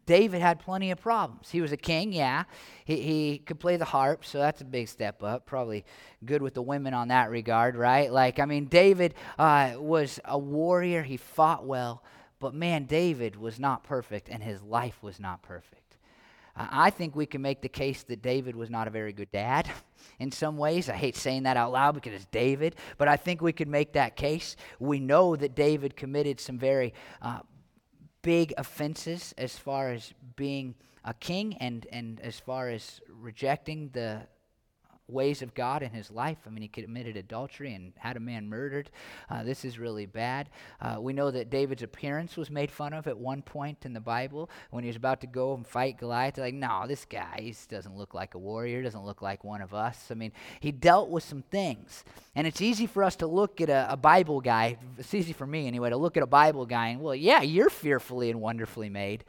David 0.06 0.40
had 0.40 0.60
plenty 0.60 0.92
of 0.92 1.02
problems. 1.02 1.50
He 1.50 1.62
was 1.62 1.72
a 1.72 1.78
king, 1.78 2.14
yeah. 2.14 2.44
He, 2.86 3.02
he 3.02 3.38
could 3.40 3.60
play 3.60 3.78
the 3.78 3.86
harp, 3.86 4.24
so 4.24 4.38
that's 4.38 4.62
a 4.62 4.66
big 4.66 4.88
step 4.88 5.24
up. 5.24 5.48
Probably 5.48 5.84
good 6.24 6.44
with 6.44 6.54
the 6.54 6.62
women 6.62 6.94
on 6.94 7.08
that 7.08 7.32
regard, 7.32 7.76
right? 7.76 8.12
Like, 8.12 8.38
I 8.38 8.46
mean, 8.46 8.66
David 8.66 9.16
uh, 9.40 9.74
was 9.78 10.20
a 10.26 10.38
warrior, 10.38 11.02
he 11.02 11.18
fought 11.18 11.66
well, 11.66 12.04
but 12.40 12.54
man, 12.54 12.86
David 12.86 13.36
was 13.36 13.60
not 13.60 13.84
perfect, 13.84 14.30
and 14.30 14.44
his 14.44 14.62
life 14.62 15.02
was 15.02 15.20
not 15.20 15.42
perfect. 15.42 15.79
I 16.60 16.90
think 16.90 17.16
we 17.16 17.26
can 17.26 17.42
make 17.42 17.62
the 17.62 17.70
case 17.70 18.04
that 18.04 18.22
David 18.22 18.54
was 18.56 18.70
not 18.70 18.88
a 18.88 18.92
very 18.92 19.14
good 19.14 19.32
dad 19.32 19.70
in 20.20 20.32
some 20.32 20.58
ways. 20.58 20.90
I 20.90 20.96
hate 20.96 21.16
saying 21.16 21.44
that 21.44 21.56
out 21.56 21.72
loud 21.72 21.96
because 21.96 22.14
it's 22.14 22.26
David, 22.26 22.76
but 22.98 23.08
I 23.08 23.16
think 23.16 23.42
we 23.42 23.54
could 23.54 23.70
make 23.70 23.94
that 23.94 24.18
case. 24.18 24.58
We 24.80 25.00
know 25.00 25.38
that 25.38 25.56
David 25.56 25.96
committed 25.96 26.40
some 26.40 26.58
very 26.58 26.94
uh, 27.22 27.40
big 28.22 28.54
offenses 28.58 29.34
as 29.38 29.58
far 29.58 29.92
as 29.92 30.14
being 30.36 30.76
a 31.06 31.14
king 31.14 31.56
and, 31.58 31.88
and 31.92 32.20
as 32.20 32.40
far 32.40 32.70
as 32.70 33.00
rejecting 33.08 33.90
the 33.94 34.22
ways 35.10 35.42
of 35.42 35.54
God 35.54 35.84
in 35.84 35.92
his 35.92 36.12
life. 36.12 36.38
I 36.46 36.50
mean, 36.50 36.62
he 36.62 36.68
committed 36.68 37.18
adultery 37.18 37.74
and 37.74 37.94
had 37.98 38.18
a 38.18 38.20
man 38.20 38.50
murdered. 38.50 38.90
Uh, 39.30 39.44
this 39.44 39.66
is 39.66 39.80
really 39.80 40.06
bad. 40.06 40.50
Uh, 40.82 40.98
we 41.00 41.14
know 41.14 41.32
that 41.32 41.50
David's 41.50 41.84
appearance 41.84 42.38
was 42.38 42.50
made 42.50 42.72
fun 42.72 42.94
of 42.94 43.08
at 43.08 43.18
one 43.18 43.42
point 43.42 43.86
in 43.86 43.94
the 43.94 44.00
Bible 44.00 44.50
when 44.72 44.84
he 44.84 44.90
was 44.90 44.96
about 44.96 45.22
to 45.22 45.28
go 45.28 45.54
and 45.54 45.66
fight 45.66 45.98
Goliath. 45.98 46.36
They're 46.36 46.46
like, 46.46 46.54
no, 46.54 46.86
this 46.88 47.06
guy 47.06 47.40
he 47.42 47.56
doesn't 47.68 47.96
look 47.96 48.14
like 48.14 48.36
a 48.36 48.38
warrior, 48.38 48.82
doesn't 48.82 49.06
look 49.06 49.22
like 49.22 49.44
one 49.44 49.62
of 49.62 49.74
us. 49.74 50.08
I 50.12 50.14
mean, 50.14 50.32
he 50.60 50.72
dealt 50.72 51.10
with 51.10 51.24
some 51.24 51.42
things. 51.42 52.04
And 52.36 52.46
it's 52.46 52.62
easy 52.62 52.86
for 52.86 53.04
us 53.04 53.16
to 53.18 53.28
look 53.28 53.62
at 53.62 53.70
a, 53.70 53.88
a 53.92 53.98
Bible 53.98 54.42
guy, 54.42 54.78
it's 54.98 55.14
easy 55.14 55.34
for 55.34 55.48
me 55.48 55.68
anyway, 55.68 55.90
to 55.90 55.98
look 55.98 56.18
at 56.18 56.24
a 56.24 56.28
Bible 56.28 56.66
guy 56.66 56.90
and, 56.90 57.02
well, 57.02 57.16
yeah, 57.16 57.42
you're 57.42 57.70
fearfully 57.70 58.30
and 58.30 58.42
wonderfully 58.42 58.90
made. 58.90 59.24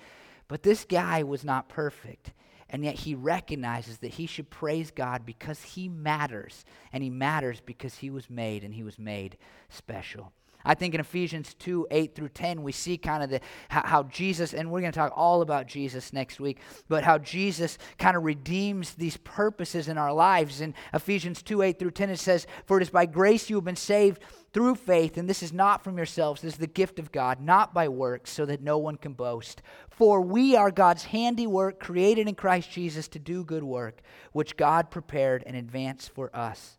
But 0.48 0.62
this 0.62 0.84
guy 0.84 1.22
was 1.22 1.44
not 1.44 1.68
perfect 1.68 2.32
and 2.70 2.85
yet 2.85 2.94
he 2.94 3.14
recognizes 3.14 3.98
that 3.98 4.12
he 4.12 4.26
should 4.26 4.48
praise 4.48 4.90
God 4.90 5.26
because 5.26 5.61
he 5.61 5.88
matters. 5.88 6.64
And 6.92 7.02
he 7.02 7.11
matters 7.11 7.61
because 7.61 7.96
he 7.96 8.11
was 8.11 8.30
made 8.30 8.62
and 8.64 8.72
he 8.72 8.85
was 8.85 8.98
made 8.98 9.37
special. 9.68 10.33
I 10.64 10.74
think 10.74 10.94
in 10.94 11.00
Ephesians 11.00 11.54
2 11.54 11.88
8 11.90 12.14
through 12.14 12.28
10, 12.30 12.62
we 12.62 12.72
see 12.72 12.98
kind 12.98 13.22
of 13.22 13.30
the, 13.30 13.40
how, 13.68 13.82
how 13.84 14.02
Jesus, 14.04 14.52
and 14.52 14.70
we're 14.70 14.80
going 14.80 14.92
to 14.92 14.98
talk 14.98 15.12
all 15.16 15.42
about 15.42 15.66
Jesus 15.66 16.12
next 16.12 16.40
week, 16.40 16.58
but 16.88 17.04
how 17.04 17.18
Jesus 17.18 17.78
kind 17.98 18.16
of 18.16 18.24
redeems 18.24 18.94
these 18.94 19.16
purposes 19.18 19.88
in 19.88 19.98
our 19.98 20.12
lives. 20.12 20.60
In 20.60 20.74
Ephesians 20.92 21.42
2 21.42 21.62
8 21.62 21.78
through 21.78 21.92
10, 21.92 22.10
it 22.10 22.18
says, 22.18 22.46
For 22.66 22.78
it 22.78 22.82
is 22.82 22.90
by 22.90 23.06
grace 23.06 23.48
you 23.48 23.56
have 23.56 23.64
been 23.64 23.76
saved 23.76 24.22
through 24.52 24.74
faith, 24.74 25.16
and 25.16 25.28
this 25.28 25.42
is 25.42 25.52
not 25.52 25.84
from 25.84 25.96
yourselves, 25.96 26.42
this 26.42 26.54
is 26.54 26.58
the 26.58 26.66
gift 26.66 26.98
of 26.98 27.12
God, 27.12 27.40
not 27.40 27.72
by 27.72 27.88
works, 27.88 28.30
so 28.30 28.44
that 28.46 28.62
no 28.62 28.78
one 28.78 28.96
can 28.96 29.12
boast. 29.12 29.62
For 29.90 30.20
we 30.20 30.56
are 30.56 30.70
God's 30.70 31.04
handiwork, 31.04 31.78
created 31.78 32.26
in 32.26 32.34
Christ 32.34 32.70
Jesus 32.70 33.06
to 33.08 33.18
do 33.18 33.44
good 33.44 33.62
work, 33.62 34.00
which 34.32 34.56
God 34.56 34.90
prepared 34.90 35.42
in 35.44 35.54
advance 35.54 36.08
for 36.08 36.34
us 36.34 36.78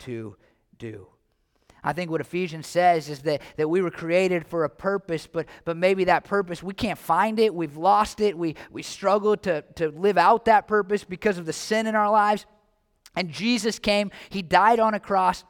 to 0.00 0.36
do. 0.78 1.11
I 1.84 1.92
think 1.92 2.10
what 2.10 2.20
Ephesians 2.20 2.66
says 2.66 3.08
is 3.08 3.20
that, 3.22 3.42
that 3.56 3.68
we 3.68 3.82
were 3.82 3.90
created 3.90 4.46
for 4.46 4.64
a 4.64 4.70
purpose, 4.70 5.26
but, 5.26 5.46
but 5.64 5.76
maybe 5.76 6.04
that 6.04 6.24
purpose, 6.24 6.62
we 6.62 6.74
can't 6.74 6.98
find 6.98 7.40
it. 7.40 7.52
We've 7.52 7.76
lost 7.76 8.20
it. 8.20 8.38
We, 8.38 8.54
we 8.70 8.82
struggle 8.82 9.36
to, 9.38 9.62
to 9.76 9.88
live 9.90 10.16
out 10.16 10.44
that 10.44 10.68
purpose 10.68 11.02
because 11.02 11.38
of 11.38 11.46
the 11.46 11.52
sin 11.52 11.86
in 11.86 11.96
our 11.96 12.10
lives. 12.10 12.46
And 13.16 13.30
Jesus 13.30 13.78
came, 13.78 14.10
He 14.30 14.42
died 14.42 14.78
on 14.78 14.94
a 14.94 15.00
cross. 15.00 15.44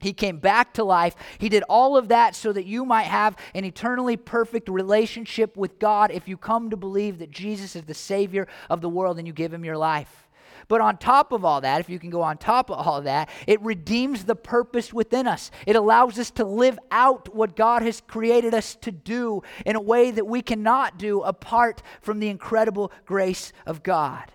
He 0.00 0.12
came 0.12 0.38
back 0.38 0.74
to 0.74 0.84
life. 0.84 1.16
He 1.38 1.48
did 1.48 1.64
all 1.68 1.96
of 1.96 2.08
that 2.08 2.36
so 2.36 2.52
that 2.52 2.66
you 2.66 2.84
might 2.84 3.04
have 3.04 3.36
an 3.54 3.64
eternally 3.64 4.16
perfect 4.16 4.68
relationship 4.68 5.56
with 5.56 5.78
God 5.78 6.10
if 6.10 6.28
you 6.28 6.36
come 6.36 6.70
to 6.70 6.76
believe 6.76 7.18
that 7.18 7.30
Jesus 7.30 7.74
is 7.74 7.84
the 7.84 7.94
Savior 7.94 8.46
of 8.68 8.80
the 8.80 8.88
world 8.88 9.18
and 9.18 9.26
you 9.26 9.32
give 9.32 9.52
Him 9.52 9.64
your 9.64 9.78
life. 9.78 10.23
But 10.68 10.80
on 10.80 10.96
top 10.96 11.32
of 11.32 11.44
all 11.44 11.60
that, 11.60 11.80
if 11.80 11.88
you 11.88 11.98
can 11.98 12.10
go 12.10 12.22
on 12.22 12.38
top 12.38 12.70
of 12.70 12.86
all 12.86 13.02
that, 13.02 13.28
it 13.46 13.60
redeems 13.62 14.24
the 14.24 14.36
purpose 14.36 14.92
within 14.92 15.26
us. 15.26 15.50
It 15.66 15.76
allows 15.76 16.18
us 16.18 16.30
to 16.32 16.44
live 16.44 16.78
out 16.90 17.34
what 17.34 17.56
God 17.56 17.82
has 17.82 18.00
created 18.00 18.54
us 18.54 18.74
to 18.76 18.92
do 18.92 19.42
in 19.66 19.76
a 19.76 19.80
way 19.80 20.10
that 20.10 20.26
we 20.26 20.42
cannot 20.42 20.98
do 20.98 21.22
apart 21.22 21.82
from 22.00 22.18
the 22.18 22.28
incredible 22.28 22.92
grace 23.04 23.52
of 23.66 23.82
God. 23.82 24.32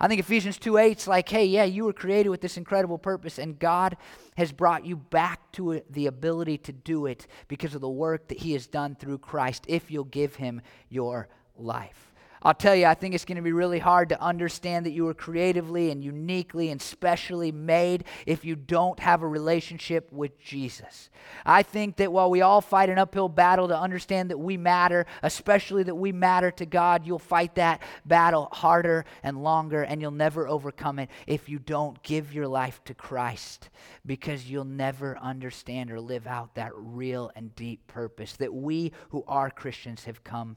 I 0.00 0.06
think 0.06 0.20
Ephesians 0.20 0.58
2 0.58 0.76
8 0.76 0.98
is 0.98 1.08
like, 1.08 1.28
hey, 1.28 1.44
yeah, 1.44 1.64
you 1.64 1.84
were 1.84 1.92
created 1.92 2.28
with 2.28 2.40
this 2.40 2.56
incredible 2.56 2.98
purpose, 2.98 3.38
and 3.38 3.58
God 3.58 3.96
has 4.36 4.52
brought 4.52 4.86
you 4.86 4.96
back 4.96 5.50
to 5.52 5.82
the 5.90 6.06
ability 6.06 6.58
to 6.58 6.72
do 6.72 7.06
it 7.06 7.26
because 7.48 7.74
of 7.74 7.80
the 7.80 7.88
work 7.88 8.28
that 8.28 8.38
He 8.38 8.52
has 8.52 8.68
done 8.68 8.94
through 8.94 9.18
Christ 9.18 9.64
if 9.66 9.90
you'll 9.90 10.04
give 10.04 10.36
Him 10.36 10.62
your 10.88 11.28
life. 11.56 12.07
I'll 12.42 12.54
tell 12.54 12.74
you, 12.74 12.86
I 12.86 12.94
think 12.94 13.14
it's 13.14 13.24
going 13.24 13.36
to 13.36 13.42
be 13.42 13.52
really 13.52 13.80
hard 13.80 14.10
to 14.10 14.20
understand 14.20 14.86
that 14.86 14.92
you 14.92 15.04
were 15.04 15.14
creatively 15.14 15.90
and 15.90 16.04
uniquely 16.04 16.70
and 16.70 16.80
specially 16.80 17.50
made 17.50 18.04
if 18.26 18.44
you 18.44 18.54
don't 18.54 19.00
have 19.00 19.22
a 19.22 19.28
relationship 19.28 20.12
with 20.12 20.38
Jesus. 20.38 21.10
I 21.44 21.62
think 21.62 21.96
that 21.96 22.12
while 22.12 22.30
we 22.30 22.40
all 22.40 22.60
fight 22.60 22.90
an 22.90 22.98
uphill 22.98 23.28
battle 23.28 23.68
to 23.68 23.78
understand 23.78 24.30
that 24.30 24.38
we 24.38 24.56
matter, 24.56 25.06
especially 25.22 25.82
that 25.84 25.94
we 25.94 26.12
matter 26.12 26.50
to 26.52 26.66
God, 26.66 27.06
you'll 27.06 27.18
fight 27.18 27.56
that 27.56 27.82
battle 28.04 28.48
harder 28.52 29.04
and 29.22 29.42
longer, 29.42 29.82
and 29.82 30.00
you'll 30.00 30.10
never 30.10 30.46
overcome 30.46 30.98
it 30.98 31.10
if 31.26 31.48
you 31.48 31.58
don't 31.58 32.02
give 32.02 32.32
your 32.32 32.46
life 32.46 32.80
to 32.84 32.94
Christ 32.94 33.68
because 34.06 34.48
you'll 34.48 34.64
never 34.64 35.18
understand 35.18 35.90
or 35.90 36.00
live 36.00 36.26
out 36.26 36.54
that 36.54 36.72
real 36.74 37.30
and 37.34 37.54
deep 37.54 37.86
purpose 37.88 38.36
that 38.36 38.54
we 38.54 38.92
who 39.10 39.24
are 39.26 39.50
Christians 39.50 40.04
have 40.04 40.22
come 40.22 40.56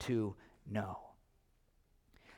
to 0.00 0.34
know. 0.70 1.03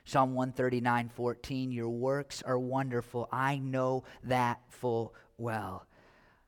Psalm 0.06 0.34
139 0.34 1.08
14, 1.08 1.72
your 1.72 1.88
works 1.88 2.40
are 2.42 2.58
wonderful. 2.58 3.28
I 3.32 3.58
know 3.58 4.04
that 4.22 4.60
full 4.68 5.12
well. 5.36 5.84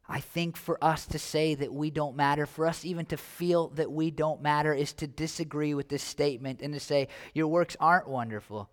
I 0.09 0.21
think 0.21 0.57
for 0.57 0.83
us 0.83 1.07
to 1.07 1.19
say 1.19 1.57
that 1.57 1.73
we 1.73 1.91
don't 1.91 2.17
matter, 2.17 2.47
for 2.47 2.67
us 2.67 2.85
even 2.85 3.05
to 3.07 3.17
feel 3.17 3.69
that 3.71 3.91
we 3.91 4.13
don't 4.13 4.41
matter, 4.41 4.73
is 4.73 4.93
to 4.95 5.09
disagree 5.09 5.75
with 5.75 5.89
this 5.89 6.05
statement 6.05 6.63
and 6.63 6.73
to 6.73 6.81
say, 6.81 7.09
Your 7.35 7.49
works 7.49 7.77
aren't 7.81 8.09
wonderful. 8.09 8.71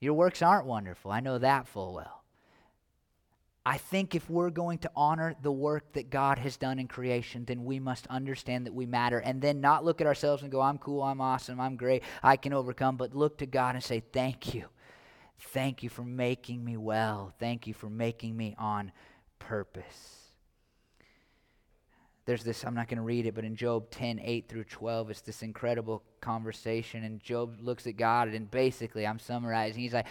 Your 0.00 0.14
works 0.14 0.42
aren't 0.42 0.66
wonderful. 0.66 1.12
I 1.12 1.20
know 1.20 1.38
that 1.38 1.68
full 1.68 1.94
well. 1.94 2.17
I 3.68 3.76
think 3.76 4.14
if 4.14 4.30
we're 4.30 4.48
going 4.48 4.78
to 4.78 4.90
honor 4.96 5.34
the 5.42 5.52
work 5.52 5.92
that 5.92 6.08
God 6.08 6.38
has 6.38 6.56
done 6.56 6.78
in 6.78 6.88
creation, 6.88 7.44
then 7.44 7.66
we 7.66 7.78
must 7.78 8.06
understand 8.06 8.64
that 8.64 8.72
we 8.72 8.86
matter 8.86 9.18
and 9.18 9.42
then 9.42 9.60
not 9.60 9.84
look 9.84 10.00
at 10.00 10.06
ourselves 10.06 10.42
and 10.42 10.50
go, 10.50 10.62
I'm 10.62 10.78
cool, 10.78 11.02
I'm 11.02 11.20
awesome, 11.20 11.60
I'm 11.60 11.76
great, 11.76 12.02
I 12.22 12.38
can 12.38 12.54
overcome, 12.54 12.96
but 12.96 13.14
look 13.14 13.36
to 13.38 13.46
God 13.46 13.74
and 13.74 13.84
say, 13.84 14.00
Thank 14.00 14.54
you. 14.54 14.68
Thank 15.38 15.82
you 15.82 15.90
for 15.90 16.02
making 16.02 16.64
me 16.64 16.78
well. 16.78 17.34
Thank 17.38 17.66
you 17.66 17.74
for 17.74 17.90
making 17.90 18.34
me 18.38 18.56
on 18.58 18.90
purpose. 19.38 20.30
There's 22.24 22.44
this, 22.44 22.64
I'm 22.64 22.74
not 22.74 22.88
going 22.88 22.96
to 22.96 23.02
read 23.02 23.26
it, 23.26 23.34
but 23.34 23.44
in 23.44 23.54
Job 23.54 23.90
10, 23.90 24.18
8 24.24 24.48
through 24.48 24.64
12, 24.64 25.10
it's 25.10 25.20
this 25.20 25.42
incredible 25.42 26.02
conversation. 26.22 27.04
And 27.04 27.22
Job 27.22 27.58
looks 27.60 27.86
at 27.86 27.98
God, 27.98 28.28
and 28.28 28.50
basically, 28.50 29.06
I'm 29.06 29.18
summarizing. 29.18 29.82
He's 29.82 29.92
like, 29.92 30.06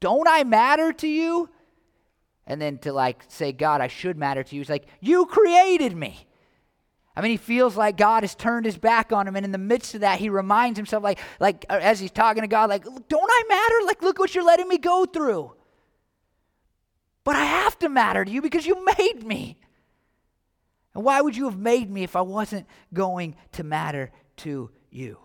Don't 0.00 0.26
I 0.26 0.42
matter 0.44 0.90
to 0.94 1.06
you? 1.06 1.50
And 2.46 2.60
then 2.60 2.78
to 2.78 2.92
like 2.92 3.24
say, 3.28 3.52
God, 3.52 3.80
I 3.80 3.88
should 3.88 4.16
matter 4.16 4.42
to 4.42 4.54
you. 4.54 4.60
He's 4.60 4.70
like, 4.70 4.86
You 5.00 5.26
created 5.26 5.96
me. 5.96 6.26
I 7.16 7.20
mean, 7.20 7.30
he 7.30 7.36
feels 7.36 7.76
like 7.76 7.96
God 7.96 8.24
has 8.24 8.34
turned 8.34 8.66
his 8.66 8.76
back 8.76 9.12
on 9.12 9.28
him, 9.28 9.36
and 9.36 9.44
in 9.44 9.52
the 9.52 9.58
midst 9.58 9.94
of 9.94 10.00
that, 10.00 10.18
he 10.18 10.28
reminds 10.28 10.76
himself, 10.76 11.04
like, 11.04 11.20
like 11.38 11.64
uh, 11.70 11.78
as 11.80 12.00
he's 12.00 12.10
talking 12.10 12.42
to 12.42 12.48
God, 12.48 12.68
like, 12.68 12.84
don't 12.84 13.30
I 13.30 13.42
matter? 13.48 13.74
Like, 13.86 14.02
look 14.02 14.18
what 14.18 14.34
you're 14.34 14.44
letting 14.44 14.68
me 14.68 14.78
go 14.78 15.04
through. 15.04 15.52
But 17.22 17.36
I 17.36 17.44
have 17.44 17.78
to 17.78 17.88
matter 17.88 18.24
to 18.24 18.30
you 18.30 18.42
because 18.42 18.66
you 18.66 18.84
made 18.98 19.24
me. 19.24 19.58
And 20.92 21.04
why 21.04 21.20
would 21.20 21.36
you 21.36 21.44
have 21.44 21.58
made 21.58 21.88
me 21.88 22.02
if 22.02 22.16
I 22.16 22.20
wasn't 22.20 22.66
going 22.92 23.36
to 23.52 23.64
matter 23.64 24.10
to 24.38 24.70
you? 24.90 25.18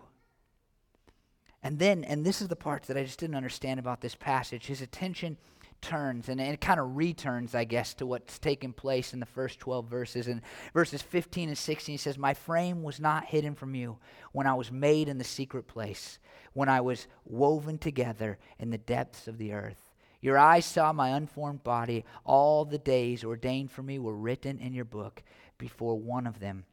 And 1.62 1.78
then, 1.78 2.04
and 2.04 2.24
this 2.24 2.40
is 2.40 2.48
the 2.48 2.56
part 2.56 2.84
that 2.84 2.96
I 2.96 3.02
just 3.02 3.18
didn't 3.18 3.36
understand 3.36 3.80
about 3.80 4.00
this 4.00 4.14
passage, 4.14 4.66
his 4.66 4.80
attention 4.80 5.36
turns 5.80 6.28
and 6.28 6.40
it 6.40 6.60
kind 6.60 6.80
of 6.80 6.96
returns, 6.96 7.54
I 7.54 7.64
guess, 7.64 7.94
to 7.94 8.06
what's 8.06 8.38
taken 8.38 8.72
place 8.72 9.12
in 9.12 9.20
the 9.20 9.26
first 9.26 9.58
12 9.60 9.86
verses. 9.86 10.28
And 10.28 10.42
verses 10.72 11.02
15 11.02 11.48
and 11.48 11.58
16 11.58 11.98
says, 11.98 12.18
My 12.18 12.34
frame 12.34 12.82
was 12.82 13.00
not 13.00 13.26
hidden 13.26 13.54
from 13.54 13.74
you 13.74 13.98
when 14.32 14.46
I 14.46 14.54
was 14.54 14.70
made 14.70 15.08
in 15.08 15.18
the 15.18 15.24
secret 15.24 15.66
place, 15.66 16.18
when 16.52 16.68
I 16.68 16.80
was 16.80 17.06
woven 17.24 17.78
together 17.78 18.38
in 18.58 18.70
the 18.70 18.78
depths 18.78 19.28
of 19.28 19.38
the 19.38 19.52
earth. 19.52 19.90
Your 20.20 20.36
eyes 20.36 20.66
saw 20.66 20.92
my 20.92 21.10
unformed 21.10 21.64
body. 21.64 22.04
All 22.24 22.64
the 22.64 22.78
days 22.78 23.24
ordained 23.24 23.70
for 23.70 23.82
me 23.82 23.98
were 23.98 24.14
written 24.14 24.58
in 24.58 24.74
your 24.74 24.84
book 24.84 25.22
before 25.56 25.98
one 25.98 26.26
of 26.26 26.40
them 26.40 26.64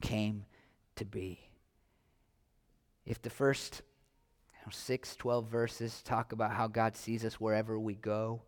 came 0.00 0.46
to 0.96 1.04
be. 1.04 1.50
If 3.04 3.20
the 3.20 3.30
first 3.30 3.82
6, 4.70 5.16
12 5.16 5.46
verses 5.46 6.02
talk 6.02 6.32
about 6.32 6.52
how 6.52 6.66
God 6.66 6.96
sees 6.96 7.24
us 7.24 7.40
wherever 7.40 7.78
we 7.78 7.94
go. 7.94 8.42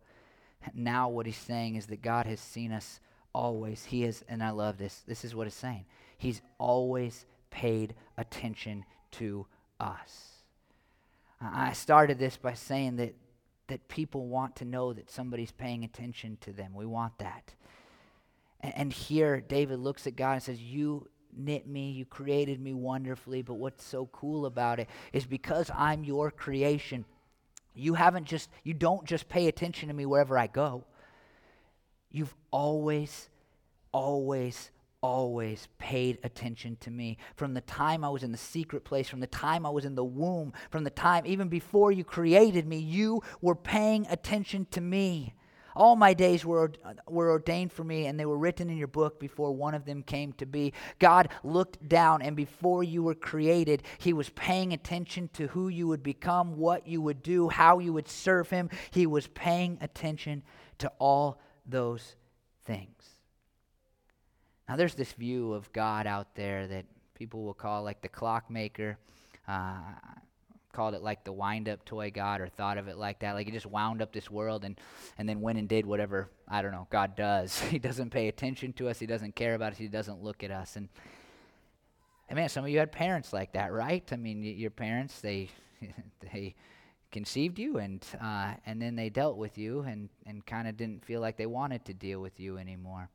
Now, 0.73 1.09
what 1.09 1.25
he's 1.25 1.37
saying 1.37 1.75
is 1.75 1.87
that 1.87 2.01
God 2.01 2.25
has 2.25 2.39
seen 2.39 2.71
us 2.71 2.99
always. 3.33 3.85
He 3.85 4.03
is, 4.03 4.23
and 4.29 4.41
I 4.41 4.51
love 4.51 4.77
this, 4.77 5.03
this 5.07 5.25
is 5.25 5.35
what 5.35 5.47
it's 5.47 5.55
saying. 5.55 5.85
He's 6.17 6.41
always 6.57 7.25
paid 7.49 7.95
attention 8.17 8.85
to 9.11 9.45
us. 9.79 10.29
I 11.41 11.73
started 11.73 12.19
this 12.19 12.37
by 12.37 12.53
saying 12.53 12.95
that, 12.97 13.15
that 13.67 13.87
people 13.89 14.27
want 14.27 14.55
to 14.57 14.65
know 14.65 14.93
that 14.93 15.11
somebody's 15.11 15.51
paying 15.51 15.83
attention 15.83 16.37
to 16.41 16.53
them. 16.53 16.73
We 16.73 16.85
want 16.85 17.17
that. 17.19 17.53
And, 18.61 18.73
and 18.75 18.93
here, 18.93 19.41
David 19.41 19.79
looks 19.79 20.07
at 20.07 20.15
God 20.15 20.33
and 20.33 20.43
says, 20.43 20.61
You 20.61 21.09
knit 21.37 21.67
me, 21.67 21.91
you 21.91 22.05
created 22.05 22.59
me 22.61 22.73
wonderfully, 22.73 23.41
but 23.41 23.55
what's 23.55 23.83
so 23.83 24.07
cool 24.07 24.45
about 24.45 24.79
it 24.79 24.89
is 25.11 25.25
because 25.25 25.69
I'm 25.75 26.03
your 26.03 26.31
creation, 26.31 27.05
you 27.73 27.95
haven't 27.95 28.25
just 28.25 28.49
you 28.63 28.73
don't 28.73 29.05
just 29.05 29.29
pay 29.29 29.47
attention 29.47 29.87
to 29.89 29.93
me 29.93 30.05
wherever 30.05 30.37
I 30.37 30.47
go. 30.47 30.85
You've 32.11 32.35
always 32.51 33.29
always 33.91 34.71
always 35.01 35.67
paid 35.79 36.17
attention 36.23 36.77
to 36.79 36.89
me. 36.89 37.17
From 37.35 37.53
the 37.53 37.61
time 37.61 38.03
I 38.05 38.09
was 38.09 38.23
in 38.23 38.31
the 38.31 38.37
secret 38.37 38.85
place, 38.85 39.09
from 39.09 39.19
the 39.19 39.27
time 39.27 39.65
I 39.65 39.69
was 39.69 39.83
in 39.83 39.95
the 39.95 40.03
womb, 40.03 40.53
from 40.69 40.85
the 40.85 40.89
time 40.89 41.25
even 41.25 41.49
before 41.49 41.91
you 41.91 42.05
created 42.05 42.65
me, 42.65 42.77
you 42.77 43.21
were 43.41 43.55
paying 43.55 44.07
attention 44.09 44.65
to 44.71 44.81
me. 44.81 45.33
All 45.75 45.95
my 45.95 46.13
days 46.13 46.45
were, 46.45 46.71
were 47.07 47.31
ordained 47.31 47.71
for 47.71 47.83
me, 47.83 48.05
and 48.05 48.19
they 48.19 48.25
were 48.25 48.37
written 48.37 48.69
in 48.69 48.77
your 48.77 48.87
book 48.87 49.19
before 49.19 49.51
one 49.51 49.73
of 49.73 49.85
them 49.85 50.03
came 50.03 50.33
to 50.33 50.45
be. 50.45 50.73
God 50.99 51.29
looked 51.43 51.87
down, 51.87 52.21
and 52.21 52.35
before 52.35 52.83
you 52.83 53.03
were 53.03 53.15
created, 53.15 53.83
He 53.97 54.13
was 54.13 54.29
paying 54.29 54.73
attention 54.73 55.29
to 55.33 55.47
who 55.47 55.67
you 55.67 55.87
would 55.87 56.03
become, 56.03 56.57
what 56.57 56.87
you 56.87 57.01
would 57.01 57.23
do, 57.23 57.49
how 57.49 57.79
you 57.79 57.93
would 57.93 58.07
serve 58.07 58.49
Him. 58.49 58.69
He 58.91 59.07
was 59.07 59.27
paying 59.27 59.77
attention 59.81 60.43
to 60.79 60.91
all 60.99 61.39
those 61.65 62.15
things. 62.65 63.09
Now, 64.67 64.75
there's 64.75 64.95
this 64.95 65.13
view 65.13 65.53
of 65.53 65.71
God 65.73 66.07
out 66.07 66.35
there 66.35 66.67
that 66.67 66.85
people 67.15 67.43
will 67.43 67.53
call 67.53 67.83
like 67.83 68.01
the 68.01 68.09
clockmaker. 68.09 68.97
Uh, 69.47 69.77
called 70.73 70.95
it 70.95 71.01
like 71.01 71.23
the 71.23 71.31
wind 71.31 71.69
up 71.69 71.85
toy 71.85 72.11
God 72.11 72.41
or 72.41 72.47
thought 72.47 72.77
of 72.77 72.87
it 72.87 72.97
like 72.97 73.19
that. 73.19 73.33
Like 73.33 73.45
he 73.45 73.51
just 73.51 73.65
wound 73.65 74.01
up 74.01 74.11
this 74.11 74.29
world 74.29 74.65
and, 74.65 74.77
and 75.17 75.29
then 75.29 75.39
went 75.39 75.59
and 75.59 75.69
did 75.69 75.85
whatever, 75.85 76.29
I 76.47 76.61
don't 76.61 76.71
know, 76.71 76.87
God 76.89 77.15
does. 77.15 77.59
he 77.69 77.79
doesn't 77.79 78.09
pay 78.09 78.27
attention 78.27 78.73
to 78.73 78.89
us. 78.89 78.99
He 78.99 79.05
doesn't 79.05 79.35
care 79.35 79.55
about 79.55 79.73
us. 79.73 79.77
He 79.77 79.87
doesn't 79.87 80.21
look 80.21 80.43
at 80.43 80.51
us. 80.51 80.75
And, 80.75 80.89
and 82.27 82.37
man, 82.37 82.49
some 82.49 82.65
of 82.65 82.69
you 82.69 82.79
had 82.79 82.91
parents 82.91 83.31
like 83.31 83.53
that, 83.53 83.71
right? 83.71 84.03
I 84.11 84.15
mean, 84.17 84.43
your 84.43 84.71
parents, 84.71 85.21
they, 85.21 85.49
they 86.33 86.55
conceived 87.11 87.59
you 87.59 87.77
and, 87.77 88.05
uh, 88.21 88.53
and 88.65 88.81
then 88.81 88.95
they 88.95 89.09
dealt 89.09 89.37
with 89.37 89.57
you 89.57 89.81
and, 89.81 90.09
and 90.25 90.45
kind 90.45 90.67
of 90.67 90.75
didn't 90.75 91.05
feel 91.05 91.21
like 91.21 91.37
they 91.37 91.45
wanted 91.45 91.85
to 91.85 91.93
deal 91.93 92.19
with 92.19 92.39
you 92.39 92.57
anymore. 92.57 93.09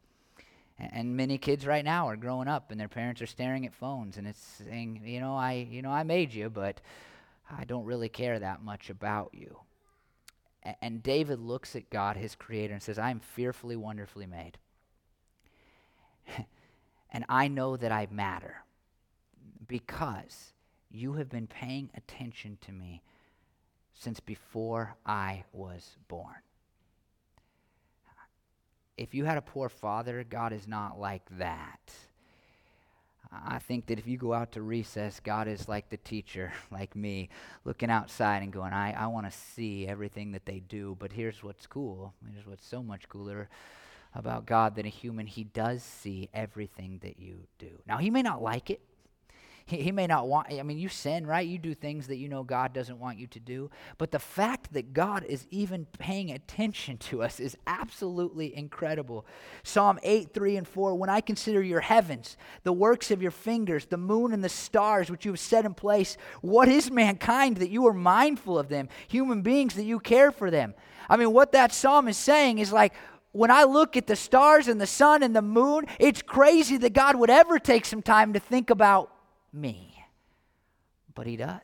And 0.78 1.16
many 1.16 1.38
kids 1.38 1.66
right 1.66 1.84
now 1.84 2.08
are 2.08 2.16
growing 2.16 2.46
up 2.46 2.70
and 2.70 2.80
their 2.80 2.88
parents 2.88 3.20
are 3.20 3.26
staring 3.26 3.66
at 3.66 3.74
phones 3.74 4.16
and 4.16 4.28
it's 4.28 4.62
saying, 4.64 5.02
you 5.04 5.18
know, 5.18 5.34
I, 5.34 5.66
you 5.68 5.82
know, 5.82 5.90
I 5.90 6.04
made 6.04 6.32
you, 6.32 6.48
but 6.48 6.80
I 7.50 7.64
don't 7.64 7.84
really 7.84 8.08
care 8.08 8.38
that 8.38 8.62
much 8.62 8.90
about 8.90 9.30
you. 9.32 9.58
And 10.82 11.02
David 11.02 11.38
looks 11.38 11.74
at 11.76 11.88
God, 11.88 12.16
his 12.16 12.34
creator, 12.34 12.74
and 12.74 12.82
says, 12.82 12.98
I 12.98 13.10
am 13.10 13.20
fearfully, 13.20 13.76
wonderfully 13.76 14.26
made. 14.26 14.58
and 17.10 17.24
I 17.28 17.48
know 17.48 17.76
that 17.76 17.92
I 17.92 18.06
matter 18.10 18.64
because 19.66 20.52
you 20.90 21.14
have 21.14 21.30
been 21.30 21.46
paying 21.46 21.90
attention 21.94 22.58
to 22.62 22.72
me 22.72 23.02
since 23.94 24.20
before 24.20 24.96
I 25.06 25.44
was 25.52 25.96
born. 26.08 26.42
If 28.96 29.14
you 29.14 29.24
had 29.24 29.38
a 29.38 29.42
poor 29.42 29.68
father, 29.68 30.24
God 30.24 30.52
is 30.52 30.66
not 30.66 30.98
like 30.98 31.22
that. 31.38 31.94
I 33.30 33.58
think 33.58 33.86
that 33.86 33.98
if 33.98 34.06
you 34.06 34.16
go 34.16 34.32
out 34.32 34.52
to 34.52 34.62
recess, 34.62 35.20
God 35.20 35.48
is 35.48 35.68
like 35.68 35.90
the 35.90 35.98
teacher, 35.98 36.52
like 36.70 36.96
me, 36.96 37.28
looking 37.64 37.90
outside 37.90 38.42
and 38.42 38.52
going, 38.52 38.72
I, 38.72 38.92
I 38.92 39.06
want 39.06 39.30
to 39.30 39.38
see 39.38 39.86
everything 39.86 40.32
that 40.32 40.46
they 40.46 40.60
do. 40.60 40.96
But 40.98 41.12
here's 41.12 41.42
what's 41.42 41.66
cool. 41.66 42.14
Here's 42.32 42.46
what's 42.46 42.66
so 42.66 42.82
much 42.82 43.08
cooler 43.08 43.48
about 44.14 44.46
God 44.46 44.74
than 44.74 44.86
a 44.86 44.90
human. 44.90 45.26
He 45.26 45.44
does 45.44 45.82
see 45.82 46.30
everything 46.32 47.00
that 47.02 47.18
you 47.18 47.40
do. 47.58 47.70
Now, 47.86 47.98
He 47.98 48.10
may 48.10 48.22
not 48.22 48.42
like 48.42 48.70
it. 48.70 48.80
He, 49.68 49.82
he 49.82 49.92
may 49.92 50.06
not 50.06 50.26
want, 50.28 50.50
I 50.50 50.62
mean, 50.62 50.78
you 50.78 50.88
sin, 50.88 51.26
right? 51.26 51.46
You 51.46 51.58
do 51.58 51.74
things 51.74 52.06
that 52.06 52.16
you 52.16 52.26
know 52.26 52.42
God 52.42 52.72
doesn't 52.72 52.98
want 52.98 53.18
you 53.18 53.26
to 53.28 53.38
do. 53.38 53.70
But 53.98 54.10
the 54.10 54.18
fact 54.18 54.72
that 54.72 54.94
God 54.94 55.24
is 55.24 55.46
even 55.50 55.84
paying 55.98 56.30
attention 56.30 56.96
to 56.98 57.22
us 57.22 57.38
is 57.38 57.54
absolutely 57.66 58.56
incredible. 58.56 59.26
Psalm 59.62 59.98
8, 60.02 60.32
3 60.32 60.56
and 60.56 60.66
4 60.66 60.94
When 60.94 61.10
I 61.10 61.20
consider 61.20 61.62
your 61.62 61.82
heavens, 61.82 62.38
the 62.62 62.72
works 62.72 63.10
of 63.10 63.20
your 63.20 63.30
fingers, 63.30 63.84
the 63.84 63.98
moon 63.98 64.32
and 64.32 64.42
the 64.42 64.48
stars 64.48 65.10
which 65.10 65.26
you 65.26 65.32
have 65.32 65.40
set 65.40 65.66
in 65.66 65.74
place, 65.74 66.16
what 66.40 66.68
is 66.68 66.90
mankind 66.90 67.58
that 67.58 67.68
you 67.68 67.86
are 67.86 67.92
mindful 67.92 68.58
of 68.58 68.68
them? 68.70 68.88
Human 69.08 69.42
beings 69.42 69.74
that 69.74 69.84
you 69.84 70.00
care 70.00 70.32
for 70.32 70.50
them. 70.50 70.74
I 71.10 71.18
mean, 71.18 71.32
what 71.32 71.52
that 71.52 71.74
psalm 71.74 72.08
is 72.08 72.16
saying 72.16 72.58
is 72.58 72.72
like, 72.72 72.94
when 73.32 73.50
I 73.50 73.64
look 73.64 73.98
at 73.98 74.06
the 74.06 74.16
stars 74.16 74.66
and 74.66 74.80
the 74.80 74.86
sun 74.86 75.22
and 75.22 75.36
the 75.36 75.42
moon, 75.42 75.84
it's 75.98 76.22
crazy 76.22 76.78
that 76.78 76.94
God 76.94 77.16
would 77.16 77.28
ever 77.28 77.58
take 77.58 77.84
some 77.84 78.00
time 78.00 78.32
to 78.32 78.40
think 78.40 78.70
about 78.70 79.12
me. 79.52 80.04
But 81.14 81.26
he 81.26 81.36
does. 81.36 81.60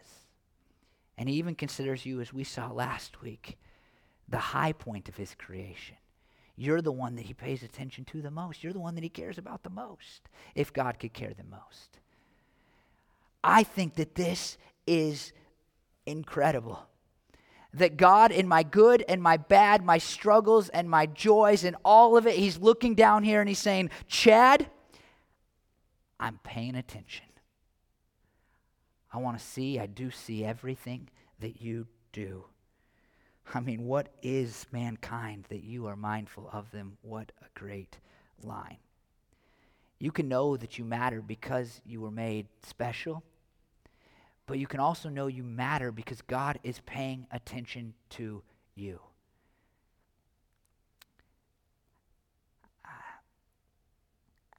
And 1.16 1.28
he 1.28 1.36
even 1.36 1.54
considers 1.54 2.04
you, 2.04 2.20
as 2.20 2.32
we 2.32 2.44
saw 2.44 2.70
last 2.70 3.22
week, 3.22 3.58
the 4.28 4.38
high 4.38 4.72
point 4.72 5.08
of 5.08 5.16
his 5.16 5.34
creation. 5.34 5.96
You're 6.56 6.82
the 6.82 6.92
one 6.92 7.16
that 7.16 7.26
he 7.26 7.34
pays 7.34 7.62
attention 7.62 8.04
to 8.06 8.22
the 8.22 8.30
most. 8.30 8.62
You're 8.62 8.72
the 8.72 8.80
one 8.80 8.94
that 8.94 9.04
he 9.04 9.10
cares 9.10 9.38
about 9.38 9.62
the 9.62 9.70
most, 9.70 10.28
if 10.54 10.72
God 10.72 10.98
could 10.98 11.12
care 11.12 11.34
the 11.34 11.44
most. 11.44 11.98
I 13.42 13.62
think 13.62 13.94
that 13.96 14.14
this 14.14 14.56
is 14.86 15.32
incredible. 16.06 16.86
That 17.74 17.96
God, 17.96 18.30
in 18.30 18.46
my 18.46 18.62
good 18.62 19.04
and 19.08 19.20
my 19.20 19.36
bad, 19.36 19.84
my 19.84 19.98
struggles 19.98 20.68
and 20.68 20.88
my 20.88 21.06
joys, 21.06 21.64
and 21.64 21.76
all 21.84 22.16
of 22.16 22.26
it, 22.26 22.36
He's 22.36 22.58
looking 22.58 22.94
down 22.94 23.24
here 23.24 23.40
and 23.40 23.48
He's 23.48 23.58
saying, 23.58 23.90
Chad, 24.06 24.70
I'm 26.20 26.38
paying 26.44 26.76
attention. 26.76 27.26
I 29.14 29.18
want 29.18 29.38
to 29.38 29.44
see, 29.44 29.78
I 29.78 29.86
do 29.86 30.10
see 30.10 30.44
everything 30.44 31.08
that 31.38 31.62
you 31.62 31.86
do. 32.12 32.46
I 33.54 33.60
mean, 33.60 33.84
what 33.84 34.08
is 34.22 34.66
mankind 34.72 35.44
that 35.50 35.62
you 35.62 35.86
are 35.86 35.94
mindful 35.94 36.50
of 36.52 36.72
them? 36.72 36.98
What 37.00 37.30
a 37.40 37.58
great 37.58 37.98
line. 38.42 38.78
You 40.00 40.10
can 40.10 40.28
know 40.28 40.56
that 40.56 40.78
you 40.78 40.84
matter 40.84 41.22
because 41.22 41.80
you 41.86 42.00
were 42.00 42.10
made 42.10 42.48
special, 42.64 43.22
but 44.46 44.58
you 44.58 44.66
can 44.66 44.80
also 44.80 45.08
know 45.08 45.28
you 45.28 45.44
matter 45.44 45.92
because 45.92 46.20
God 46.22 46.58
is 46.64 46.80
paying 46.80 47.28
attention 47.30 47.94
to 48.10 48.42
you. 48.74 48.98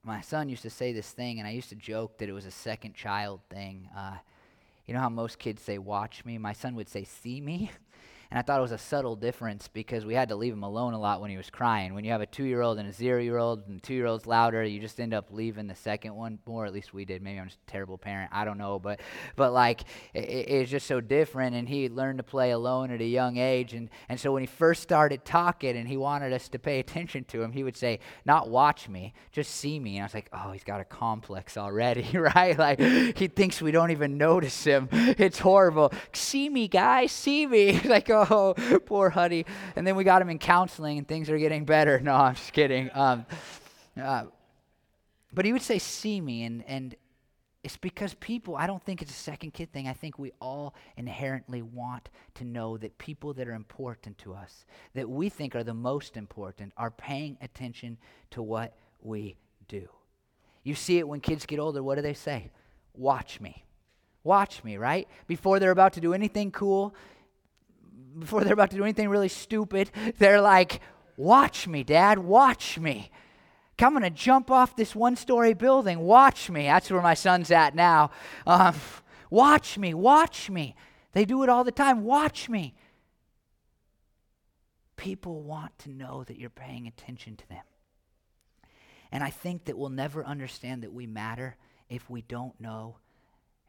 My 0.01 0.21
son 0.21 0.47
used 0.47 0.61
to 0.61 0.69
say 0.69 0.93
this 0.93 1.11
thing, 1.11 1.39
and 1.39 1.47
I 1.47 1.51
used 1.51 1.69
to 1.69 1.75
joke 1.75 2.19
that 2.19 2.29
it 2.29 2.33
was 2.33 2.45
a 2.45 2.51
second 2.51 2.93
child 2.93 3.41
thing. 3.49 3.89
Uh, 3.97 4.17
you 4.85 4.93
know 4.93 4.99
how 4.99 5.09
most 5.09 5.39
kids 5.39 5.61
say, 5.61 5.77
watch 5.77 6.23
me? 6.25 6.37
My 6.37 6.53
son 6.53 6.75
would 6.75 6.89
say, 6.89 7.03
see 7.03 7.41
me. 7.41 7.71
And 8.35 8.39
I 8.39 8.43
thought 8.43 8.59
it 8.59 8.63
was 8.63 8.73
a 8.73 8.77
subtle 8.77 9.15
difference 9.15 9.69
because 9.69 10.05
we 10.05 10.13
had 10.13 10.27
to 10.27 10.35
leave 10.35 10.51
him 10.51 10.63
alone 10.63 10.93
a 10.93 10.99
lot 10.99 11.21
when 11.21 11.31
he 11.31 11.37
was 11.37 11.49
crying. 11.49 11.93
When 11.93 12.03
you 12.03 12.11
have 12.11 12.19
a 12.19 12.25
two 12.25 12.43
year 12.43 12.61
old 12.61 12.77
and 12.77 12.89
a 12.89 12.91
zero 12.91 13.21
year 13.21 13.37
old, 13.37 13.65
and 13.69 13.81
two 13.81 13.93
year 13.93 14.07
old's 14.07 14.27
louder, 14.27 14.61
you 14.61 14.81
just 14.81 14.99
end 14.99 15.13
up 15.13 15.27
leaving 15.31 15.67
the 15.67 15.75
second 15.75 16.13
one 16.13 16.39
more. 16.45 16.65
At 16.65 16.73
least 16.73 16.93
we 16.93 17.05
did. 17.05 17.21
Maybe 17.21 17.39
I'm 17.39 17.47
just 17.47 17.61
a 17.65 17.71
terrible 17.71 17.97
parent. 17.97 18.31
I 18.33 18.43
don't 18.43 18.57
know. 18.57 18.77
But, 18.77 18.99
but 19.37 19.53
like, 19.53 19.83
it, 20.13 20.19
it's 20.19 20.69
just 20.69 20.85
so 20.85 20.99
different. 20.99 21.55
And 21.55 21.69
he 21.69 21.87
learned 21.87 22.17
to 22.17 22.23
play 22.23 22.51
alone 22.51 22.91
at 22.91 22.99
a 22.99 23.05
young 23.05 23.37
age. 23.37 23.73
And, 23.73 23.89
and 24.09 24.19
so 24.19 24.33
when 24.33 24.43
he 24.43 24.47
first 24.47 24.83
started 24.83 25.23
talking 25.23 25.77
and 25.77 25.87
he 25.87 25.95
wanted 25.95 26.33
us 26.33 26.49
to 26.49 26.59
pay 26.59 26.79
attention 26.81 27.23
to 27.29 27.41
him, 27.41 27.53
he 27.53 27.63
would 27.63 27.77
say, 27.77 28.01
Not 28.25 28.49
watch 28.49 28.89
me, 28.89 29.13
just 29.31 29.51
see 29.51 29.79
me. 29.79 29.95
And 29.95 30.03
I 30.03 30.05
was 30.07 30.13
like, 30.13 30.27
Oh, 30.33 30.51
he's 30.51 30.65
got 30.65 30.81
a 30.81 30.85
complex 30.85 31.55
already, 31.55 32.05
right? 32.17 32.59
Like, 32.59 32.81
he 32.81 33.29
thinks 33.29 33.61
we 33.61 33.71
don't 33.71 33.91
even 33.91 34.17
notice 34.17 34.65
him. 34.65 34.89
It's 35.17 35.39
horrible. 35.39 35.93
See 36.11 36.49
me, 36.49 36.67
guys, 36.67 37.11
see 37.11 37.47
me. 37.47 37.79
like, 37.85 38.09
oh, 38.09 38.24
poor 38.85 39.09
Huddy. 39.09 39.45
And 39.75 39.85
then 39.85 39.95
we 39.95 40.03
got 40.03 40.21
him 40.21 40.29
in 40.29 40.39
counseling, 40.39 40.97
and 40.97 41.07
things 41.07 41.29
are 41.29 41.37
getting 41.37 41.65
better. 41.65 41.99
No, 42.05 42.13
I'm 42.13 42.35
just 42.35 42.53
kidding. 42.53 42.91
Um, 42.93 43.25
uh, 43.99 44.25
but 45.33 45.45
he 45.45 45.53
would 45.53 45.61
say, 45.61 45.79
"See 45.79 46.21
me," 46.21 46.43
and 46.43 46.63
and 46.67 46.95
it's 47.63 47.77
because 47.77 48.13
people. 48.13 48.55
I 48.55 48.67
don't 48.67 48.83
think 48.83 49.01
it's 49.01 49.11
a 49.11 49.15
second 49.15 49.55
kid 49.55 49.73
thing. 49.73 49.87
I 49.87 49.93
think 49.93 50.19
we 50.19 50.31
all 50.39 50.75
inherently 50.97 51.63
want 51.63 52.09
to 52.35 52.43
know 52.43 52.77
that 52.77 52.97
people 52.99 53.33
that 53.33 53.47
are 53.47 53.53
important 53.53 54.19
to 54.19 54.35
us, 54.35 54.65
that 54.93 55.09
we 55.09 55.29
think 55.29 55.55
are 55.55 55.63
the 55.63 55.73
most 55.73 56.15
important, 56.15 56.73
are 56.77 56.91
paying 56.91 57.37
attention 57.41 57.97
to 58.31 58.43
what 58.43 58.77
we 59.01 59.35
do. 59.67 59.89
You 60.63 60.75
see 60.75 60.99
it 60.99 61.07
when 61.07 61.21
kids 61.21 61.45
get 61.47 61.57
older. 61.57 61.81
What 61.81 61.95
do 61.95 62.01
they 62.01 62.13
say? 62.13 62.51
Watch 62.93 63.41
me. 63.41 63.65
Watch 64.23 64.63
me, 64.63 64.77
right? 64.77 65.07
Before 65.27 65.59
they're 65.59 65.71
about 65.71 65.93
to 65.93 66.01
do 66.01 66.13
anything 66.13 66.51
cool, 66.51 66.95
before 68.17 68.43
they're 68.43 68.53
about 68.53 68.71
to 68.71 68.77
do 68.77 68.83
anything 68.83 69.09
really 69.09 69.29
stupid, 69.29 69.91
they're 70.17 70.41
like, 70.41 70.81
Watch 71.17 71.67
me, 71.67 71.83
Dad, 71.83 72.19
watch 72.19 72.77
me. 72.77 73.09
I'm 73.79 73.91
going 73.91 74.03
to 74.03 74.09
jump 74.09 74.49
off 74.51 74.75
this 74.75 74.95
one 74.95 75.15
story 75.15 75.53
building. 75.53 75.99
Watch 75.99 76.49
me. 76.49 76.63
That's 76.63 76.89
where 76.89 77.01
my 77.01 77.13
son's 77.13 77.51
at 77.51 77.75
now. 77.75 78.11
Um, 78.47 78.75
watch 79.29 79.77
me, 79.77 79.93
watch 79.93 80.49
me. 80.49 80.75
They 81.11 81.25
do 81.25 81.43
it 81.43 81.49
all 81.49 81.63
the 81.63 81.71
time. 81.71 82.03
Watch 82.03 82.49
me. 82.49 82.73
People 84.95 85.43
want 85.43 85.77
to 85.79 85.89
know 85.89 86.23
that 86.25 86.37
you're 86.37 86.49
paying 86.49 86.87
attention 86.87 87.35
to 87.37 87.49
them. 87.49 87.63
And 89.11 89.23
I 89.23 89.29
think 89.29 89.65
that 89.65 89.77
we'll 89.77 89.89
never 89.89 90.25
understand 90.25 90.83
that 90.83 90.93
we 90.93 91.05
matter 91.05 91.57
if 91.89 92.09
we 92.09 92.21
don't 92.21 92.59
know 92.59 92.97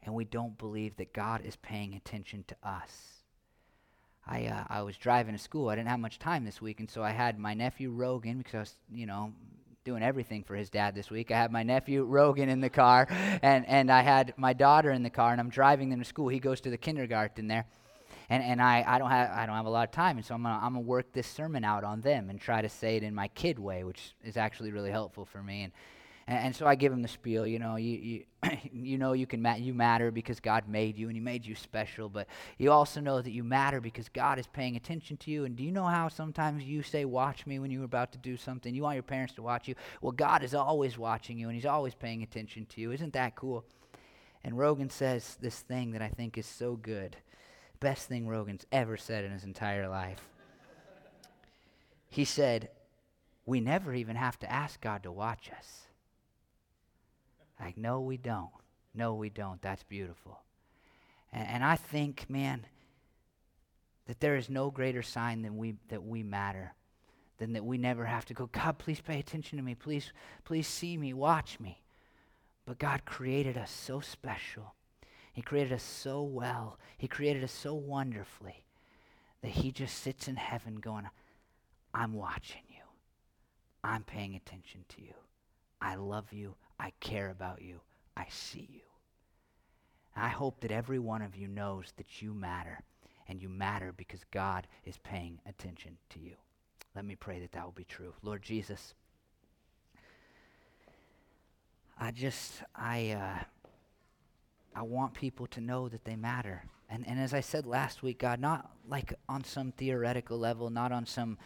and 0.03 0.13
we 0.13 0.25
don't 0.25 0.57
believe 0.57 0.97
that 0.97 1.13
God 1.13 1.41
is 1.43 1.55
paying 1.57 1.93
attention 1.93 2.43
to 2.47 2.55
us. 2.63 3.16
I, 4.27 4.47
uh, 4.47 4.63
I 4.69 4.81
was 4.81 4.97
driving 4.97 5.33
to 5.33 5.39
school. 5.39 5.69
I 5.69 5.75
didn't 5.75 5.87
have 5.87 5.99
much 5.99 6.19
time 6.19 6.43
this 6.43 6.61
week, 6.61 6.79
and 6.79 6.89
so 6.89 7.01
I 7.01 7.11
had 7.11 7.39
my 7.39 7.53
nephew 7.53 7.91
Rogan 7.91 8.39
because 8.39 8.55
I 8.55 8.59
was, 8.59 8.75
you 8.91 9.05
know, 9.05 9.33
doing 9.85 10.03
everything 10.03 10.43
for 10.43 10.55
his 10.55 10.69
dad 10.69 10.93
this 10.95 11.09
week. 11.09 11.31
I 11.31 11.37
had 11.37 11.49
my 11.49 11.63
nephew 11.63 12.03
Rogan 12.03 12.49
in 12.49 12.59
the 12.59 12.69
car, 12.69 13.07
and, 13.09 13.65
and 13.67 13.89
I 13.89 14.01
had 14.01 14.33
my 14.35 14.51
daughter 14.51 14.91
in 14.91 15.01
the 15.01 15.09
car, 15.09 15.31
and 15.31 15.39
I'm 15.39 15.49
driving 15.49 15.89
them 15.89 15.99
to 15.99 16.05
school. 16.05 16.27
He 16.27 16.39
goes 16.39 16.59
to 16.61 16.69
the 16.69 16.77
kindergarten 16.77 17.47
there, 17.47 17.65
and, 18.29 18.43
and 18.43 18.61
I, 18.61 18.83
I 18.85 18.99
don't 18.99 19.09
have 19.09 19.31
I 19.31 19.45
don't 19.45 19.55
have 19.55 19.65
a 19.65 19.69
lot 19.69 19.87
of 19.87 19.91
time, 19.91 20.17
and 20.17 20.25
so 20.25 20.35
I'm 20.35 20.43
gonna 20.43 20.59
I'm 20.61 20.73
gonna 20.73 20.81
work 20.81 21.13
this 21.13 21.27
sermon 21.27 21.63
out 21.63 21.85
on 21.85 22.01
them 22.01 22.29
and 22.29 22.39
try 22.39 22.61
to 22.61 22.67
say 22.67 22.97
it 22.97 23.03
in 23.03 23.15
my 23.15 23.29
kid 23.29 23.57
way, 23.57 23.85
which 23.85 24.13
is 24.25 24.35
actually 24.35 24.71
really 24.71 24.91
helpful 24.91 25.23
for 25.23 25.41
me. 25.41 25.63
And 25.63 25.73
and, 26.27 26.39
and, 26.39 26.55
so 26.55 26.65
I 26.65 26.75
give 26.75 26.91
him 26.91 27.01
the 27.01 27.07
spiel, 27.07 27.47
you 27.47 27.57
know, 27.57 27.77
you, 27.77 27.97
you, 27.97 28.23
you 28.71 28.97
know 28.97 29.13
you 29.13 29.25
can 29.25 29.41
ma- 29.41 29.55
you 29.55 29.73
matter 29.73 30.11
because 30.11 30.39
God 30.39 30.67
made 30.67 30.97
you 30.97 31.07
and 31.07 31.15
he 31.15 31.21
made 31.21 31.45
you 31.45 31.55
special, 31.55 32.09
but 32.09 32.27
you 32.57 32.71
also 32.71 32.99
know 32.99 33.21
that 33.21 33.31
you 33.31 33.43
matter 33.43 33.79
because 33.79 34.09
God 34.09 34.37
is 34.37 34.47
paying 34.47 34.75
attention 34.75 35.17
to 35.17 35.31
you. 35.31 35.45
And 35.45 35.55
do 35.55 35.63
you 35.63 35.71
know 35.71 35.85
how 35.85 36.09
sometimes 36.09 36.63
you 36.63 36.83
say, 36.83 37.05
watch 37.05 37.45
me 37.47 37.59
when 37.59 37.71
you're 37.71 37.85
about 37.85 38.11
to 38.11 38.17
do 38.17 38.35
something? 38.35 38.75
You 38.75 38.83
want 38.83 38.95
your 38.95 39.03
parents 39.03 39.33
to 39.35 39.41
watch 39.41 39.67
you. 39.67 39.75
Well, 40.01 40.11
God 40.11 40.43
is 40.43 40.53
always 40.53 40.97
watching 40.97 41.37
you 41.37 41.47
and 41.47 41.55
he's 41.55 41.65
always 41.65 41.95
paying 41.95 42.23
attention 42.23 42.65
to 42.67 42.81
you. 42.81 42.91
Isn't 42.91 43.13
that 43.13 43.35
cool? 43.35 43.63
And 44.43 44.57
Rogan 44.57 44.89
says 44.89 45.37
this 45.41 45.59
thing 45.59 45.91
that 45.91 46.01
I 46.01 46.09
think 46.09 46.37
is 46.37 46.45
so 46.45 46.75
good. 46.75 47.17
Best 47.79 48.07
thing 48.07 48.27
Rogan's 48.27 48.65
ever 48.71 48.97
said 48.97 49.23
in 49.23 49.31
his 49.31 49.43
entire 49.43 49.87
life. 49.87 50.21
He 52.09 52.25
said, 52.25 52.69
We 53.45 53.59
never 53.59 53.93
even 53.93 54.15
have 54.15 54.39
to 54.39 54.51
ask 54.51 54.81
God 54.81 55.03
to 55.03 55.11
watch 55.11 55.51
us. 55.55 55.86
Like, 57.59 57.77
no, 57.77 58.01
we 58.01 58.17
don't. 58.17 58.49
No, 58.93 59.13
we 59.13 59.29
don't. 59.29 59.61
That's 59.61 59.83
beautiful. 59.83 60.39
And, 61.31 61.47
and 61.47 61.63
I 61.63 61.75
think, 61.75 62.29
man, 62.29 62.65
that 64.07 64.19
there 64.19 64.35
is 64.35 64.49
no 64.49 64.71
greater 64.71 65.03
sign 65.03 65.41
than 65.41 65.57
we 65.57 65.75
that 65.89 66.03
we 66.03 66.23
matter 66.23 66.73
than 67.37 67.53
that 67.53 67.65
we 67.65 67.77
never 67.77 68.05
have 68.05 68.25
to 68.25 68.33
go 68.33 68.47
god 68.47 68.77
please 68.77 68.99
pay 68.99 69.19
attention 69.19 69.57
to 69.57 69.63
me. 69.63 69.75
Please 69.75 70.11
please 70.43 70.67
see 70.67 70.97
me. 70.97 71.13
Watch 71.13 71.59
me. 71.59 71.81
But 72.65 72.79
god 72.79 73.05
created 73.05 73.57
us 73.57 73.69
so 73.69 73.99
special. 73.99 74.73
He 75.33 75.41
created 75.41 75.73
us 75.73 75.83
so 75.83 76.23
well. 76.23 76.79
He 76.97 77.07
created 77.07 77.43
us 77.43 77.51
so 77.51 77.75
wonderfully 77.75 78.63
that 79.41 79.51
he 79.51 79.71
just 79.71 79.99
sits 79.99 80.27
in 80.27 80.35
heaven 80.35 80.77
going 80.77 81.07
i'm 81.93 82.13
watching 82.13 82.63
you. 82.69 82.83
I'm 83.83 84.03
paying 84.03 84.35
attention 84.35 84.85
to 84.89 85.01
you. 85.01 85.13
I 85.81 85.95
love 85.95 86.33
you 86.33 86.55
I 86.79 86.91
care 86.99 87.29
about 87.29 87.61
you. 87.61 87.81
I 88.15 88.25
see 88.29 88.67
you. 88.71 88.81
I 90.15 90.29
hope 90.29 90.61
that 90.61 90.71
every 90.71 90.99
one 90.99 91.21
of 91.21 91.35
you 91.35 91.47
knows 91.47 91.93
that 91.97 92.21
you 92.21 92.33
matter, 92.33 92.79
and 93.27 93.41
you 93.41 93.49
matter 93.49 93.93
because 93.95 94.21
God 94.31 94.67
is 94.85 94.97
paying 94.97 95.39
attention 95.45 95.97
to 96.09 96.19
you. 96.19 96.35
Let 96.95 97.05
me 97.05 97.15
pray 97.15 97.39
that 97.39 97.51
that 97.51 97.63
will 97.63 97.71
be 97.71 97.83
true. 97.83 98.13
Lord 98.23 98.41
Jesus, 98.41 98.95
I 101.99 102.11
just, 102.11 102.63
I, 102.75 103.11
uh, 103.11 103.43
I 104.75 104.81
want 104.81 105.13
people 105.13 105.47
to 105.47 105.61
know 105.61 105.89
that 105.89 106.05
they 106.05 106.15
matter. 106.15 106.63
And, 106.89 107.07
and 107.07 107.19
as 107.19 107.33
I 107.33 107.41
said 107.41 107.65
last 107.65 108.01
week, 108.01 108.19
God, 108.19 108.39
not 108.39 108.71
like 108.87 109.13
on 109.27 109.43
some 109.43 109.71
theoretical 109.71 110.37
level, 110.39 110.69
not 110.69 110.91
on 110.91 111.05
some 111.05 111.37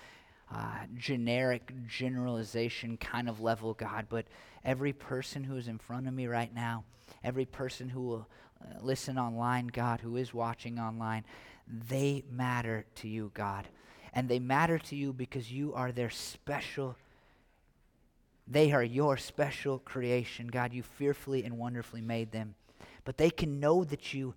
uh, 0.53 0.85
generic 0.97 1.71
generalization 1.87 2.97
kind 2.97 3.29
of 3.29 3.39
level, 3.39 3.73
God, 3.73 4.07
but 4.09 4.25
every 4.65 4.93
person 4.93 5.43
who 5.43 5.57
is 5.57 5.67
in 5.67 5.77
front 5.77 6.07
of 6.07 6.13
me 6.13 6.27
right 6.27 6.53
now, 6.53 6.83
every 7.23 7.45
person 7.45 7.89
who 7.89 8.01
will 8.01 8.27
uh, 8.61 8.79
listen 8.81 9.17
online, 9.17 9.67
God, 9.67 10.01
who 10.01 10.17
is 10.17 10.33
watching 10.33 10.79
online, 10.79 11.23
they 11.67 12.23
matter 12.29 12.85
to 12.95 13.07
you, 13.07 13.31
God. 13.33 13.67
And 14.13 14.27
they 14.27 14.39
matter 14.39 14.77
to 14.77 14.95
you 14.95 15.13
because 15.13 15.51
you 15.51 15.73
are 15.73 15.91
their 15.91 16.09
special 16.09 16.97
they 18.47 18.73
are 18.73 18.83
your 18.83 19.15
special 19.15 19.79
creation, 19.79 20.47
God. 20.47 20.73
You 20.73 20.83
fearfully 20.83 21.45
and 21.45 21.57
wonderfully 21.57 22.01
made 22.01 22.33
them. 22.33 22.55
But 23.05 23.17
they 23.17 23.29
can 23.29 23.61
know 23.61 23.85
that 23.85 24.13
you 24.13 24.33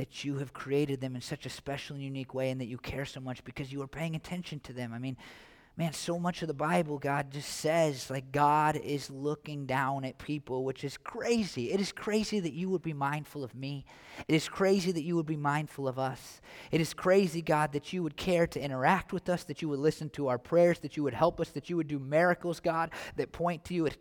that 0.00 0.24
you 0.24 0.38
have 0.38 0.54
created 0.54 0.98
them 0.98 1.14
in 1.14 1.20
such 1.20 1.44
a 1.44 1.50
special 1.50 1.94
and 1.94 2.02
unique 2.02 2.32
way 2.32 2.48
and 2.48 2.58
that 2.58 2.68
you 2.68 2.78
care 2.78 3.04
so 3.04 3.20
much 3.20 3.44
because 3.44 3.70
you 3.70 3.82
are 3.82 3.86
paying 3.86 4.16
attention 4.16 4.58
to 4.60 4.72
them. 4.72 4.94
I 4.94 4.98
mean, 4.98 5.14
man, 5.76 5.92
so 5.92 6.18
much 6.18 6.40
of 6.40 6.48
the 6.48 6.54
Bible, 6.54 6.98
God 6.98 7.30
just 7.30 7.50
says, 7.50 8.08
like, 8.08 8.32
God 8.32 8.76
is 8.76 9.10
looking 9.10 9.66
down 9.66 10.06
at 10.06 10.16
people, 10.16 10.64
which 10.64 10.84
is 10.84 10.96
crazy. 10.96 11.70
It 11.70 11.82
is 11.82 11.92
crazy 11.92 12.40
that 12.40 12.54
you 12.54 12.70
would 12.70 12.80
be 12.80 12.94
mindful 12.94 13.44
of 13.44 13.54
me. 13.54 13.84
It 14.26 14.34
is 14.34 14.48
crazy 14.48 14.90
that 14.90 15.02
you 15.02 15.16
would 15.16 15.26
be 15.26 15.36
mindful 15.36 15.86
of 15.86 15.98
us. 15.98 16.40
It 16.70 16.80
is 16.80 16.94
crazy, 16.94 17.42
God, 17.42 17.72
that 17.72 17.92
you 17.92 18.02
would 18.02 18.16
care 18.16 18.46
to 18.46 18.60
interact 18.60 19.12
with 19.12 19.28
us, 19.28 19.44
that 19.44 19.60
you 19.60 19.68
would 19.68 19.80
listen 19.80 20.08
to 20.10 20.28
our 20.28 20.38
prayers, 20.38 20.78
that 20.78 20.96
you 20.96 21.02
would 21.02 21.12
help 21.12 21.38
us, 21.40 21.50
that 21.50 21.68
you 21.68 21.76
would 21.76 21.88
do 21.88 21.98
miracles, 21.98 22.58
God, 22.58 22.90
that 23.16 23.32
point 23.32 23.66
to 23.66 23.74
you. 23.74 23.84
It 23.84 23.98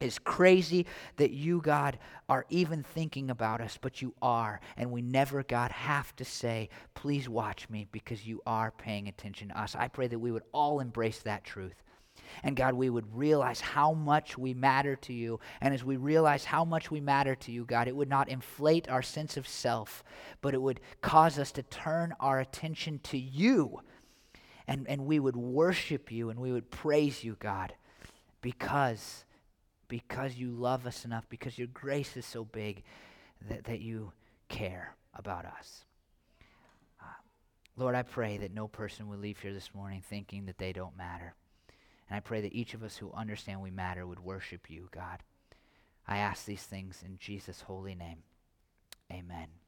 is 0.00 0.18
crazy 0.18 0.86
that 1.16 1.30
you, 1.30 1.60
God, 1.60 1.98
are 2.28 2.46
even 2.48 2.82
thinking 2.82 3.30
about 3.30 3.60
us, 3.60 3.78
but 3.80 4.00
you 4.00 4.14
are. 4.22 4.60
And 4.76 4.90
we 4.90 5.02
never, 5.02 5.42
God, 5.42 5.70
have 5.70 6.16
to 6.16 6.24
say, 6.24 6.70
please 6.94 7.28
watch 7.28 7.68
me 7.68 7.86
because 7.92 8.26
you 8.26 8.40
are 8.46 8.70
paying 8.70 9.08
attention 9.08 9.48
to 9.48 9.60
us. 9.60 9.76
I 9.76 9.88
pray 9.88 10.08
that 10.08 10.18
we 10.18 10.32
would 10.32 10.44
all 10.52 10.80
embrace 10.80 11.18
that 11.20 11.44
truth. 11.44 11.82
And 12.42 12.56
God, 12.56 12.74
we 12.74 12.90
would 12.90 13.14
realize 13.16 13.60
how 13.60 13.92
much 13.92 14.38
we 14.38 14.54
matter 14.54 14.96
to 14.96 15.12
you. 15.12 15.40
And 15.60 15.74
as 15.74 15.84
we 15.84 15.96
realize 15.96 16.44
how 16.44 16.64
much 16.64 16.90
we 16.90 17.00
matter 17.00 17.34
to 17.34 17.52
you, 17.52 17.64
God, 17.64 17.88
it 17.88 17.96
would 17.96 18.08
not 18.08 18.28
inflate 18.28 18.88
our 18.88 19.02
sense 19.02 19.36
of 19.36 19.48
self, 19.48 20.02
but 20.40 20.54
it 20.54 20.62
would 20.62 20.80
cause 21.02 21.38
us 21.38 21.52
to 21.52 21.62
turn 21.62 22.14
our 22.20 22.40
attention 22.40 23.00
to 23.04 23.18
you. 23.18 23.80
And, 24.66 24.86
and 24.88 25.06
we 25.06 25.18
would 25.18 25.36
worship 25.36 26.12
you 26.12 26.30
and 26.30 26.38
we 26.38 26.52
would 26.52 26.70
praise 26.70 27.24
you, 27.24 27.36
God, 27.40 27.74
because 28.40 29.24
because 29.90 30.36
you 30.36 30.52
love 30.52 30.86
us 30.86 31.04
enough, 31.04 31.28
because 31.28 31.58
your 31.58 31.66
grace 31.66 32.16
is 32.16 32.24
so 32.24 32.44
big 32.44 32.82
that, 33.48 33.64
that 33.64 33.80
you 33.80 34.12
care 34.48 34.94
about 35.14 35.44
us. 35.44 35.84
Uh, 37.02 37.20
Lord, 37.76 37.94
I 37.94 38.02
pray 38.02 38.38
that 38.38 38.54
no 38.54 38.68
person 38.68 39.08
will 39.08 39.18
leave 39.18 39.40
here 39.40 39.52
this 39.52 39.74
morning 39.74 40.02
thinking 40.08 40.46
that 40.46 40.56
they 40.56 40.72
don't 40.72 40.96
matter. 40.96 41.34
And 42.08 42.16
I 42.16 42.20
pray 42.20 42.40
that 42.40 42.54
each 42.54 42.72
of 42.72 42.82
us 42.82 42.96
who 42.96 43.12
understand 43.12 43.60
we 43.60 43.70
matter 43.70 44.06
would 44.06 44.20
worship 44.20 44.70
you, 44.70 44.88
God. 44.92 45.18
I 46.06 46.18
ask 46.18 46.44
these 46.44 46.62
things 46.62 47.02
in 47.04 47.18
Jesus' 47.18 47.62
holy 47.62 47.94
name. 47.94 48.22
Amen. 49.12 49.59